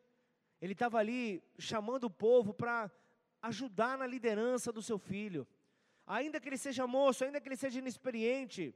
Ele 0.61 0.73
estava 0.73 0.99
ali 0.99 1.43
chamando 1.59 2.05
o 2.05 2.11
povo 2.11 2.53
para 2.53 2.91
ajudar 3.41 3.99
na 3.99 4.07
liderança 4.07 4.73
do 4.73 4.83
seu 4.83 4.99
filho 4.99 5.47
ainda 6.07 6.41
que 6.41 6.49
ele 6.49 6.59
seja 6.59 6.87
moço, 6.87 7.25
ainda 7.25 7.41
que 7.41 7.49
ele 7.49 7.57
seja 7.57 7.79
inexperiente, 7.79 8.75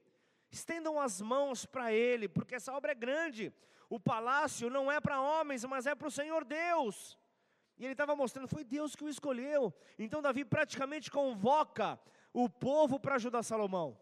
estendam 0.51 1.01
as 1.01 1.21
mãos 1.21 1.67
para 1.67 1.93
ele, 1.93 2.29
porque 2.29 2.55
essa 2.55 2.73
obra 2.73 2.93
é 2.93 2.95
grande. 2.95 3.53
O 3.89 4.01
palácio 4.01 4.69
não 4.69 4.91
é 4.91 5.01
para 5.01 5.21
homens, 5.21 5.65
mas 5.65 5.87
é 5.87 5.95
para 5.95 6.09
o 6.09 6.11
Senhor 6.11 6.45
Deus. 6.45 7.19
E 7.79 7.85
ele 7.85 7.93
estava 7.93 8.17
mostrando, 8.17 8.49
foi 8.49 8.65
Deus 8.65 8.97
que 8.97 9.05
o 9.05 9.09
escolheu. 9.09 9.73
Então 9.99 10.23
Davi 10.23 10.45
praticamente 10.45 11.11
convoca 11.11 11.99
o 12.33 12.49
povo 12.49 12.99
para 12.99 13.17
ajudar 13.17 13.43
Salomão. 13.43 13.99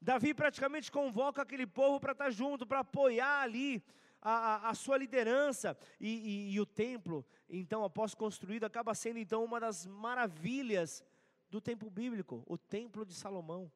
Davi 0.00 0.32
praticamente 0.32 0.90
convoca 0.90 1.42
aquele 1.42 1.66
povo 1.66 1.98
para 1.98 2.12
estar 2.12 2.30
junto, 2.30 2.66
para 2.66 2.80
apoiar 2.80 3.42
ali 3.42 3.84
a, 4.22 4.30
a, 4.30 4.70
a 4.70 4.74
sua 4.74 4.96
liderança. 4.96 5.76
E, 6.00 6.08
e, 6.08 6.54
e, 6.54 6.60
o 6.60 6.66
templo, 6.66 7.26
então, 7.48 7.84
após 7.84 8.14
construído, 8.14 8.64
acaba 8.64 8.94
sendo 8.94 9.18
então 9.18 9.44
uma 9.44 9.58
das 9.58 9.86
maravilhas 9.86 11.04
do 11.50 11.60
templo 11.60 11.90
bíblico, 11.90 12.44
o 12.46 12.56
templo 12.56 13.04
de 13.04 13.14
Salomão. 13.14 13.70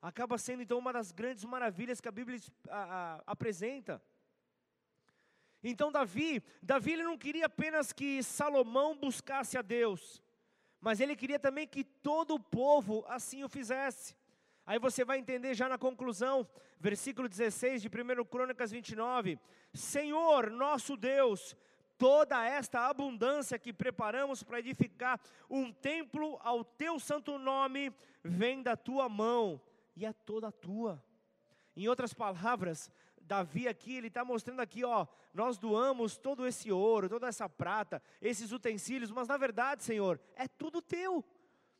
Acaba 0.00 0.38
sendo 0.38 0.62
então 0.62 0.78
uma 0.78 0.92
das 0.92 1.12
grandes 1.12 1.44
maravilhas 1.44 2.00
que 2.00 2.08
a 2.08 2.12
Bíblia 2.12 2.38
a, 2.68 3.22
apresenta. 3.26 4.02
Então 5.62 5.90
Davi, 5.90 6.42
Davi 6.62 6.92
ele 6.92 7.02
não 7.02 7.18
queria 7.18 7.46
apenas 7.46 7.92
que 7.92 8.22
Salomão 8.22 8.96
buscasse 8.96 9.58
a 9.58 9.62
Deus, 9.62 10.22
mas 10.80 11.00
ele 11.00 11.16
queria 11.16 11.38
também 11.38 11.66
que 11.66 11.82
todo 11.82 12.34
o 12.34 12.40
povo 12.40 13.04
assim 13.08 13.42
o 13.42 13.48
fizesse. 13.48 14.14
Aí 14.66 14.78
você 14.78 15.04
vai 15.04 15.18
entender 15.18 15.54
já 15.54 15.68
na 15.68 15.78
conclusão, 15.78 16.46
versículo 16.80 17.28
16 17.28 17.82
de 17.82 17.88
1 17.88 18.24
Crônicas 18.24 18.72
29. 18.72 19.38
Senhor, 19.72 20.50
nosso 20.50 20.96
Deus, 20.96 21.56
toda 21.96 22.44
esta 22.44 22.88
abundância 22.88 23.58
que 23.58 23.72
preparamos 23.72 24.42
para 24.42 24.58
edificar 24.58 25.20
um 25.48 25.72
templo 25.72 26.38
ao 26.42 26.64
teu 26.64 26.98
santo 26.98 27.38
nome 27.38 27.92
vem 28.22 28.62
da 28.62 28.76
tua 28.76 29.08
mão 29.08 29.60
e 29.94 30.04
é 30.04 30.12
toda 30.12 30.50
tua. 30.50 31.02
Em 31.76 31.88
outras 31.88 32.12
palavras, 32.12 32.90
Davi 33.26 33.66
aqui, 33.66 33.96
ele 33.96 34.06
está 34.06 34.24
mostrando 34.24 34.60
aqui, 34.60 34.84
ó, 34.84 35.06
nós 35.34 35.58
doamos 35.58 36.16
todo 36.16 36.46
esse 36.46 36.70
ouro, 36.70 37.08
toda 37.08 37.26
essa 37.26 37.48
prata, 37.48 38.00
esses 38.22 38.52
utensílios, 38.52 39.10
mas 39.10 39.26
na 39.26 39.36
verdade, 39.36 39.82
Senhor, 39.82 40.20
é 40.36 40.46
tudo 40.46 40.80
teu. 40.80 41.24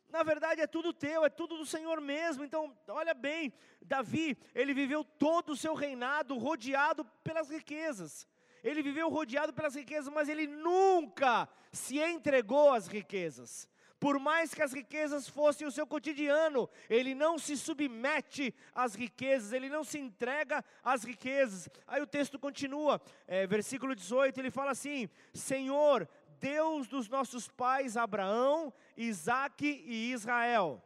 Na 0.09 0.23
verdade 0.23 0.61
é 0.61 0.67
tudo 0.67 0.93
teu, 0.93 1.25
é 1.25 1.29
tudo 1.29 1.57
do 1.57 1.65
Senhor 1.65 1.99
mesmo. 1.99 2.43
Então, 2.43 2.75
olha 2.87 3.13
bem, 3.13 3.53
Davi, 3.81 4.37
ele 4.53 4.73
viveu 4.73 5.03
todo 5.03 5.51
o 5.51 5.57
seu 5.57 5.73
reinado 5.73 6.37
rodeado 6.37 7.03
pelas 7.23 7.49
riquezas. 7.49 8.27
Ele 8.63 8.81
viveu 8.81 9.09
rodeado 9.09 9.53
pelas 9.53 9.75
riquezas, 9.75 10.11
mas 10.13 10.29
ele 10.29 10.47
nunca 10.47 11.47
se 11.71 11.99
entregou 11.99 12.73
às 12.73 12.87
riquezas. 12.87 13.69
Por 13.99 14.19
mais 14.19 14.53
que 14.53 14.61
as 14.61 14.73
riquezas 14.73 15.27
fossem 15.27 15.65
o 15.65 15.71
seu 15.71 15.87
cotidiano, 15.87 16.69
ele 16.89 17.15
não 17.15 17.39
se 17.39 17.57
submete 17.57 18.53
às 18.73 18.93
riquezas, 18.93 19.53
ele 19.53 19.69
não 19.69 19.83
se 19.83 19.97
entrega 19.97 20.63
às 20.83 21.03
riquezas. 21.03 21.67
Aí 21.87 22.01
o 22.01 22.07
texto 22.07 22.37
continua, 22.37 23.01
é, 23.27 23.47
versículo 23.47 23.95
18, 23.95 24.39
ele 24.39 24.51
fala 24.51 24.71
assim: 24.71 25.09
Senhor, 25.33 26.07
Deus 26.39 26.87
dos 26.87 27.09
nossos 27.09 27.47
pais 27.47 27.97
Abraão, 27.97 28.71
Isaque 28.95 29.83
e 29.85 30.11
Israel, 30.11 30.83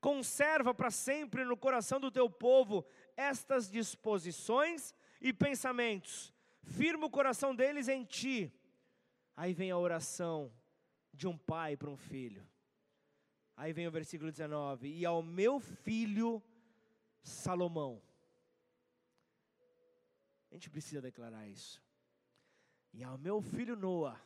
conserva 0.00 0.74
para 0.74 0.90
sempre 0.90 1.44
no 1.44 1.56
coração 1.56 1.98
do 1.98 2.10
teu 2.10 2.28
povo 2.28 2.84
estas 3.16 3.70
disposições 3.70 4.94
e 5.20 5.32
pensamentos 5.32 6.32
firma 6.68 7.06
o 7.06 7.10
coração 7.10 7.54
deles 7.54 7.88
em 7.88 8.04
ti. 8.04 8.52
Aí 9.36 9.52
vem 9.54 9.70
a 9.70 9.78
oração 9.78 10.52
de 11.12 11.26
um 11.26 11.36
pai 11.36 11.76
para 11.76 11.90
um 11.90 11.96
filho. 11.96 12.46
Aí 13.56 13.72
vem 13.72 13.86
o 13.86 13.90
versículo 13.90 14.30
19: 14.30 14.88
E 14.88 15.04
ao 15.04 15.22
meu 15.22 15.58
filho 15.60 16.42
Salomão. 17.22 18.02
A 20.50 20.54
gente 20.54 20.70
precisa 20.70 21.02
declarar 21.02 21.46
isso. 21.46 21.82
E 22.92 23.04
ao 23.04 23.18
meu 23.18 23.42
filho 23.42 23.76
Noa, 23.76 24.18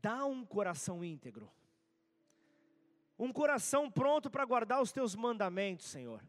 dá 0.00 0.24
um 0.24 0.44
coração 0.44 1.04
íntegro, 1.04 1.52
um 3.18 3.32
coração 3.32 3.90
pronto 3.90 4.30
para 4.30 4.44
guardar 4.44 4.80
os 4.80 4.90
teus 4.90 5.14
mandamentos, 5.14 5.86
Senhor 5.86 6.22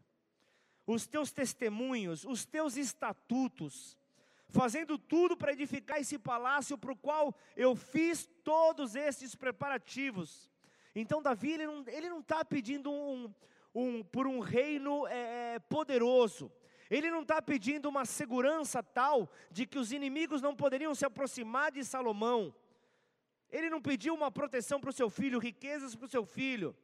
os 0.86 1.06
teus 1.06 1.32
testemunhos, 1.32 2.24
os 2.24 2.46
teus 2.46 2.76
estatutos, 2.76 3.98
fazendo 4.48 4.98
tudo 4.98 5.36
para 5.36 5.52
edificar 5.52 5.98
esse 5.98 6.18
palácio 6.18 6.78
para 6.78 6.92
o 6.92 6.96
qual 6.96 7.34
eu 7.56 7.74
fiz 7.74 8.28
todos 8.44 8.94
esses 8.94 9.34
preparativos. 9.34 10.50
Então, 10.94 11.22
Davi, 11.22 11.52
ele 11.52 12.08
não 12.08 12.20
está 12.20 12.44
pedindo 12.44 12.90
um, 12.90 13.32
um, 13.74 14.02
por 14.02 14.26
um 14.26 14.38
reino 14.38 15.06
é, 15.06 15.54
é, 15.54 15.58
poderoso, 15.58 16.50
ele 16.88 17.10
não 17.10 17.22
está 17.22 17.42
pedindo 17.42 17.88
uma 17.88 18.04
segurança 18.04 18.82
tal 18.82 19.28
de 19.50 19.66
que 19.66 19.78
os 19.78 19.92
inimigos 19.92 20.40
não 20.40 20.54
poderiam 20.54 20.94
se 20.94 21.04
aproximar 21.04 21.72
de 21.72 21.84
Salomão. 21.84 22.54
Ele 23.50 23.68
não 23.68 23.80
pediu 23.80 24.14
uma 24.14 24.30
proteção 24.30 24.80
para 24.80 24.90
o 24.90 24.92
seu 24.92 25.10
filho, 25.10 25.38
riquezas 25.38 25.94
para 25.94 26.06
o 26.06 26.10
seu 26.10 26.24
filho. 26.24 26.76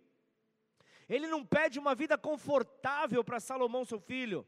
Ele 1.08 1.26
não 1.26 1.44
pede 1.44 1.78
uma 1.78 1.94
vida 1.94 2.18
confortável 2.18 3.22
para 3.22 3.38
Salomão, 3.40 3.84
seu 3.84 4.00
filho. 4.00 4.46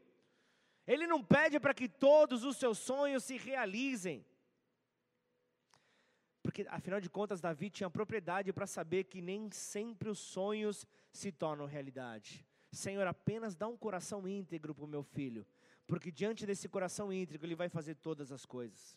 Ele 0.87 1.07
não 1.07 1.23
pede 1.23 1.59
para 1.59 1.73
que 1.73 1.87
todos 1.87 2.43
os 2.43 2.57
seus 2.57 2.77
sonhos 2.77 3.23
se 3.23 3.37
realizem. 3.37 4.25
Porque, 6.43 6.65
afinal 6.69 7.01
de 7.01 7.09
contas, 7.09 7.41
Davi 7.41 7.71
tinha 7.71 7.89
propriedade 7.89 8.53
para 8.53 8.67
saber 8.67 9.05
que 9.05 9.19
nem 9.19 9.49
sempre 9.49 10.09
os 10.09 10.19
sonhos 10.19 10.85
se 11.11 11.31
tornam 11.31 11.65
realidade. 11.65 12.45
Senhor, 12.71 13.07
apenas 13.07 13.55
dá 13.55 13.67
um 13.67 13.75
coração 13.75 14.27
íntegro 14.27 14.75
para 14.75 14.85
o 14.85 14.87
meu 14.87 15.01
filho, 15.01 15.45
porque 15.87 16.11
diante 16.11 16.45
desse 16.45 16.69
coração 16.69 17.11
íntegro 17.11 17.47
ele 17.47 17.55
vai 17.55 17.69
fazer 17.69 17.95
todas 17.95 18.31
as 18.31 18.45
coisas. 18.45 18.95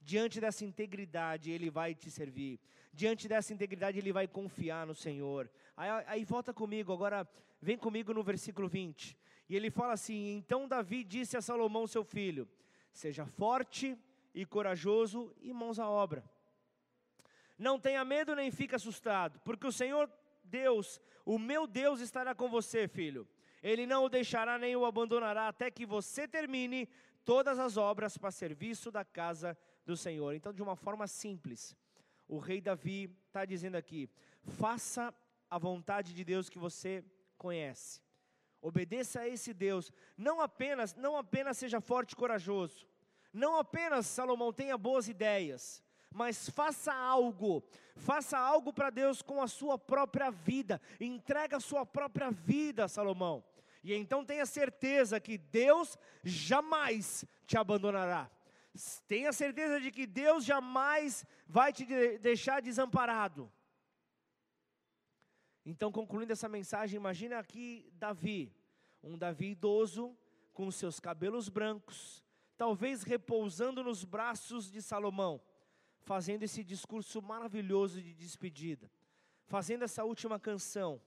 Diante 0.00 0.40
dessa 0.40 0.64
integridade 0.64 1.50
ele 1.50 1.68
vai 1.68 1.94
te 1.94 2.10
servir. 2.10 2.60
Diante 2.92 3.28
dessa 3.28 3.52
integridade 3.52 3.98
ele 3.98 4.12
vai 4.12 4.26
confiar 4.26 4.86
no 4.86 4.94
Senhor. 4.94 5.50
Aí, 5.76 5.90
aí 6.06 6.24
volta 6.24 6.54
comigo, 6.54 6.92
agora 6.92 7.28
vem 7.60 7.76
comigo 7.76 8.14
no 8.14 8.22
versículo 8.22 8.68
20. 8.68 9.18
E 9.48 9.56
ele 9.56 9.70
fala 9.70 9.92
assim: 9.92 10.36
Então 10.36 10.68
Davi 10.68 11.04
disse 11.04 11.36
a 11.36 11.42
Salomão, 11.42 11.86
seu 11.86 12.04
filho: 12.04 12.48
Seja 12.92 13.26
forte 13.26 13.96
e 14.34 14.44
corajoso 14.44 15.34
e 15.40 15.52
mãos 15.52 15.78
à 15.78 15.88
obra. 15.88 16.24
Não 17.58 17.80
tenha 17.80 18.04
medo 18.04 18.34
nem 18.34 18.50
fique 18.50 18.74
assustado, 18.74 19.40
porque 19.40 19.66
o 19.66 19.72
Senhor 19.72 20.10
Deus, 20.44 21.00
o 21.24 21.38
meu 21.38 21.66
Deus 21.66 22.00
estará 22.00 22.34
com 22.34 22.48
você, 22.48 22.86
filho. 22.86 23.26
Ele 23.62 23.86
não 23.86 24.04
o 24.04 24.08
deixará 24.08 24.58
nem 24.58 24.76
o 24.76 24.84
abandonará 24.84 25.48
até 25.48 25.70
que 25.70 25.86
você 25.86 26.28
termine 26.28 26.88
todas 27.24 27.58
as 27.58 27.76
obras 27.76 28.16
para 28.16 28.30
serviço 28.30 28.90
da 28.90 29.04
casa 29.04 29.56
do 29.84 29.96
Senhor. 29.96 30.34
Então, 30.34 30.52
de 30.52 30.62
uma 30.62 30.76
forma 30.76 31.06
simples, 31.06 31.74
o 32.28 32.38
rei 32.38 32.60
Davi 32.60 33.10
está 33.26 33.44
dizendo 33.44 33.76
aqui: 33.76 34.08
faça 34.42 35.12
a 35.50 35.58
vontade 35.58 36.14
de 36.14 36.24
Deus 36.24 36.48
que 36.48 36.58
você 36.58 37.04
conhece. 37.38 38.05
Obedeça 38.68 39.20
a 39.20 39.28
esse 39.28 39.52
Deus. 39.54 39.92
Não 40.16 40.40
apenas, 40.40 40.94
não 40.94 41.16
apenas 41.16 41.56
seja 41.56 41.80
forte 41.80 42.12
e 42.12 42.16
corajoso. 42.16 42.86
Não 43.32 43.56
apenas 43.58 44.06
Salomão 44.06 44.52
tenha 44.52 44.76
boas 44.76 45.08
ideias 45.08 45.84
mas 46.16 46.48
faça 46.48 46.94
algo, 46.94 47.62
faça 47.94 48.38
algo 48.38 48.72
para 48.72 48.88
Deus 48.88 49.20
com 49.20 49.42
a 49.42 49.46
sua 49.46 49.78
própria 49.78 50.30
vida, 50.30 50.80
entrega 50.98 51.58
a 51.58 51.60
sua 51.60 51.84
própria 51.84 52.30
vida, 52.30 52.88
Salomão. 52.88 53.44
E 53.84 53.92
então 53.92 54.24
tenha 54.24 54.46
certeza 54.46 55.20
que 55.20 55.36
Deus 55.36 55.98
jamais 56.24 57.22
te 57.46 57.58
abandonará. 57.58 58.30
Tenha 59.06 59.30
certeza 59.30 59.78
de 59.78 59.90
que 59.90 60.06
Deus 60.06 60.42
jamais 60.42 61.22
vai 61.46 61.70
te 61.70 61.84
deixar 62.18 62.62
desamparado. 62.62 63.52
Então, 65.66 65.92
concluindo 65.92 66.32
essa 66.32 66.48
mensagem, 66.48 66.96
imagina 66.96 67.38
aqui 67.38 67.92
Davi, 67.92 68.55
um 69.06 69.16
Davi 69.16 69.52
idoso, 69.52 70.16
com 70.52 70.70
seus 70.70 71.00
cabelos 71.00 71.48
brancos, 71.48 72.24
talvez 72.56 73.02
repousando 73.02 73.82
nos 73.82 74.04
braços 74.04 74.70
de 74.70 74.82
Salomão 74.82 75.40
fazendo 76.06 76.44
esse 76.44 76.62
discurso 76.62 77.20
maravilhoso 77.20 78.00
de 78.00 78.14
despedida, 78.14 78.88
fazendo 79.44 79.82
essa 79.82 80.04
última 80.04 80.38
canção. 80.38 81.02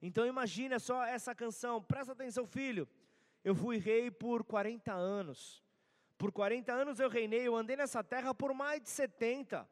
Então 0.00 0.24
imagina 0.24 0.78
só 0.78 1.04
essa 1.04 1.34
canção, 1.34 1.82
presta 1.82 2.12
atenção, 2.12 2.46
filho. 2.46 2.88
Eu 3.42 3.56
fui 3.56 3.76
rei 3.76 4.08
por 4.08 4.44
40 4.44 4.92
anos. 4.92 5.64
Por 6.16 6.30
40 6.30 6.72
anos 6.72 7.00
eu 7.00 7.08
reinei, 7.08 7.40
eu 7.40 7.56
andei 7.56 7.76
nessa 7.76 8.04
terra 8.04 8.32
por 8.32 8.54
mais 8.54 8.80
de 8.80 8.88
70. 8.88 9.68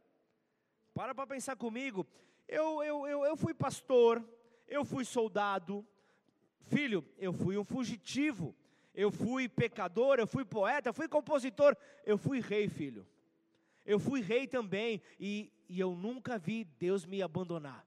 Para 0.92 1.14
para 1.14 1.26
pensar 1.26 1.54
comigo. 1.54 2.04
Eu, 2.48 2.82
eu, 2.82 3.06
eu, 3.06 3.24
eu 3.24 3.36
fui 3.36 3.54
pastor, 3.54 4.28
eu 4.66 4.84
fui 4.84 5.04
soldado. 5.04 5.86
Filho, 6.64 7.04
eu 7.18 7.32
fui 7.32 7.56
um 7.56 7.64
fugitivo. 7.64 8.54
Eu 8.94 9.10
fui 9.10 9.48
pecador, 9.48 10.18
eu 10.20 10.26
fui 10.26 10.44
poeta, 10.44 10.88
eu 10.88 10.94
fui 10.94 11.08
compositor, 11.08 11.76
eu 12.06 12.16
fui 12.16 12.40
rei, 12.40 12.68
filho. 12.68 13.04
Eu 13.84 13.98
fui 13.98 14.20
rei 14.20 14.46
também 14.46 15.02
e, 15.18 15.52
e 15.68 15.80
eu 15.80 15.96
nunca 15.96 16.38
vi 16.38 16.64
Deus 16.64 17.04
me 17.04 17.20
abandonar. 17.20 17.84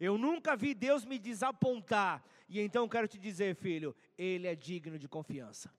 Eu 0.00 0.18
nunca 0.18 0.56
vi 0.56 0.74
Deus 0.74 1.04
me 1.04 1.16
desapontar. 1.16 2.24
E 2.48 2.60
então 2.60 2.88
quero 2.88 3.06
te 3.06 3.18
dizer, 3.18 3.54
filho, 3.54 3.94
Ele 4.18 4.48
é 4.48 4.56
digno 4.56 4.98
de 4.98 5.08
confiança. 5.08 5.72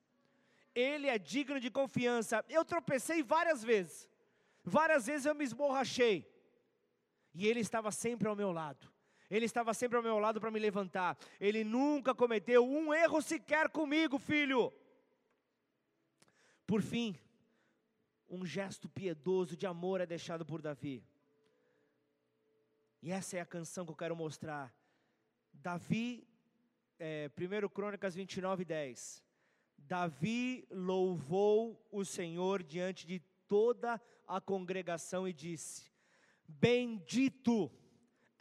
Ele 0.73 1.07
é 1.07 1.19
digno 1.19 1.59
de 1.59 1.69
confiança. 1.69 2.43
Eu 2.47 2.63
tropecei 2.63 3.21
várias 3.21 3.61
vezes. 3.61 4.09
Várias 4.63 5.07
vezes 5.07 5.25
eu 5.25 5.35
me 5.35 5.43
esborrachei. 5.43 6.25
E 7.33 7.45
Ele 7.45 7.59
estava 7.59 7.91
sempre 7.91 8.29
ao 8.29 8.35
meu 8.35 8.53
lado. 8.53 8.92
Ele 9.35 9.45
estava 9.45 9.73
sempre 9.73 9.97
ao 9.97 10.03
meu 10.03 10.19
lado 10.19 10.39
para 10.39 10.51
me 10.51 10.59
levantar. 10.59 11.17
Ele 11.39 11.63
nunca 11.63 12.13
cometeu 12.13 12.63
um 12.63 12.93
erro 12.93 13.19
sequer 13.19 13.67
comigo, 13.67 14.19
filho. 14.19 14.71
Por 16.67 16.83
fim, 16.83 17.17
um 18.29 18.45
gesto 18.45 18.87
piedoso 18.87 19.57
de 19.57 19.65
amor 19.65 20.01
é 20.01 20.05
deixado 20.05 20.45
por 20.45 20.61
Davi. 20.61 21.03
E 23.01 23.11
essa 23.11 23.35
é 23.35 23.41
a 23.41 23.45
canção 23.45 23.83
que 23.83 23.91
eu 23.91 23.95
quero 23.95 24.15
mostrar. 24.15 24.71
Davi, 25.51 26.27
é, 26.99 27.31
1 27.35 27.69
Crônicas 27.69 28.13
29, 28.13 28.63
10. 28.63 29.23
Davi 29.79 30.67
louvou 30.69 31.83
o 31.91 32.05
Senhor 32.05 32.61
diante 32.61 33.07
de 33.07 33.19
toda 33.47 33.99
a 34.27 34.39
congregação 34.39 35.27
e 35.27 35.33
disse: 35.33 35.91
Bendito 36.47 37.71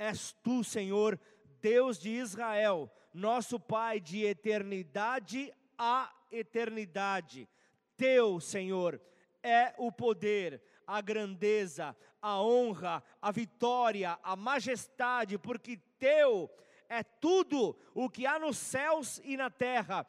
és 0.02 0.32
tu, 0.42 0.64
Senhor, 0.64 1.18
Deus 1.60 1.98
de 1.98 2.10
Israel, 2.10 2.90
nosso 3.14 3.58
Pai 3.60 4.00
de 4.00 4.24
eternidade 4.24 5.52
a 5.78 6.12
eternidade. 6.30 7.48
Teu, 7.96 8.40
Senhor, 8.40 9.00
é 9.42 9.74
o 9.78 9.90
poder, 9.90 10.62
a 10.86 11.00
grandeza, 11.00 11.96
a 12.20 12.40
honra, 12.40 13.02
a 13.20 13.30
vitória, 13.30 14.18
a 14.22 14.36
majestade, 14.36 15.38
porque 15.38 15.76
teu 15.98 16.48
é 16.88 17.02
tudo 17.02 17.76
o 17.94 18.08
que 18.08 18.26
há 18.26 18.38
nos 18.38 18.58
céus 18.58 19.20
e 19.24 19.36
na 19.36 19.50
terra. 19.50 20.06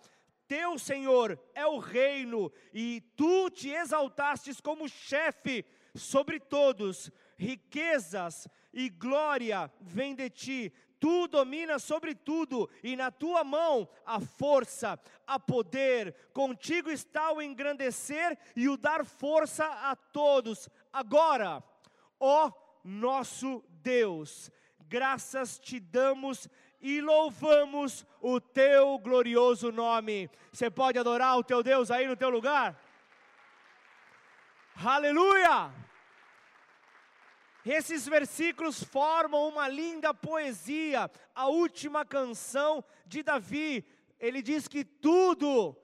Teu, 0.48 0.78
Senhor, 0.78 1.40
é 1.56 1.66
o 1.66 1.80
reino, 1.80 2.52
e 2.74 3.02
tu 3.16 3.50
te 3.50 3.70
exaltastes 3.70 4.62
como 4.62 4.88
chefe 4.88 5.66
sobre 5.96 6.40
todos. 6.40 7.12
Riquezas 7.38 8.48
e 8.74 8.90
glória 8.90 9.72
vêm 9.82 10.16
de 10.16 10.30
ti, 10.30 10.74
Tu 11.04 11.28
dominas 11.28 11.84
sobre 11.84 12.16
tudo, 12.16 12.70
e 12.82 12.96
na 12.96 13.12
tua 13.12 13.44
mão 13.44 13.90
a 14.06 14.22
força, 14.22 14.98
a 15.28 15.38
poder. 15.38 16.16
Contigo 16.32 16.90
está 16.90 17.34
o 17.34 17.42
engrandecer 17.42 18.38
e 18.56 18.70
o 18.70 18.78
dar 18.78 19.04
força 19.04 19.66
a 19.66 19.98
todos. 19.98 20.70
Agora, 20.94 21.62
ó 22.18 22.50
nosso 22.86 23.62
Deus, 23.68 24.50
graças 24.88 25.60
te 25.60 25.78
damos 25.78 26.48
e 26.80 27.02
louvamos 27.02 28.06
o 28.22 28.40
teu 28.40 28.98
glorioso 28.98 29.74
nome. 29.74 30.30
Você 30.54 30.70
pode 30.70 30.98
adorar 30.98 31.38
o 31.38 31.44
teu 31.44 31.62
Deus 31.62 31.92
aí 31.92 32.08
no 32.08 32.16
teu 32.16 32.30
lugar? 32.30 32.82
Aleluia! 34.74 35.70
Esses 37.66 38.08
versículos 38.08 38.84
formam 38.84 39.48
uma 39.48 39.68
linda 39.68 40.14
poesia, 40.14 41.10
a 41.34 41.48
última 41.48 42.04
canção 42.04 42.84
de 43.06 43.24
Davi. 43.24 43.86
Ele 44.20 44.42
diz 44.42 44.68
que 44.68 44.84
tudo 44.84 45.76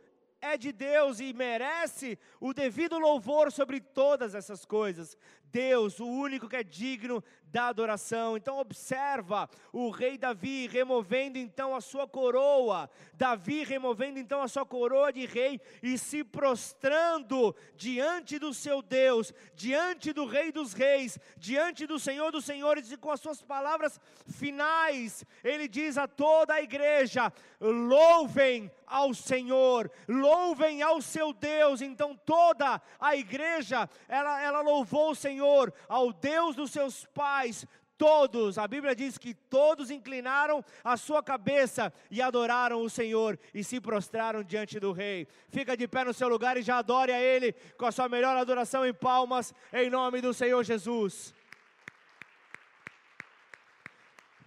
é 0.42 0.58
de 0.58 0.72
Deus 0.72 1.20
e 1.20 1.34
merece 1.34 2.18
o 2.40 2.54
devido 2.54 2.98
louvor 2.98 3.52
sobre 3.52 3.80
todas 3.80 4.36
essas 4.36 4.66
coisas. 4.66 5.18
Deus, 5.52 6.00
o 6.00 6.08
único 6.08 6.48
que 6.48 6.56
é 6.56 6.64
digno 6.64 7.24
da 7.52 7.68
adoração. 7.68 8.38
Então 8.38 8.58
observa 8.60 9.50
o 9.72 9.90
rei 9.90 10.18
Davi 10.18 10.68
removendo 10.68 11.38
então 11.38 11.76
a 11.76 11.82
sua 11.82 12.08
coroa, 12.08 12.90
Davi 13.14 13.64
removendo 13.64 14.20
então 14.20 14.42
a 14.42 14.48
sua 14.48 14.66
coroa 14.66 15.12
de 15.12 15.26
rei 15.26 15.60
e 15.82 15.98
se 15.98 16.24
prostrando 16.24 17.56
diante 17.76 18.40
do 18.40 18.54
seu 18.54 18.82
Deus, 18.82 19.34
diante 19.56 20.14
do 20.14 20.26
rei 20.26 20.52
dos 20.52 20.74
reis, 20.74 21.18
diante 21.38 21.86
do 21.86 22.00
Senhor 22.00 22.32
dos 22.32 22.46
senhores 22.46 22.92
e 22.92 22.98
com 22.98 23.12
as 23.12 23.20
suas 23.20 23.42
palavras 23.42 24.00
finais, 24.28 25.26
ele 25.44 25.68
diz 25.68 25.98
a 25.98 26.08
toda 26.08 26.54
a 26.54 26.62
igreja: 26.62 27.32
louvem 27.60 28.72
ao 28.90 29.14
Senhor, 29.14 29.90
louvem 30.08 30.82
ao 30.82 31.02
seu 31.02 31.32
Deus. 31.32 31.82
Então 31.82 32.16
toda 32.26 32.82
a 33.00 33.16
igreja, 33.16 33.88
ela, 34.08 34.42
ela 34.42 34.62
louvou 34.62 35.12
o 35.12 35.16
Senhor, 35.16 35.39
ao 35.88 36.12
Deus 36.14 36.56
dos 36.56 36.72
seus 36.72 37.06
pais, 37.06 37.66
todos, 38.00 38.58
a 38.58 38.66
Bíblia 38.66 38.96
diz 38.96 39.18
que 39.18 39.34
todos 39.34 39.92
inclinaram 39.92 40.64
a 40.82 40.96
sua 40.96 41.22
cabeça 41.22 41.92
e 42.10 42.22
adoraram 42.22 42.82
o 42.82 42.90
Senhor 42.90 43.38
e 43.54 43.62
se 43.62 43.82
prostraram 43.82 44.42
diante 44.42 44.80
do 44.80 44.94
Rei. 44.94 45.28
Fica 45.50 45.76
de 45.76 45.86
pé 45.86 46.06
no 46.06 46.14
seu 46.14 46.30
lugar 46.30 46.56
e 46.56 46.62
já 46.62 46.78
adore 46.78 47.12
a 47.12 47.22
Ele 47.22 47.52
com 47.78 47.86
a 47.86 47.92
sua 47.92 48.08
melhor 48.08 48.38
adoração 48.38 48.86
em 48.86 48.94
palmas, 48.94 49.54
em 49.74 49.90
nome 49.90 50.22
do 50.22 50.34
Senhor 50.34 50.64
Jesus. 50.64 51.34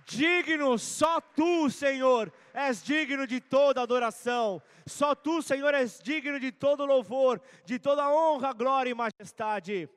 Digno, 0.06 0.78
só 0.78 1.20
tu, 1.20 1.68
Senhor, 1.70 2.32
és 2.54 2.82
digno 2.82 3.26
de 3.26 3.38
toda 3.38 3.82
adoração. 3.82 4.62
Só 4.86 5.14
tu, 5.14 5.42
Senhor, 5.42 5.74
és 5.74 6.00
digno 6.02 6.40
de 6.40 6.50
todo 6.50 6.86
louvor, 6.86 7.40
de 7.66 7.78
toda 7.78 8.10
honra, 8.10 8.52
glória 8.54 8.90
e 8.90 8.94
majestade. 8.94 9.88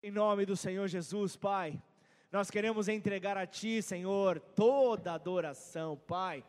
Em 0.00 0.12
nome 0.12 0.46
do 0.46 0.56
Senhor 0.56 0.86
Jesus, 0.86 1.34
Pai, 1.34 1.76
nós 2.30 2.52
queremos 2.52 2.86
entregar 2.86 3.36
a 3.36 3.44
Ti, 3.44 3.82
Senhor, 3.82 4.38
toda 4.38 5.12
adoração, 5.12 6.00
Pai. 6.06 6.44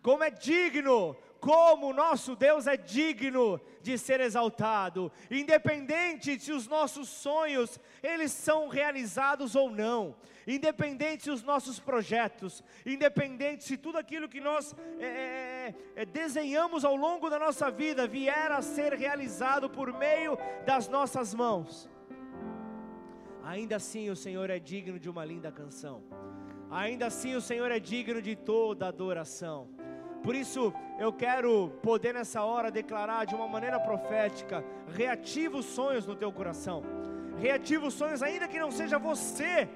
Como 0.00 0.22
é 0.22 0.30
digno, 0.30 1.16
como 1.40 1.88
o 1.88 1.92
nosso 1.92 2.36
Deus 2.36 2.68
é 2.68 2.76
digno 2.76 3.60
de 3.82 3.98
ser 3.98 4.20
exaltado, 4.20 5.10
independente 5.28 6.38
se 6.38 6.52
os 6.52 6.68
nossos 6.68 7.08
sonhos 7.08 7.80
eles 8.00 8.30
são 8.30 8.68
realizados 8.68 9.56
ou 9.56 9.68
não, 9.68 10.14
independente 10.46 11.24
se 11.24 11.30
os 11.30 11.42
nossos 11.42 11.80
projetos, 11.80 12.62
independente 12.86 13.64
se 13.64 13.76
tudo 13.76 13.98
aquilo 13.98 14.28
que 14.28 14.40
nós 14.40 14.76
é, 15.00 15.04
é, 15.04 15.74
é, 16.02 16.04
desenhamos 16.04 16.84
ao 16.84 16.94
longo 16.94 17.28
da 17.28 17.38
nossa 17.40 17.68
vida 17.68 18.06
vier 18.06 18.52
a 18.52 18.62
ser 18.62 18.92
realizado 18.92 19.68
por 19.68 19.92
meio 19.92 20.38
das 20.64 20.86
nossas 20.86 21.34
mãos, 21.34 21.88
ainda 23.44 23.76
assim 23.76 24.10
o 24.10 24.16
Senhor 24.16 24.48
é 24.50 24.58
digno 24.58 24.98
de 24.98 25.08
uma 25.08 25.24
linda 25.24 25.50
canção, 25.50 26.02
ainda 26.70 27.06
assim 27.06 27.34
o 27.34 27.40
Senhor 27.40 27.70
é 27.70 27.78
digno 27.78 28.20
de 28.22 28.34
toda 28.34 28.86
adoração. 28.86 29.68
Por 30.22 30.34
isso, 30.36 30.72
eu 31.00 31.12
quero 31.12 31.70
poder 31.82 32.14
nessa 32.14 32.42
hora 32.42 32.70
declarar 32.70 33.24
de 33.24 33.34
uma 33.34 33.48
maneira 33.48 33.78
profética: 33.80 34.64
reativa 34.94 35.58
os 35.58 35.66
sonhos 35.66 36.06
no 36.06 36.14
teu 36.14 36.32
coração, 36.32 36.82
reativa 37.38 37.86
os 37.86 37.94
sonhos, 37.94 38.22
ainda 38.22 38.46
que 38.46 38.58
não 38.58 38.70
seja 38.70 38.98
você, 38.98 39.68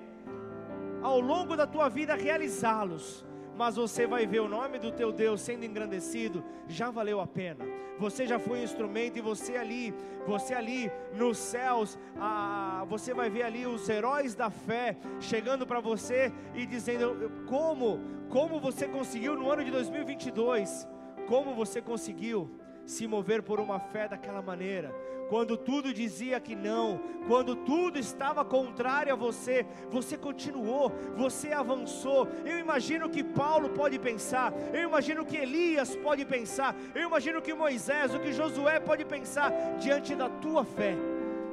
ao 1.03 1.21
longo 1.21 1.57
da 1.57 1.67
tua 1.67 1.89
vida, 1.89 2.15
realizá-los 2.15 3.27
mas 3.57 3.77
você 3.77 4.07
vai 4.07 4.27
ver 4.27 4.41
o 4.41 4.49
nome 4.49 4.79
do 4.79 4.93
teu 4.93 5.11
Deus 5.11 5.41
sendo 5.41 5.65
engrandecido, 5.65 6.45
já 6.69 6.91
valeu 6.91 7.21
a 7.21 7.27
pena. 7.27 7.65
Você 7.99 8.27
já 8.27 8.39
foi 8.39 8.61
um 8.61 8.63
instrumento 8.63 9.17
e 9.17 9.23
você 9.23 9.57
ali, 9.57 9.95
você 10.27 10.55
ali 10.55 10.93
nos 11.15 11.39
céus, 11.39 11.99
ah, 12.19 12.85
você 12.89 13.15
vai 13.15 13.31
ver 13.31 13.45
ali 13.45 13.67
os 13.67 13.89
heróis 13.89 14.35
da 14.35 14.51
fé 14.51 14.97
chegando 15.19 15.67
para 15.67 15.81
você 15.81 16.31
e 16.55 16.67
dizendo 16.67 17.33
como, 17.47 18.01
como 18.29 18.61
você 18.61 18.87
conseguiu 18.87 19.35
no 19.35 19.51
ano 19.51 19.65
de 19.65 19.71
2022, 19.71 20.87
como 21.27 21.55
você 21.55 21.81
conseguiu 21.81 22.51
se 22.85 23.07
mover 23.07 23.43
por 23.43 23.59
uma 23.59 23.81
fé 23.81 24.07
daquela 24.07 24.43
maneira 24.43 24.95
quando 25.29 25.57
tudo 25.57 25.93
dizia 25.93 26.39
que 26.41 26.55
não, 26.55 27.01
quando 27.27 27.57
tudo 27.57 27.99
estava 27.99 28.45
contrário 28.45 29.13
a 29.13 29.17
você, 29.17 29.67
você 29.91 30.17
continuou, 30.17 30.93
você 31.17 31.53
avançou. 31.53 32.29
Eu 32.45 32.59
imagino 32.59 33.11
que 33.11 33.23
Paulo 33.23 33.71
pode 33.71 33.99
pensar, 33.99 34.53
eu 34.73 34.83
imagino 34.83 35.25
que 35.25 35.37
Elias 35.37 35.97
pode 35.97 36.25
pensar, 36.25 36.75
eu 36.95 37.03
imagino 37.03 37.43
que 37.43 37.55
Moisés, 37.55 38.15
o 38.15 38.21
que 38.21 38.33
Josué 38.33 38.79
pode 38.81 39.05
pensar 39.05 39.53
diante 39.79 40.15
da 40.15 40.29
tua 40.29 40.65
fé 40.65 40.97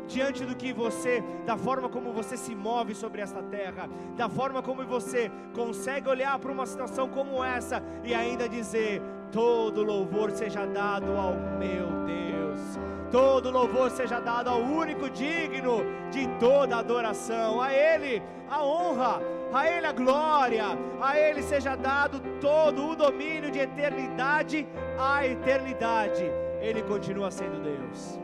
diante 0.07 0.43
do 0.43 0.55
que 0.55 0.73
você, 0.73 1.23
da 1.45 1.57
forma 1.57 1.89
como 1.89 2.11
você 2.11 2.35
se 2.35 2.53
move 2.53 2.93
sobre 2.93 3.21
esta 3.21 3.41
terra, 3.41 3.89
da 4.17 4.27
forma 4.29 4.61
como 4.61 4.85
você 4.85 5.31
consegue 5.53 6.09
olhar 6.09 6.37
para 6.39 6.51
uma 6.51 6.65
situação 6.65 7.07
como 7.07 7.43
essa 7.43 7.81
e 8.03 8.13
ainda 8.13 8.47
dizer: 8.47 9.01
todo 9.31 9.83
louvor 9.83 10.31
seja 10.31 10.65
dado 10.65 11.11
ao 11.13 11.35
meu 11.57 11.87
Deus. 12.05 12.92
Todo 13.13 13.51
louvor 13.51 13.91
seja 13.91 14.19
dado 14.19 14.49
ao 14.49 14.59
único 14.59 15.07
digno 15.07 15.85
de 16.09 16.27
toda 16.39 16.77
adoração, 16.77 17.61
a 17.61 17.71
Ele 17.71 18.23
a 18.49 18.63
honra, 18.65 19.21
a 19.53 19.67
Ele 19.69 19.85
a 19.85 19.91
glória, 19.91 20.65
a 20.99 21.15
Ele 21.15 21.43
seja 21.43 21.75
dado 21.75 22.19
todo 22.41 22.89
o 22.89 22.95
domínio 22.95 23.51
de 23.51 23.59
eternidade 23.59 24.67
a 24.97 25.27
eternidade. 25.27 26.23
Ele 26.59 26.81
continua 26.81 27.29
sendo 27.29 27.61
Deus. 27.61 28.19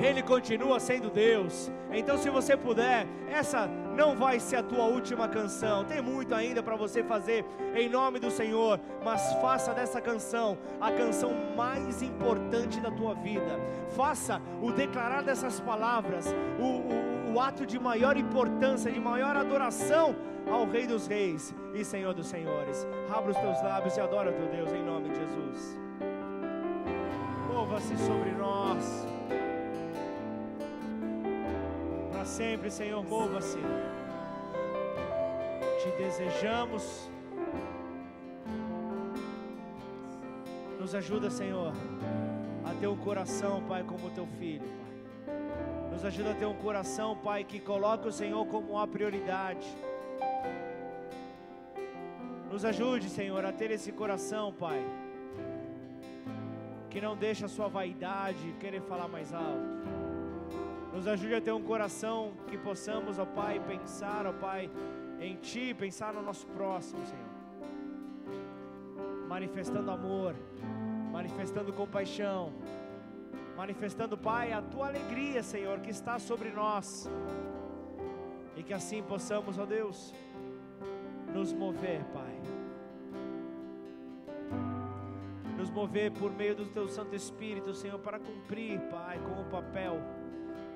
Ele 0.00 0.22
continua 0.22 0.78
sendo 0.78 1.10
Deus. 1.10 1.70
Então, 1.90 2.16
se 2.16 2.30
você 2.30 2.56
puder, 2.56 3.06
essa 3.28 3.66
não 3.96 4.14
vai 4.14 4.38
ser 4.38 4.56
a 4.56 4.62
tua 4.62 4.84
última 4.84 5.26
canção. 5.28 5.84
Tem 5.84 6.00
muito 6.00 6.32
ainda 6.34 6.62
para 6.62 6.76
você 6.76 7.02
fazer 7.02 7.44
em 7.74 7.88
nome 7.88 8.20
do 8.20 8.30
Senhor, 8.30 8.78
mas 9.04 9.32
faça 9.42 9.74
dessa 9.74 10.00
canção 10.00 10.56
a 10.80 10.92
canção 10.92 11.32
mais 11.56 12.00
importante 12.00 12.80
da 12.80 12.92
tua 12.92 13.14
vida. 13.14 13.58
Faça 13.96 14.40
o 14.62 14.70
declarar 14.70 15.22
dessas 15.22 15.58
palavras, 15.58 16.32
o, 16.60 17.30
o, 17.30 17.34
o 17.34 17.40
ato 17.40 17.66
de 17.66 17.78
maior 17.78 18.16
importância, 18.16 18.92
de 18.92 19.00
maior 19.00 19.36
adoração 19.36 20.14
ao 20.48 20.64
Rei 20.64 20.86
dos 20.86 21.08
Reis 21.08 21.52
e 21.74 21.84
Senhor 21.84 22.14
dos 22.14 22.28
Senhores. 22.28 22.86
Abra 23.10 23.32
os 23.32 23.36
teus 23.36 23.60
lábios 23.62 23.96
e 23.96 24.00
adora 24.00 24.32
teu 24.32 24.46
Deus 24.46 24.72
em 24.72 24.84
nome 24.84 25.08
de 25.08 25.16
Jesus. 25.16 25.78
Mova-se 27.52 27.96
sobre 27.96 28.30
nós. 28.30 29.07
Sempre, 32.28 32.70
Senhor, 32.70 33.02
mova-se. 33.02 33.58
Te 35.80 35.90
desejamos. 35.96 37.10
Nos 40.78 40.94
ajuda, 40.94 41.30
Senhor, 41.30 41.72
a 42.64 42.74
ter 42.74 42.86
um 42.86 42.96
coração, 42.96 43.62
Pai, 43.66 43.82
como 43.82 44.10
teu 44.10 44.26
filho, 44.38 44.68
Pai. 44.78 45.34
Nos 45.90 46.04
ajuda 46.04 46.30
a 46.32 46.34
ter 46.34 46.46
um 46.46 46.54
coração, 46.54 47.16
Pai, 47.16 47.42
que 47.44 47.58
coloca 47.58 48.08
o 48.08 48.12
Senhor 48.12 48.46
como 48.46 48.78
a 48.78 48.86
prioridade. 48.86 49.66
Nos 52.50 52.64
ajude, 52.64 53.08
Senhor, 53.08 53.44
a 53.44 53.52
ter 53.52 53.70
esse 53.70 53.90
coração, 53.90 54.52
Pai, 54.52 54.84
que 56.90 57.00
não 57.00 57.16
deixa 57.16 57.46
a 57.46 57.48
sua 57.48 57.68
vaidade 57.68 58.54
querer 58.60 58.82
falar 58.82 59.08
mais 59.08 59.32
alto 59.32 59.97
nos 60.92 61.06
ajude 61.06 61.34
a 61.34 61.40
ter 61.40 61.52
um 61.52 61.62
coração 61.62 62.32
que 62.48 62.56
possamos, 62.56 63.18
ó 63.18 63.24
Pai, 63.24 63.60
pensar, 63.60 64.26
ó 64.26 64.32
Pai, 64.32 64.70
em 65.20 65.36
Ti, 65.36 65.74
pensar 65.74 66.12
no 66.12 66.22
nosso 66.22 66.46
próximo, 66.48 67.04
Senhor. 67.06 67.28
Manifestando 69.28 69.90
amor, 69.90 70.34
manifestando 71.12 71.72
compaixão, 71.72 72.52
manifestando, 73.56 74.16
Pai, 74.16 74.52
a 74.52 74.62
Tua 74.62 74.88
alegria, 74.88 75.42
Senhor, 75.42 75.80
que 75.80 75.90
está 75.90 76.18
sobre 76.18 76.50
nós. 76.50 77.08
E 78.56 78.62
que 78.62 78.72
assim 78.72 79.02
possamos, 79.02 79.58
ó 79.58 79.66
Deus, 79.66 80.14
nos 81.34 81.52
mover, 81.52 82.02
Pai. 82.14 82.38
Nos 85.58 85.70
mover 85.70 86.12
por 86.12 86.32
meio 86.32 86.54
do 86.54 86.66
Teu 86.66 86.88
Santo 86.88 87.14
Espírito, 87.14 87.74
Senhor, 87.74 87.98
para 87.98 88.18
cumprir, 88.18 88.80
Pai, 88.90 89.18
com 89.18 89.42
o 89.42 89.44
papel 89.44 90.00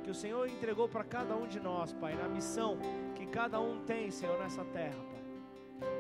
que 0.03 0.11
o 0.11 0.14
Senhor 0.14 0.48
entregou 0.48 0.88
para 0.88 1.05
cada 1.05 1.34
um 1.36 1.46
de 1.46 1.61
nós, 1.61 1.92
Pai, 1.92 2.14
na 2.14 2.28
missão 2.28 2.76
que 3.14 3.26
cada 3.26 3.61
um 3.61 3.84
tem, 3.84 4.11
Senhor, 4.11 4.38
nessa 4.38 4.64
terra, 4.64 4.98
Pai. 5.11 5.92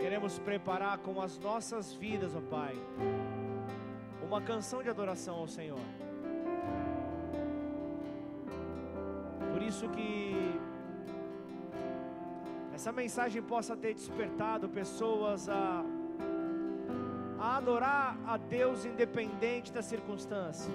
Queremos 0.00 0.38
preparar 0.38 0.98
com 0.98 1.20
as 1.20 1.38
nossas 1.38 1.92
vidas, 1.92 2.34
ó 2.34 2.40
Pai, 2.40 2.74
uma 4.22 4.40
canção 4.40 4.82
de 4.82 4.88
adoração 4.88 5.36
ao 5.36 5.48
Senhor. 5.48 5.80
Por 9.52 9.62
isso 9.62 9.88
que 9.88 10.60
essa 12.72 12.92
mensagem 12.92 13.42
possa 13.42 13.76
ter 13.76 13.92
despertado 13.94 14.68
pessoas 14.68 15.48
a, 15.48 15.84
a 17.38 17.56
adorar 17.56 18.16
a 18.26 18.36
Deus 18.36 18.84
independente 18.84 19.72
da 19.72 19.82
circunstância 19.82 20.72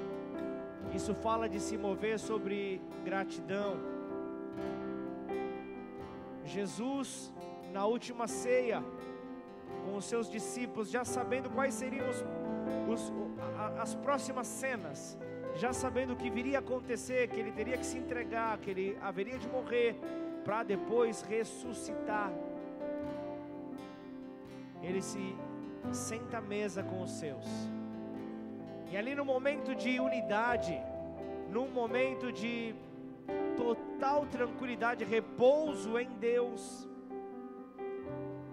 isso 0.94 1.14
fala 1.14 1.48
de 1.50 1.60
se 1.60 1.78
mover 1.78 2.20
sobre 2.20 2.82
gratidão. 3.04 3.78
Jesus, 6.46 7.34
na 7.72 7.86
última 7.86 8.28
ceia, 8.28 8.84
com 9.84 9.98
os 9.98 10.06
seus 10.06 10.30
discípulos, 10.30 10.90
já 10.90 11.04
sabendo 11.04 11.50
quais 11.50 11.74
seriam 11.74 12.08
os, 12.10 12.24
os, 12.88 13.14
as 13.80 13.96
próximas 13.96 14.48
cenas, 14.48 15.18
já 15.56 15.74
sabendo 15.74 16.14
o 16.14 16.16
que 16.16 16.30
viria 16.30 16.58
a 16.58 16.60
acontecer, 16.60 17.28
que 17.28 17.40
ele 17.40 17.52
teria 17.52 17.78
que 17.78 17.86
se 17.86 17.98
entregar, 17.98 18.58
que 18.60 18.70
ele 18.70 18.98
haveria 19.02 19.38
de 19.38 19.48
morrer, 19.48 20.00
para 20.44 20.64
depois 20.64 21.22
ressuscitar. 21.22 22.32
Ele 24.82 25.02
se 25.02 25.36
senta 25.92 26.38
à 26.38 26.42
mesa 26.42 26.84
com 26.84 27.02
os 27.02 27.12
seus. 27.12 27.46
E 28.92 28.98
ali 28.98 29.16
no 29.16 29.26
momento 29.26 29.74
de 29.76 30.00
unidade, 30.00 30.80
num 31.50 31.68
momento 31.70 32.32
de 32.32 32.76
total 33.58 34.26
tranquilidade, 34.28 35.04
repouso 35.04 35.98
em 35.98 36.10
Deus, 36.20 36.88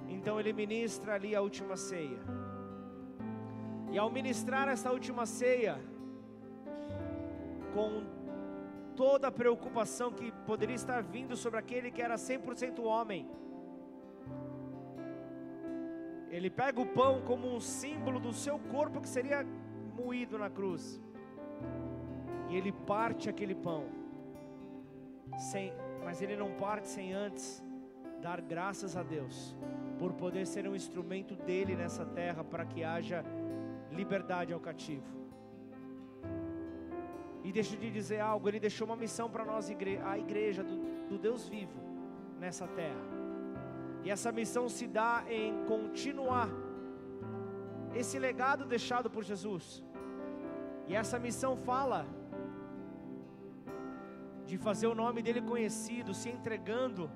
então 0.09 0.39
ele 0.39 0.53
ministra 0.53 1.15
ali 1.15 1.35
a 1.35 1.41
última 1.41 1.77
ceia. 1.77 2.21
E 3.91 3.99
ao 3.99 4.11
ministrar 4.11 4.69
essa 4.69 4.91
última 4.91 5.27
ceia, 5.27 5.79
com 7.75 8.05
toda 8.95 9.29
a 9.29 9.33
preocupação 9.33 10.13
que 10.13 10.31
poderia 10.47 10.77
estar 10.77 11.03
vindo 11.03 11.37
sobre 11.37 11.59
aquele 11.59 11.91
que 11.91 12.01
era 12.01 12.15
100% 12.15 12.83
homem. 12.83 13.29
Ele 16.31 16.49
pega 16.49 16.81
o 16.81 16.87
pão 16.87 17.23
como 17.23 17.55
um 17.55 17.61
símbolo 17.61 18.19
do 18.19 18.33
seu 18.33 18.59
corpo 18.59 19.01
que 19.01 19.09
seria 19.09 19.47
moído 20.05 20.39
na 20.39 20.51
cruz. 20.59 21.01
E 22.51 22.57
ele 22.57 22.73
parte 22.73 23.29
aquele 23.29 23.55
pão. 23.55 23.85
Sem, 25.51 25.73
mas 26.05 26.21
ele 26.21 26.37
não 26.37 26.51
parte 26.65 26.89
sem 26.89 27.13
antes 27.13 27.63
dar 28.21 28.41
graças 28.41 28.97
a 28.97 29.03
Deus 29.03 29.57
por 29.99 30.13
poder 30.13 30.47
ser 30.47 30.69
um 30.69 30.77
instrumento 30.77 31.35
dele 31.35 31.75
nessa 31.75 32.05
terra 32.05 32.43
para 32.45 32.65
que 32.65 32.85
haja 32.85 33.25
liberdade 33.91 34.53
ao 34.53 34.61
cativo. 34.61 35.11
E 37.45 37.53
deixa 37.53 37.77
te 37.77 37.91
dizer 37.91 38.21
algo, 38.21 38.49
ele 38.49 38.61
deixou 38.61 38.87
uma 38.87 38.97
missão 38.97 39.29
para 39.29 39.45
nós, 39.45 39.69
a 40.05 40.19
igreja 40.19 40.63
do, 40.63 40.77
do 41.09 41.19
Deus 41.19 41.49
vivo 41.49 41.81
nessa 42.39 42.67
terra. 42.69 43.05
E 44.05 44.11
essa 44.11 44.31
missão 44.33 44.69
se 44.69 44.87
dá 44.87 45.25
em 45.29 45.65
continuar 45.67 46.49
esse 47.95 48.19
legado 48.19 48.65
deixado 48.65 49.11
por 49.11 49.23
Jesus. 49.23 49.85
E 50.93 50.97
essa 51.03 51.19
missão 51.27 51.53
fala 51.57 52.01
de 54.49 54.57
fazer 54.59 54.89
o 54.89 54.95
nome 54.95 55.23
dele 55.27 55.41
conhecido, 55.41 56.13
se 56.13 56.29
entregando 56.29 57.11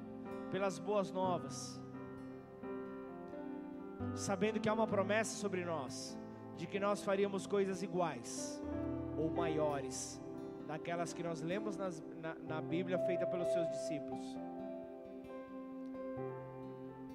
pelas 0.53 0.79
boas 0.79 1.09
novas, 1.12 1.57
sabendo 4.14 4.59
que 4.59 4.70
há 4.70 4.72
uma 4.72 4.87
promessa 4.87 5.37
sobre 5.37 5.62
nós, 5.72 6.18
de 6.57 6.66
que 6.66 6.81
nós 6.87 7.05
faríamos 7.09 7.47
coisas 7.47 7.83
iguais 7.89 8.31
ou 9.18 9.29
maiores 9.43 9.99
daquelas 10.66 11.12
que 11.12 11.22
nós 11.22 11.43
lemos 11.43 11.77
nas, 11.77 12.03
na, 12.24 12.35
na 12.53 12.61
Bíblia 12.62 12.99
feita 13.11 13.27
pelos 13.27 13.49
seus 13.49 13.68
discípulos. 13.68 14.27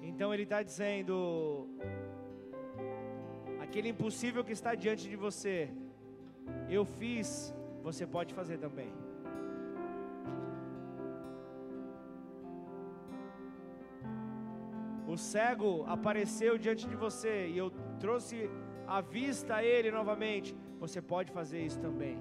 Então 0.00 0.32
ele 0.32 0.44
está 0.44 0.62
dizendo: 0.62 1.68
aquele 3.60 3.88
impossível 3.88 4.44
que 4.44 4.52
está 4.52 4.76
diante 4.76 5.08
de 5.08 5.16
você, 5.16 5.56
eu 6.68 6.84
fiz, 6.84 7.54
você 7.82 8.06
pode 8.06 8.32
fazer 8.34 8.58
também. 8.58 8.92
O 15.06 15.16
cego 15.16 15.84
apareceu 15.86 16.56
diante 16.56 16.88
de 16.88 16.96
você 16.96 17.48
e 17.48 17.58
eu 17.58 17.70
trouxe 18.00 18.48
à 18.86 19.00
vista 19.00 19.56
a 19.56 19.64
ele 19.64 19.90
novamente. 19.90 20.56
Você 20.80 21.02
pode 21.02 21.30
fazer 21.30 21.60
isso 21.60 21.78
também. 21.80 22.16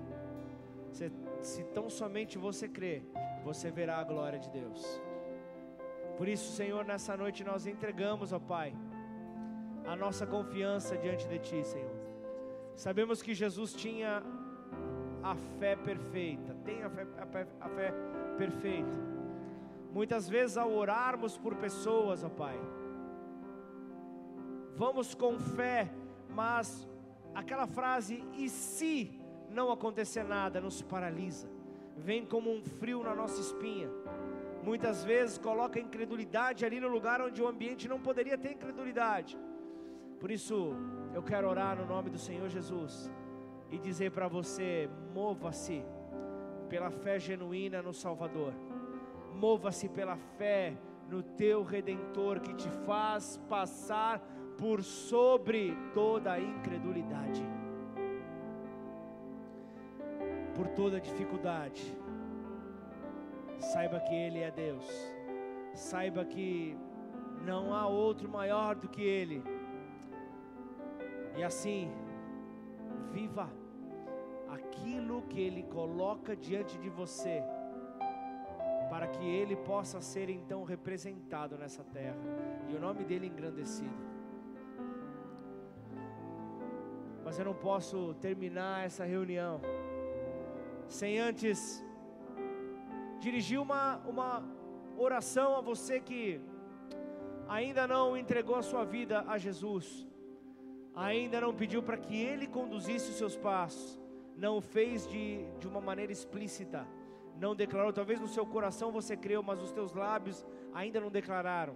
Se, 0.92 1.10
se 1.42 1.64
tão 1.76 1.90
somente 1.90 2.38
você 2.38 2.68
crer, 2.68 3.02
você 3.46 3.72
verá 3.72 3.98
a 4.00 4.04
glória 4.04 4.38
de 4.38 4.50
Deus. 4.50 5.02
Por 6.18 6.28
isso, 6.28 6.52
Senhor, 6.52 6.84
nessa 6.84 7.16
noite 7.16 7.44
nós 7.44 7.66
entregamos, 7.66 8.34
ó 8.34 8.40
Pai, 8.40 8.76
a 9.86 9.96
nossa 9.96 10.28
confiança 10.28 10.98
diante 10.98 11.28
de 11.28 11.40
Ti, 11.40 11.64
Senhor. 11.64 12.01
Sabemos 12.82 13.22
que 13.22 13.36
Jesus 13.36 13.74
tinha 13.76 14.24
a 15.22 15.36
fé 15.60 15.76
perfeita, 15.76 16.56
tem 16.66 16.82
a 16.82 16.90
fé, 16.90 17.06
a 17.60 17.70
fé, 17.70 17.94
perfeita. 18.40 18.98
Muitas 19.94 20.28
vezes, 20.28 20.58
ao 20.58 20.72
orarmos 20.74 21.38
por 21.38 21.54
pessoas, 21.58 22.24
ó 22.24 22.30
Pai, 22.30 22.60
vamos 24.76 25.14
com 25.14 25.38
fé, 25.40 25.92
mas 26.28 26.90
aquela 27.36 27.68
frase, 27.68 28.24
e 28.34 28.50
se 28.50 29.12
não 29.48 29.72
acontecer 29.72 30.24
nada, 30.24 30.60
nos 30.60 30.82
paralisa, 30.82 31.48
vem 31.96 32.26
como 32.26 32.52
um 32.52 32.64
frio 32.64 33.04
na 33.04 33.14
nossa 33.14 33.40
espinha. 33.40 33.92
Muitas 34.64 35.04
vezes 35.04 35.38
coloca 35.38 35.80
incredulidade 35.80 36.66
ali 36.66 36.80
no 36.80 36.88
lugar 36.88 37.22
onde 37.22 37.44
o 37.44 37.48
ambiente 37.48 37.88
não 37.88 38.00
poderia 38.00 38.40
ter 38.40 38.54
incredulidade. 38.54 39.38
Por 40.22 40.30
isso, 40.30 40.76
eu 41.16 41.24
quero 41.24 41.50
orar 41.50 41.76
no 41.76 41.84
nome 41.84 42.12
do 42.12 42.20
Senhor 42.20 42.48
Jesus 42.48 43.12
e 43.72 43.80
dizer 43.80 44.12
para 44.12 44.28
você: 44.28 44.88
mova-se 45.16 45.84
pela 46.70 46.92
fé 46.92 47.20
genuína 47.20 47.82
no 47.82 47.92
Salvador, 47.92 48.54
mova-se 49.34 49.90
pela 49.90 50.16
fé 50.38 50.78
no 51.10 51.24
teu 51.24 51.64
Redentor 51.64 52.40
que 52.40 52.54
te 52.54 52.70
faz 52.86 53.42
passar 53.50 54.22
por 54.60 54.84
sobre 54.84 55.76
toda 55.92 56.34
a 56.34 56.40
incredulidade, 56.40 57.44
por 60.54 60.68
toda 60.68 61.02
dificuldade. 61.02 61.98
Saiba 63.58 64.00
que 64.00 64.14
Ele 64.14 64.40
é 64.40 64.52
Deus, 64.52 64.86
saiba 65.74 66.24
que 66.24 66.78
não 67.44 67.74
há 67.74 67.88
outro 67.88 68.30
maior 68.30 68.76
do 68.76 68.88
que 68.88 69.02
Ele, 69.02 69.44
e 71.38 71.44
assim, 71.44 71.92
viva 73.12 73.50
aquilo 74.50 75.22
que 75.24 75.40
Ele 75.40 75.64
coloca 75.64 76.36
diante 76.36 76.78
de 76.78 76.90
você, 76.90 77.42
para 78.90 79.08
que 79.08 79.26
Ele 79.26 79.56
possa 79.56 80.02
ser 80.02 80.30
então 80.30 80.64
representado 80.64 81.58
nessa 81.58 81.84
terra 81.84 82.18
e 82.70 82.76
o 82.76 82.80
nome 82.80 83.04
dele 83.04 83.28
engrandecido. 83.28 84.12
mas 87.32 87.40
eu 87.40 87.46
não 87.46 87.54
posso 87.54 88.14
terminar 88.16 88.86
essa 88.86 89.06
reunião 89.06 89.62
sem 90.86 91.18
antes 91.18 91.82
dirigir 93.22 93.58
uma, 93.58 94.00
uma 94.00 94.44
oração 94.98 95.56
a 95.56 95.62
você 95.62 96.02
que 96.02 96.42
ainda 97.48 97.88
não 97.88 98.18
entregou 98.18 98.58
a 98.58 98.62
sua 98.62 98.84
vida 98.84 99.24
a 99.30 99.38
Jesus, 99.38 100.06
ainda 100.96 101.42
não 101.42 101.54
pediu 101.54 101.82
para 101.82 101.98
que 101.98 102.20
Ele 102.22 102.48
conduzisse 102.48 103.10
os 103.12 103.18
seus 103.18 103.36
passos, 103.36 104.00
não 104.36 104.58
o 104.58 104.62
fez 104.62 105.08
de, 105.08 105.46
de 105.60 105.68
uma 105.68 105.82
maneira 105.82 106.12
explícita, 106.12 106.88
não 107.38 107.56
declarou, 107.56 107.92
talvez 107.92 108.20
no 108.20 108.28
seu 108.28 108.46
coração 108.46 108.92
você 108.92 109.16
creu, 109.16 109.42
mas 109.42 109.62
os 109.62 109.72
teus 109.72 109.94
lábios 109.94 110.46
ainda 110.74 111.00
não 111.00 111.10
declararam. 111.10 111.76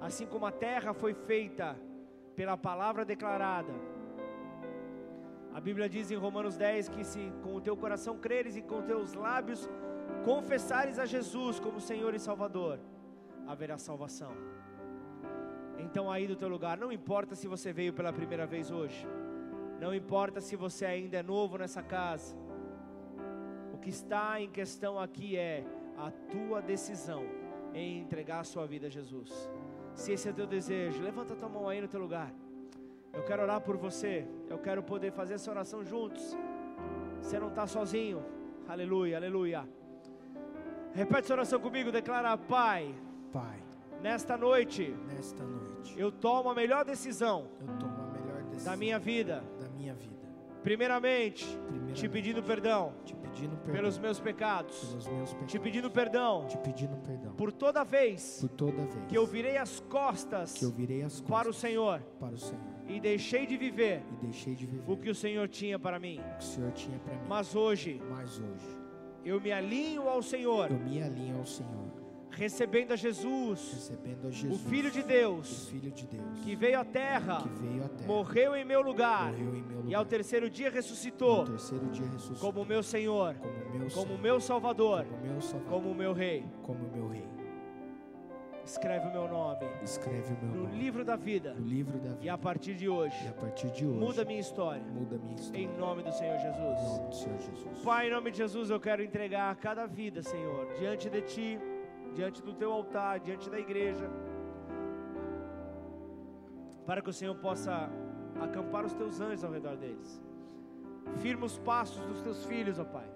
Assim 0.00 0.26
como 0.26 0.46
a 0.46 0.52
terra 0.52 0.92
foi 0.92 1.14
feita 1.14 1.76
pela 2.36 2.56
palavra 2.56 3.04
declarada, 3.04 3.72
a 5.58 5.60
Bíblia 5.60 5.88
diz 5.88 6.10
em 6.10 6.16
Romanos 6.16 6.56
10 6.56 6.88
que 6.90 7.02
se 7.02 7.32
com 7.42 7.54
o 7.56 7.60
teu 7.60 7.76
coração 7.76 8.16
creres 8.16 8.54
e 8.54 8.62
com 8.62 8.82
teus 8.82 9.14
lábios 9.14 9.68
confessares 10.24 10.98
a 10.98 11.06
Jesus 11.06 11.58
como 11.58 11.80
Senhor 11.80 12.14
e 12.14 12.18
Salvador, 12.18 12.78
haverá 13.46 13.76
salvação. 13.76 14.32
Então 15.78 16.10
aí 16.10 16.26
do 16.26 16.36
teu 16.36 16.48
lugar, 16.48 16.76
não 16.76 16.90
importa 16.92 17.34
se 17.34 17.46
você 17.46 17.72
veio 17.72 17.92
pela 17.92 18.12
primeira 18.12 18.46
vez 18.46 18.70
hoje, 18.70 19.06
não 19.80 19.94
importa 19.94 20.40
se 20.40 20.56
você 20.56 20.84
ainda 20.84 21.18
é 21.18 21.22
novo 21.22 21.56
nessa 21.56 21.82
casa, 21.82 22.36
o 23.72 23.78
que 23.78 23.90
está 23.90 24.40
em 24.40 24.50
questão 24.50 24.98
aqui 24.98 25.36
é 25.36 25.64
a 25.96 26.10
tua 26.10 26.60
decisão 26.60 27.24
em 27.72 28.00
entregar 28.00 28.40
a 28.40 28.44
sua 28.44 28.66
vida 28.66 28.88
a 28.88 28.90
Jesus. 28.90 29.48
Se 29.94 30.12
esse 30.12 30.28
é 30.28 30.32
teu 30.32 30.46
desejo, 30.46 31.02
levanta 31.02 31.34
a 31.34 31.36
tua 31.36 31.48
mão 31.48 31.68
aí 31.68 31.80
no 31.80 31.88
teu 31.88 32.00
lugar. 32.00 32.32
Eu 33.12 33.22
quero 33.24 33.42
orar 33.42 33.60
por 33.60 33.76
você. 33.76 34.26
Eu 34.48 34.58
quero 34.58 34.82
poder 34.82 35.12
fazer 35.12 35.34
essa 35.34 35.50
oração 35.50 35.84
juntos. 35.84 36.36
Você 37.20 37.38
não 37.38 37.48
está 37.48 37.66
sozinho. 37.66 38.24
Aleluia, 38.68 39.16
aleluia. 39.16 39.68
Repete 40.92 41.24
essa 41.24 41.34
oração 41.34 41.60
comigo. 41.60 41.90
Declara, 41.90 42.36
Pai. 42.36 42.94
Pai. 43.32 43.67
Nesta 44.02 44.36
noite. 44.36 44.94
Nesta 45.06 45.44
noite. 45.44 45.98
Eu 45.98 46.10
tomo 46.10 46.50
a 46.50 46.54
melhor 46.54 46.84
decisão. 46.84 47.48
A 47.60 48.18
melhor 48.18 48.42
decisão. 48.44 48.72
Da 48.72 48.76
minha 48.76 48.98
vida. 48.98 49.44
Da 49.60 49.68
minha 49.70 49.94
vida. 49.94 50.16
Primeiramente. 50.62 51.44
Primeiramente 51.46 52.00
te 52.00 52.08
pedindo 52.08 52.42
perdão. 52.42 52.92
Te 53.04 53.14
pedindo 53.14 53.56
perdão. 53.56 53.74
Pelos 53.74 53.98
meus 53.98 54.20
pecados. 54.20 54.78
Pelos 54.80 55.06
meus 55.06 55.30
pecados. 55.30 55.52
Te 55.52 55.58
pedindo 55.58 55.90
perdão. 55.90 56.46
Te 56.46 56.58
pedindo 56.58 56.96
perdão. 56.98 57.32
Por 57.34 57.52
toda 57.52 57.84
vez. 57.84 58.38
Por 58.40 58.50
toda 58.50 58.84
vez. 58.84 59.06
Que 59.08 59.16
eu 59.16 59.26
virei 59.26 59.56
as 59.56 59.80
costas. 59.80 60.60
Virei 60.76 61.02
as 61.02 61.20
costas. 61.20 61.28
Para 61.28 61.48
o 61.48 61.52
Senhor. 61.52 62.00
Para 62.18 62.34
o 62.34 62.38
Senhor 62.38 62.78
e 62.88 62.98
deixei 62.98 63.46
de 63.46 63.56
viver, 63.56 64.02
deixei 64.20 64.54
de 64.54 64.66
viver 64.66 64.90
o 64.90 64.96
que 64.96 65.10
o 65.10 65.14
Senhor 65.14 65.46
tinha 65.46 65.78
para 65.78 65.98
mim. 65.98 66.20
Tinha 66.74 66.98
para 66.98 67.14
mim. 67.14 67.26
Mas 67.28 67.54
hoje, 67.54 68.00
mas 68.08 68.38
hoje, 68.38 68.76
eu 69.24 69.40
me 69.40 69.52
alinho 69.52 70.08
ao 70.08 70.22
Senhor. 70.22 70.70
Eu 70.70 70.78
me 70.78 71.02
alinho 71.02 71.38
ao 71.38 71.44
Senhor. 71.44 71.87
Recebendo 72.38 72.92
a 72.92 72.96
Jesus, 72.96 73.72
recebendo 73.74 74.28
a 74.28 74.30
Jesus, 74.30 74.64
o 74.64 74.68
Filho 74.68 74.90
de 74.90 75.02
Deus, 75.02 75.66
o 75.66 75.70
Filho 75.72 75.90
de 75.90 76.06
Deus, 76.06 76.38
que 76.44 76.54
veio 76.54 76.78
à 76.78 76.84
terra, 76.84 77.38
veio 77.60 77.84
à 77.84 77.88
terra, 77.88 78.06
morreu 78.06 78.54
em 78.54 78.64
meu 78.64 78.80
lugar, 78.80 79.32
morreu 79.32 79.56
em 79.56 79.62
meu 79.62 79.76
lugar 79.78 79.90
e 79.90 79.94
ao 79.94 80.04
terceiro 80.04 80.48
dia 80.48 80.70
ressuscitou, 80.70 81.44
dia 81.44 82.06
ressuscitou 82.06 82.52
como 82.52 82.64
meu 82.64 82.82
Senhor, 82.82 83.34
como 83.34 83.78
meu, 83.78 83.90
como 83.90 84.18
meu 84.18 84.40
Salvador, 84.40 85.04
como 85.04 85.20
meu 85.26 85.40
Salvador, 85.40 85.72
como 85.82 85.94
meu 85.94 86.12
Rei, 86.12 86.44
como 86.62 86.88
meu 86.94 87.08
Rei. 87.08 87.26
escreve 88.64 89.08
o 89.08 89.12
meu 89.12 89.26
nome 89.28 89.66
Escreve 89.82 90.32
o 90.34 90.44
meu 90.44 90.54
no 90.54 90.62
nome 90.68 90.78
livro 90.78 91.04
da 91.04 91.16
vida. 91.16 91.54
no 91.54 91.66
livro 91.66 91.98
da 91.98 92.10
E 92.10 92.14
vida. 92.14 92.32
a 92.34 92.38
partir 92.38 92.74
de 92.74 92.88
hoje, 92.88 93.16
E 93.24 93.28
a 93.28 93.32
partir 93.32 93.70
de 93.70 93.84
hoje, 93.86 93.98
muda 93.98 94.22
a 94.22 94.24
minha 94.24 94.40
história. 94.40 94.82
muda 94.92 95.18
minha 95.18 95.34
história. 95.34 95.60
Em 95.64 95.68
nome 95.76 96.02
do 96.04 96.12
Senhor 96.12 96.36
Em 96.36 96.40
Jesus. 96.40 96.82
nome 96.82 97.08
do 97.08 97.14
Senhor 97.16 97.38
Jesus. 97.40 97.78
Pai, 97.82 98.06
em 98.06 98.10
nome 98.12 98.30
de 98.30 98.36
Jesus, 98.38 98.70
eu 98.70 98.78
quero 98.78 99.02
entregar 99.02 99.56
cada 99.56 99.86
vida, 99.86 100.22
Senhor, 100.22 100.68
diante 100.78 101.08
de 101.10 101.22
Ti, 101.22 101.58
diante 102.14 102.42
do 102.42 102.52
Teu 102.52 102.72
altar, 102.72 103.20
diante 103.20 103.48
da 103.50 103.58
igreja, 103.58 104.08
para 106.86 107.02
que 107.02 107.10
o 107.10 107.12
Senhor 107.12 107.36
possa 107.36 107.90
acampar 108.40 108.84
os 108.84 108.94
Teus 108.94 109.20
anjos 109.20 109.44
ao 109.44 109.52
redor 109.52 109.76
deles. 109.76 110.22
Firma 111.16 111.46
os 111.46 111.58
passos 111.58 112.04
dos 112.06 112.20
Teus 112.20 112.44
filhos, 112.44 112.78
ó 112.78 112.84
Pai. 112.84 113.08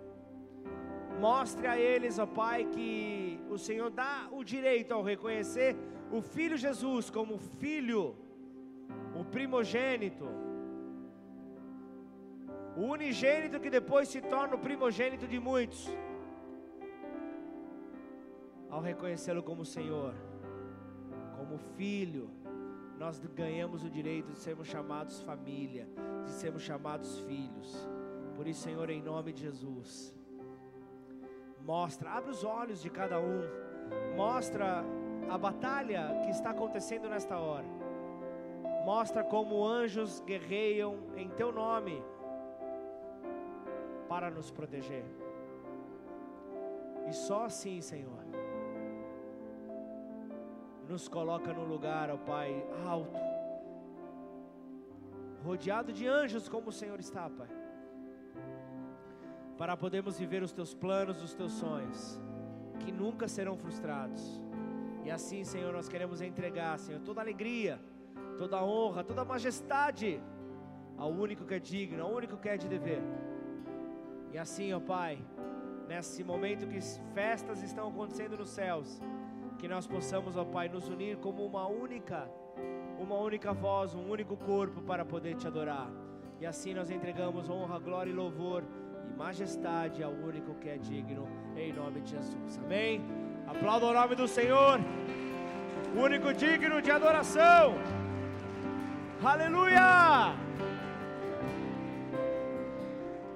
Mostre 1.21 1.67
a 1.67 1.79
eles, 1.79 2.19
ó 2.19 2.27
Pai, 2.27 2.65
que 2.65 3.41
o 3.51 3.59
Senhor 3.59 3.91
dá 3.91 4.29
o 4.31 4.43
direito 4.43 4.93
ao 4.93 5.03
reconhecer 5.03 5.77
o 6.11 6.21
Filho 6.21 6.57
Jesus 6.57 7.09
como 7.11 7.39
Filho, 7.39 8.15
o 9.19 9.25
primogênito, 9.25 10.29
o 12.77 12.83
unigênito 12.97 13.61
que 13.61 13.71
depois 13.71 14.09
se 14.09 14.21
torna 14.21 14.55
o 14.55 14.59
primogênito 14.59 15.27
de 15.27 15.39
muitos. 15.39 15.83
Ao 18.73 18.81
reconhecê-lo 18.81 19.43
como 19.43 19.67
Senhor, 19.67 20.15
como 21.37 21.59
Filho, 21.77 22.31
nós 22.99 23.21
ganhamos 23.35 23.85
o 23.85 23.91
direito 23.91 24.33
de 24.33 24.39
sermos 24.39 24.67
chamados 24.67 25.21
família, 25.21 25.87
de 26.25 26.31
sermos 26.31 26.63
chamados 26.63 27.19
filhos. 27.21 27.87
Por 28.35 28.47
isso, 28.49 28.63
Senhor, 28.63 28.89
em 28.89 29.03
nome 29.03 29.31
de 29.35 29.43
Jesus, 29.43 30.17
mostra, 31.61 32.13
abre 32.13 32.31
os 32.31 32.45
olhos 32.45 32.81
de 32.81 32.89
cada 32.89 33.21
um, 33.21 33.43
mostra 34.17 34.83
a 35.29 35.37
batalha 35.37 36.23
que 36.25 36.31
está 36.31 36.51
acontecendo 36.51 37.11
nesta 37.11 37.37
hora. 37.37 37.69
Mostra 38.87 39.23
como 39.23 39.67
anjos 39.67 40.21
guerreiam 40.21 40.97
em 41.15 41.29
teu 41.29 41.53
nome 41.53 42.03
para 44.09 44.31
nos 44.31 44.51
proteger. 44.51 45.05
E 47.07 47.13
só 47.13 47.45
assim, 47.45 47.83
Senhor, 47.83 48.32
nos 50.93 51.09
coloca 51.09 51.53
no 51.55 51.65
lugar, 51.65 52.11
ó 52.11 52.19
Pai, 52.19 52.51
alto, 52.87 53.19
rodeado 55.43 55.91
de 55.91 56.07
anjos 56.07 56.51
como 56.51 56.69
o 56.69 56.73
Senhor 56.81 57.01
está, 57.01 57.31
Pai, 57.31 57.49
para 59.57 59.75
podermos 59.75 60.19
viver 60.19 60.43
os 60.43 60.53
teus 60.53 60.75
planos, 60.75 61.23
os 61.23 61.35
teus 61.35 61.53
sonhos, 61.53 62.21
que 62.81 62.93
nunca 62.93 63.27
serão 63.27 63.57
frustrados. 63.57 64.23
E 65.03 65.11
assim, 65.11 65.45
Senhor, 65.45 65.73
nós 65.73 65.89
queremos 65.89 66.21
entregar, 66.21 66.79
Senhor, 66.79 67.01
toda 67.01 67.23
alegria, 67.23 67.81
toda 68.37 68.63
honra, 68.63 69.03
toda 69.03 69.25
majestade 69.25 70.21
ao 70.99 71.11
único 71.11 71.47
que 71.47 71.55
é 71.55 71.59
digno, 71.59 72.03
ao 72.03 72.13
único 72.13 72.37
que 72.37 72.51
é 72.51 72.57
de 72.57 72.69
dever. 72.69 73.03
E 74.31 74.37
assim, 74.37 74.73
ó 74.75 74.81
Pai, 74.81 75.19
nesse 75.89 76.23
momento 76.23 76.69
que 76.69 76.81
festas 77.15 77.63
estão 77.63 77.89
acontecendo 77.89 78.37
nos 78.37 78.51
céus, 78.51 79.01
que 79.63 79.69
nós 79.69 79.87
possamos, 79.87 80.37
ó 80.37 80.45
Pai, 80.45 80.69
nos 80.69 80.89
unir 80.89 81.19
como 81.19 81.47
uma 81.47 81.69
única, 81.69 82.29
uma 82.99 83.15
única 83.15 83.53
voz, 83.53 83.95
um 83.95 84.11
único 84.11 84.37
corpo 84.37 84.83
para 84.83 85.05
poder 85.05 85.37
te 85.37 85.47
adorar. 85.47 85.89
E 86.41 86.45
assim 86.45 86.75
nós 86.75 86.91
entregamos 86.91 87.49
honra, 87.49 87.79
glória 87.79 88.11
e 88.11 88.13
louvor 88.13 88.65
e 89.09 89.17
majestade 89.17 90.03
ao 90.03 90.11
único 90.11 90.57
que 90.57 90.69
é 90.69 90.77
digno, 90.77 91.29
em 91.57 91.73
nome 91.73 92.01
de 92.01 92.11
Jesus. 92.11 92.59
Amém? 92.59 93.01
Aplauda 93.47 93.87
o 93.87 93.93
nome 93.93 94.17
do 94.17 94.27
Senhor, 94.27 94.81
o 95.97 96.01
único 96.01 96.35
digno 96.35 96.83
de 96.83 96.91
adoração. 96.91 97.77
Aleluia! 99.23 100.35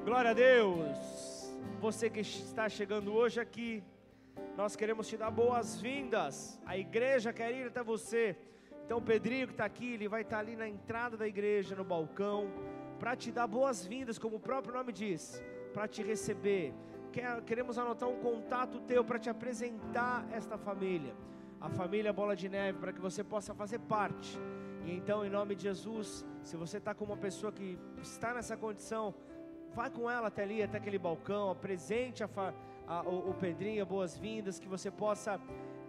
Glória 0.04 0.32
a 0.32 0.34
Deus. 0.34 1.54
Você 1.80 2.10
que 2.10 2.18
está 2.18 2.68
chegando 2.68 3.14
hoje 3.14 3.38
aqui, 3.38 3.84
nós 4.56 4.74
queremos 4.76 5.06
te 5.08 5.16
dar 5.16 5.30
boas-vindas. 5.30 6.60
A 6.64 6.76
igreja 6.76 7.32
quer 7.32 7.52
ir 7.52 7.66
até 7.68 7.82
você. 7.82 8.36
Então, 8.84 8.98
o 8.98 9.02
Pedrinho 9.02 9.46
que 9.48 9.52
está 9.52 9.64
aqui, 9.64 9.94
ele 9.94 10.08
vai 10.08 10.22
estar 10.22 10.38
ali 10.38 10.56
na 10.56 10.68
entrada 10.68 11.16
da 11.16 11.26
igreja, 11.26 11.74
no 11.74 11.84
balcão, 11.84 12.48
para 12.98 13.16
te 13.16 13.30
dar 13.32 13.46
boas-vindas, 13.46 14.18
como 14.18 14.36
o 14.36 14.40
próprio 14.40 14.74
nome 14.74 14.92
diz, 14.92 15.42
para 15.74 15.86
te 15.88 16.02
receber. 16.02 16.72
Quer- 17.12 17.42
Queremos 17.42 17.78
anotar 17.78 18.08
um 18.08 18.16
contato 18.20 18.80
teu 18.80 19.04
para 19.04 19.18
te 19.18 19.28
apresentar 19.28 20.26
esta 20.32 20.56
família, 20.56 21.14
a 21.60 21.68
família 21.68 22.12
Bola 22.12 22.36
de 22.36 22.48
Neve, 22.48 22.78
para 22.78 22.92
que 22.92 23.00
você 23.00 23.24
possa 23.24 23.54
fazer 23.54 23.80
parte. 23.80 24.38
E 24.84 24.92
então, 24.96 25.24
em 25.26 25.30
nome 25.30 25.54
de 25.56 25.64
Jesus, 25.64 26.24
se 26.42 26.56
você 26.56 26.78
está 26.78 26.94
com 26.94 27.04
uma 27.04 27.16
pessoa 27.16 27.50
que 27.52 27.78
está 28.00 28.32
nessa 28.34 28.56
condição, 28.56 29.14
Vai 29.74 29.90
com 29.90 30.08
ela 30.10 30.28
até 30.28 30.42
ali, 30.42 30.62
até 30.62 30.78
aquele 30.78 30.98
balcão, 30.98 31.50
apresente 31.50 32.24
a 32.24 32.28
fa- 32.28 32.54
a- 32.86 33.02
o, 33.02 33.30
o 33.30 33.34
Pedrinho, 33.34 33.84
boas-vindas, 33.86 34.58
que 34.58 34.68
você 34.68 34.90
possa 34.90 35.40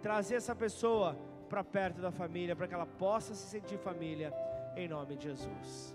trazer 0.02 0.36
essa 0.36 0.54
pessoa 0.54 1.16
para 1.48 1.64
perto 1.64 2.00
da 2.00 2.10
família, 2.10 2.54
para 2.54 2.68
que 2.68 2.74
ela 2.74 2.86
possa 2.86 3.34
se 3.34 3.46
sentir 3.48 3.78
família, 3.78 4.32
em 4.76 4.86
nome 4.88 5.16
de 5.16 5.24
Jesus. 5.24 5.94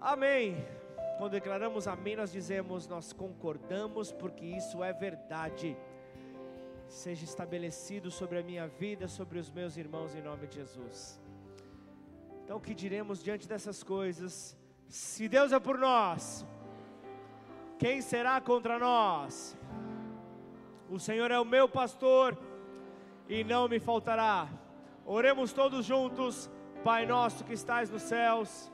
Amém. 0.00 0.56
Quando 1.18 1.32
declaramos 1.32 1.88
amém, 1.88 2.14
nós 2.14 2.30
dizemos, 2.30 2.86
nós 2.86 3.12
concordamos, 3.12 4.12
porque 4.12 4.44
isso 4.44 4.84
é 4.84 4.92
verdade. 4.92 5.76
Seja 6.86 7.24
estabelecido 7.24 8.10
sobre 8.10 8.38
a 8.38 8.42
minha 8.42 8.68
vida, 8.68 9.08
sobre 9.08 9.38
os 9.38 9.50
meus 9.50 9.76
irmãos, 9.76 10.14
em 10.14 10.22
nome 10.22 10.46
de 10.46 10.54
Jesus. 10.56 11.20
Então, 12.44 12.56
o 12.58 12.60
que 12.60 12.74
diremos 12.74 13.22
diante 13.22 13.48
dessas 13.48 13.82
coisas? 13.82 14.56
Se 14.86 15.28
Deus 15.28 15.52
é 15.52 15.58
por 15.58 15.76
nós, 15.76 16.46
quem 17.78 18.00
será 18.00 18.40
contra 18.40 18.78
nós? 18.78 19.57
O 20.90 20.98
Senhor 20.98 21.30
é 21.30 21.38
o 21.38 21.44
meu 21.44 21.68
pastor 21.68 22.36
e 23.28 23.44
não 23.44 23.68
me 23.68 23.78
faltará. 23.78 24.48
Oremos 25.04 25.52
todos 25.52 25.84
juntos, 25.84 26.50
Pai 26.82 27.04
nosso 27.04 27.44
que 27.44 27.52
estás 27.52 27.90
nos 27.90 28.02
céus. 28.02 28.70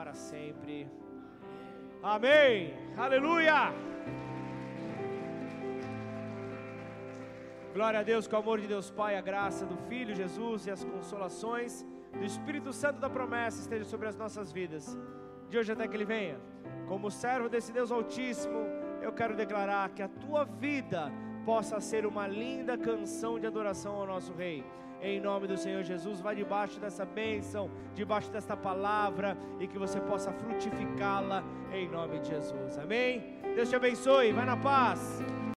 Para 0.00 0.14
sempre. 0.14 0.88
Amém. 2.02 2.72
Aleluia. 2.96 3.56
Glória 7.74 8.00
a 8.00 8.02
Deus, 8.02 8.26
com 8.26 8.36
o 8.36 8.38
amor 8.38 8.58
de 8.62 8.66
Deus 8.66 8.90
Pai, 8.90 9.14
a 9.16 9.20
graça 9.20 9.66
do 9.66 9.76
Filho 9.90 10.14
Jesus 10.14 10.66
e 10.66 10.70
as 10.70 10.82
consolações 10.82 11.84
do 12.18 12.24
Espírito 12.24 12.72
Santo 12.72 12.98
da 12.98 13.10
promessa 13.10 13.60
estejam 13.60 13.84
sobre 13.84 14.08
as 14.08 14.16
nossas 14.16 14.50
vidas, 14.50 14.98
de 15.50 15.58
hoje 15.58 15.70
até 15.70 15.86
que 15.86 15.94
Ele 15.98 16.06
venha. 16.06 16.40
Como 16.88 17.10
servo 17.10 17.50
desse 17.50 17.70
Deus 17.70 17.92
Altíssimo, 17.92 18.60
eu 19.02 19.12
quero 19.12 19.36
declarar 19.36 19.90
que 19.90 20.02
a 20.02 20.08
tua 20.08 20.44
vida 20.46 21.12
possa 21.44 21.78
ser 21.78 22.06
uma 22.06 22.26
linda 22.26 22.78
canção 22.78 23.38
de 23.38 23.46
adoração 23.46 23.96
ao 23.96 24.06
nosso 24.06 24.32
Rei. 24.32 24.64
Em 25.02 25.18
nome 25.18 25.46
do 25.46 25.56
Senhor 25.56 25.82
Jesus, 25.82 26.20
vá 26.20 26.34
debaixo 26.34 26.78
dessa 26.78 27.04
bênção, 27.04 27.70
debaixo 27.94 28.30
desta 28.30 28.56
palavra 28.56 29.36
e 29.58 29.66
que 29.66 29.78
você 29.78 30.00
possa 30.00 30.32
frutificá-la 30.32 31.42
em 31.72 31.88
nome 31.88 32.18
de 32.20 32.28
Jesus. 32.28 32.78
Amém? 32.78 33.38
Deus 33.54 33.68
te 33.68 33.76
abençoe, 33.76 34.32
vai 34.32 34.44
na 34.44 34.56
paz. 34.56 35.22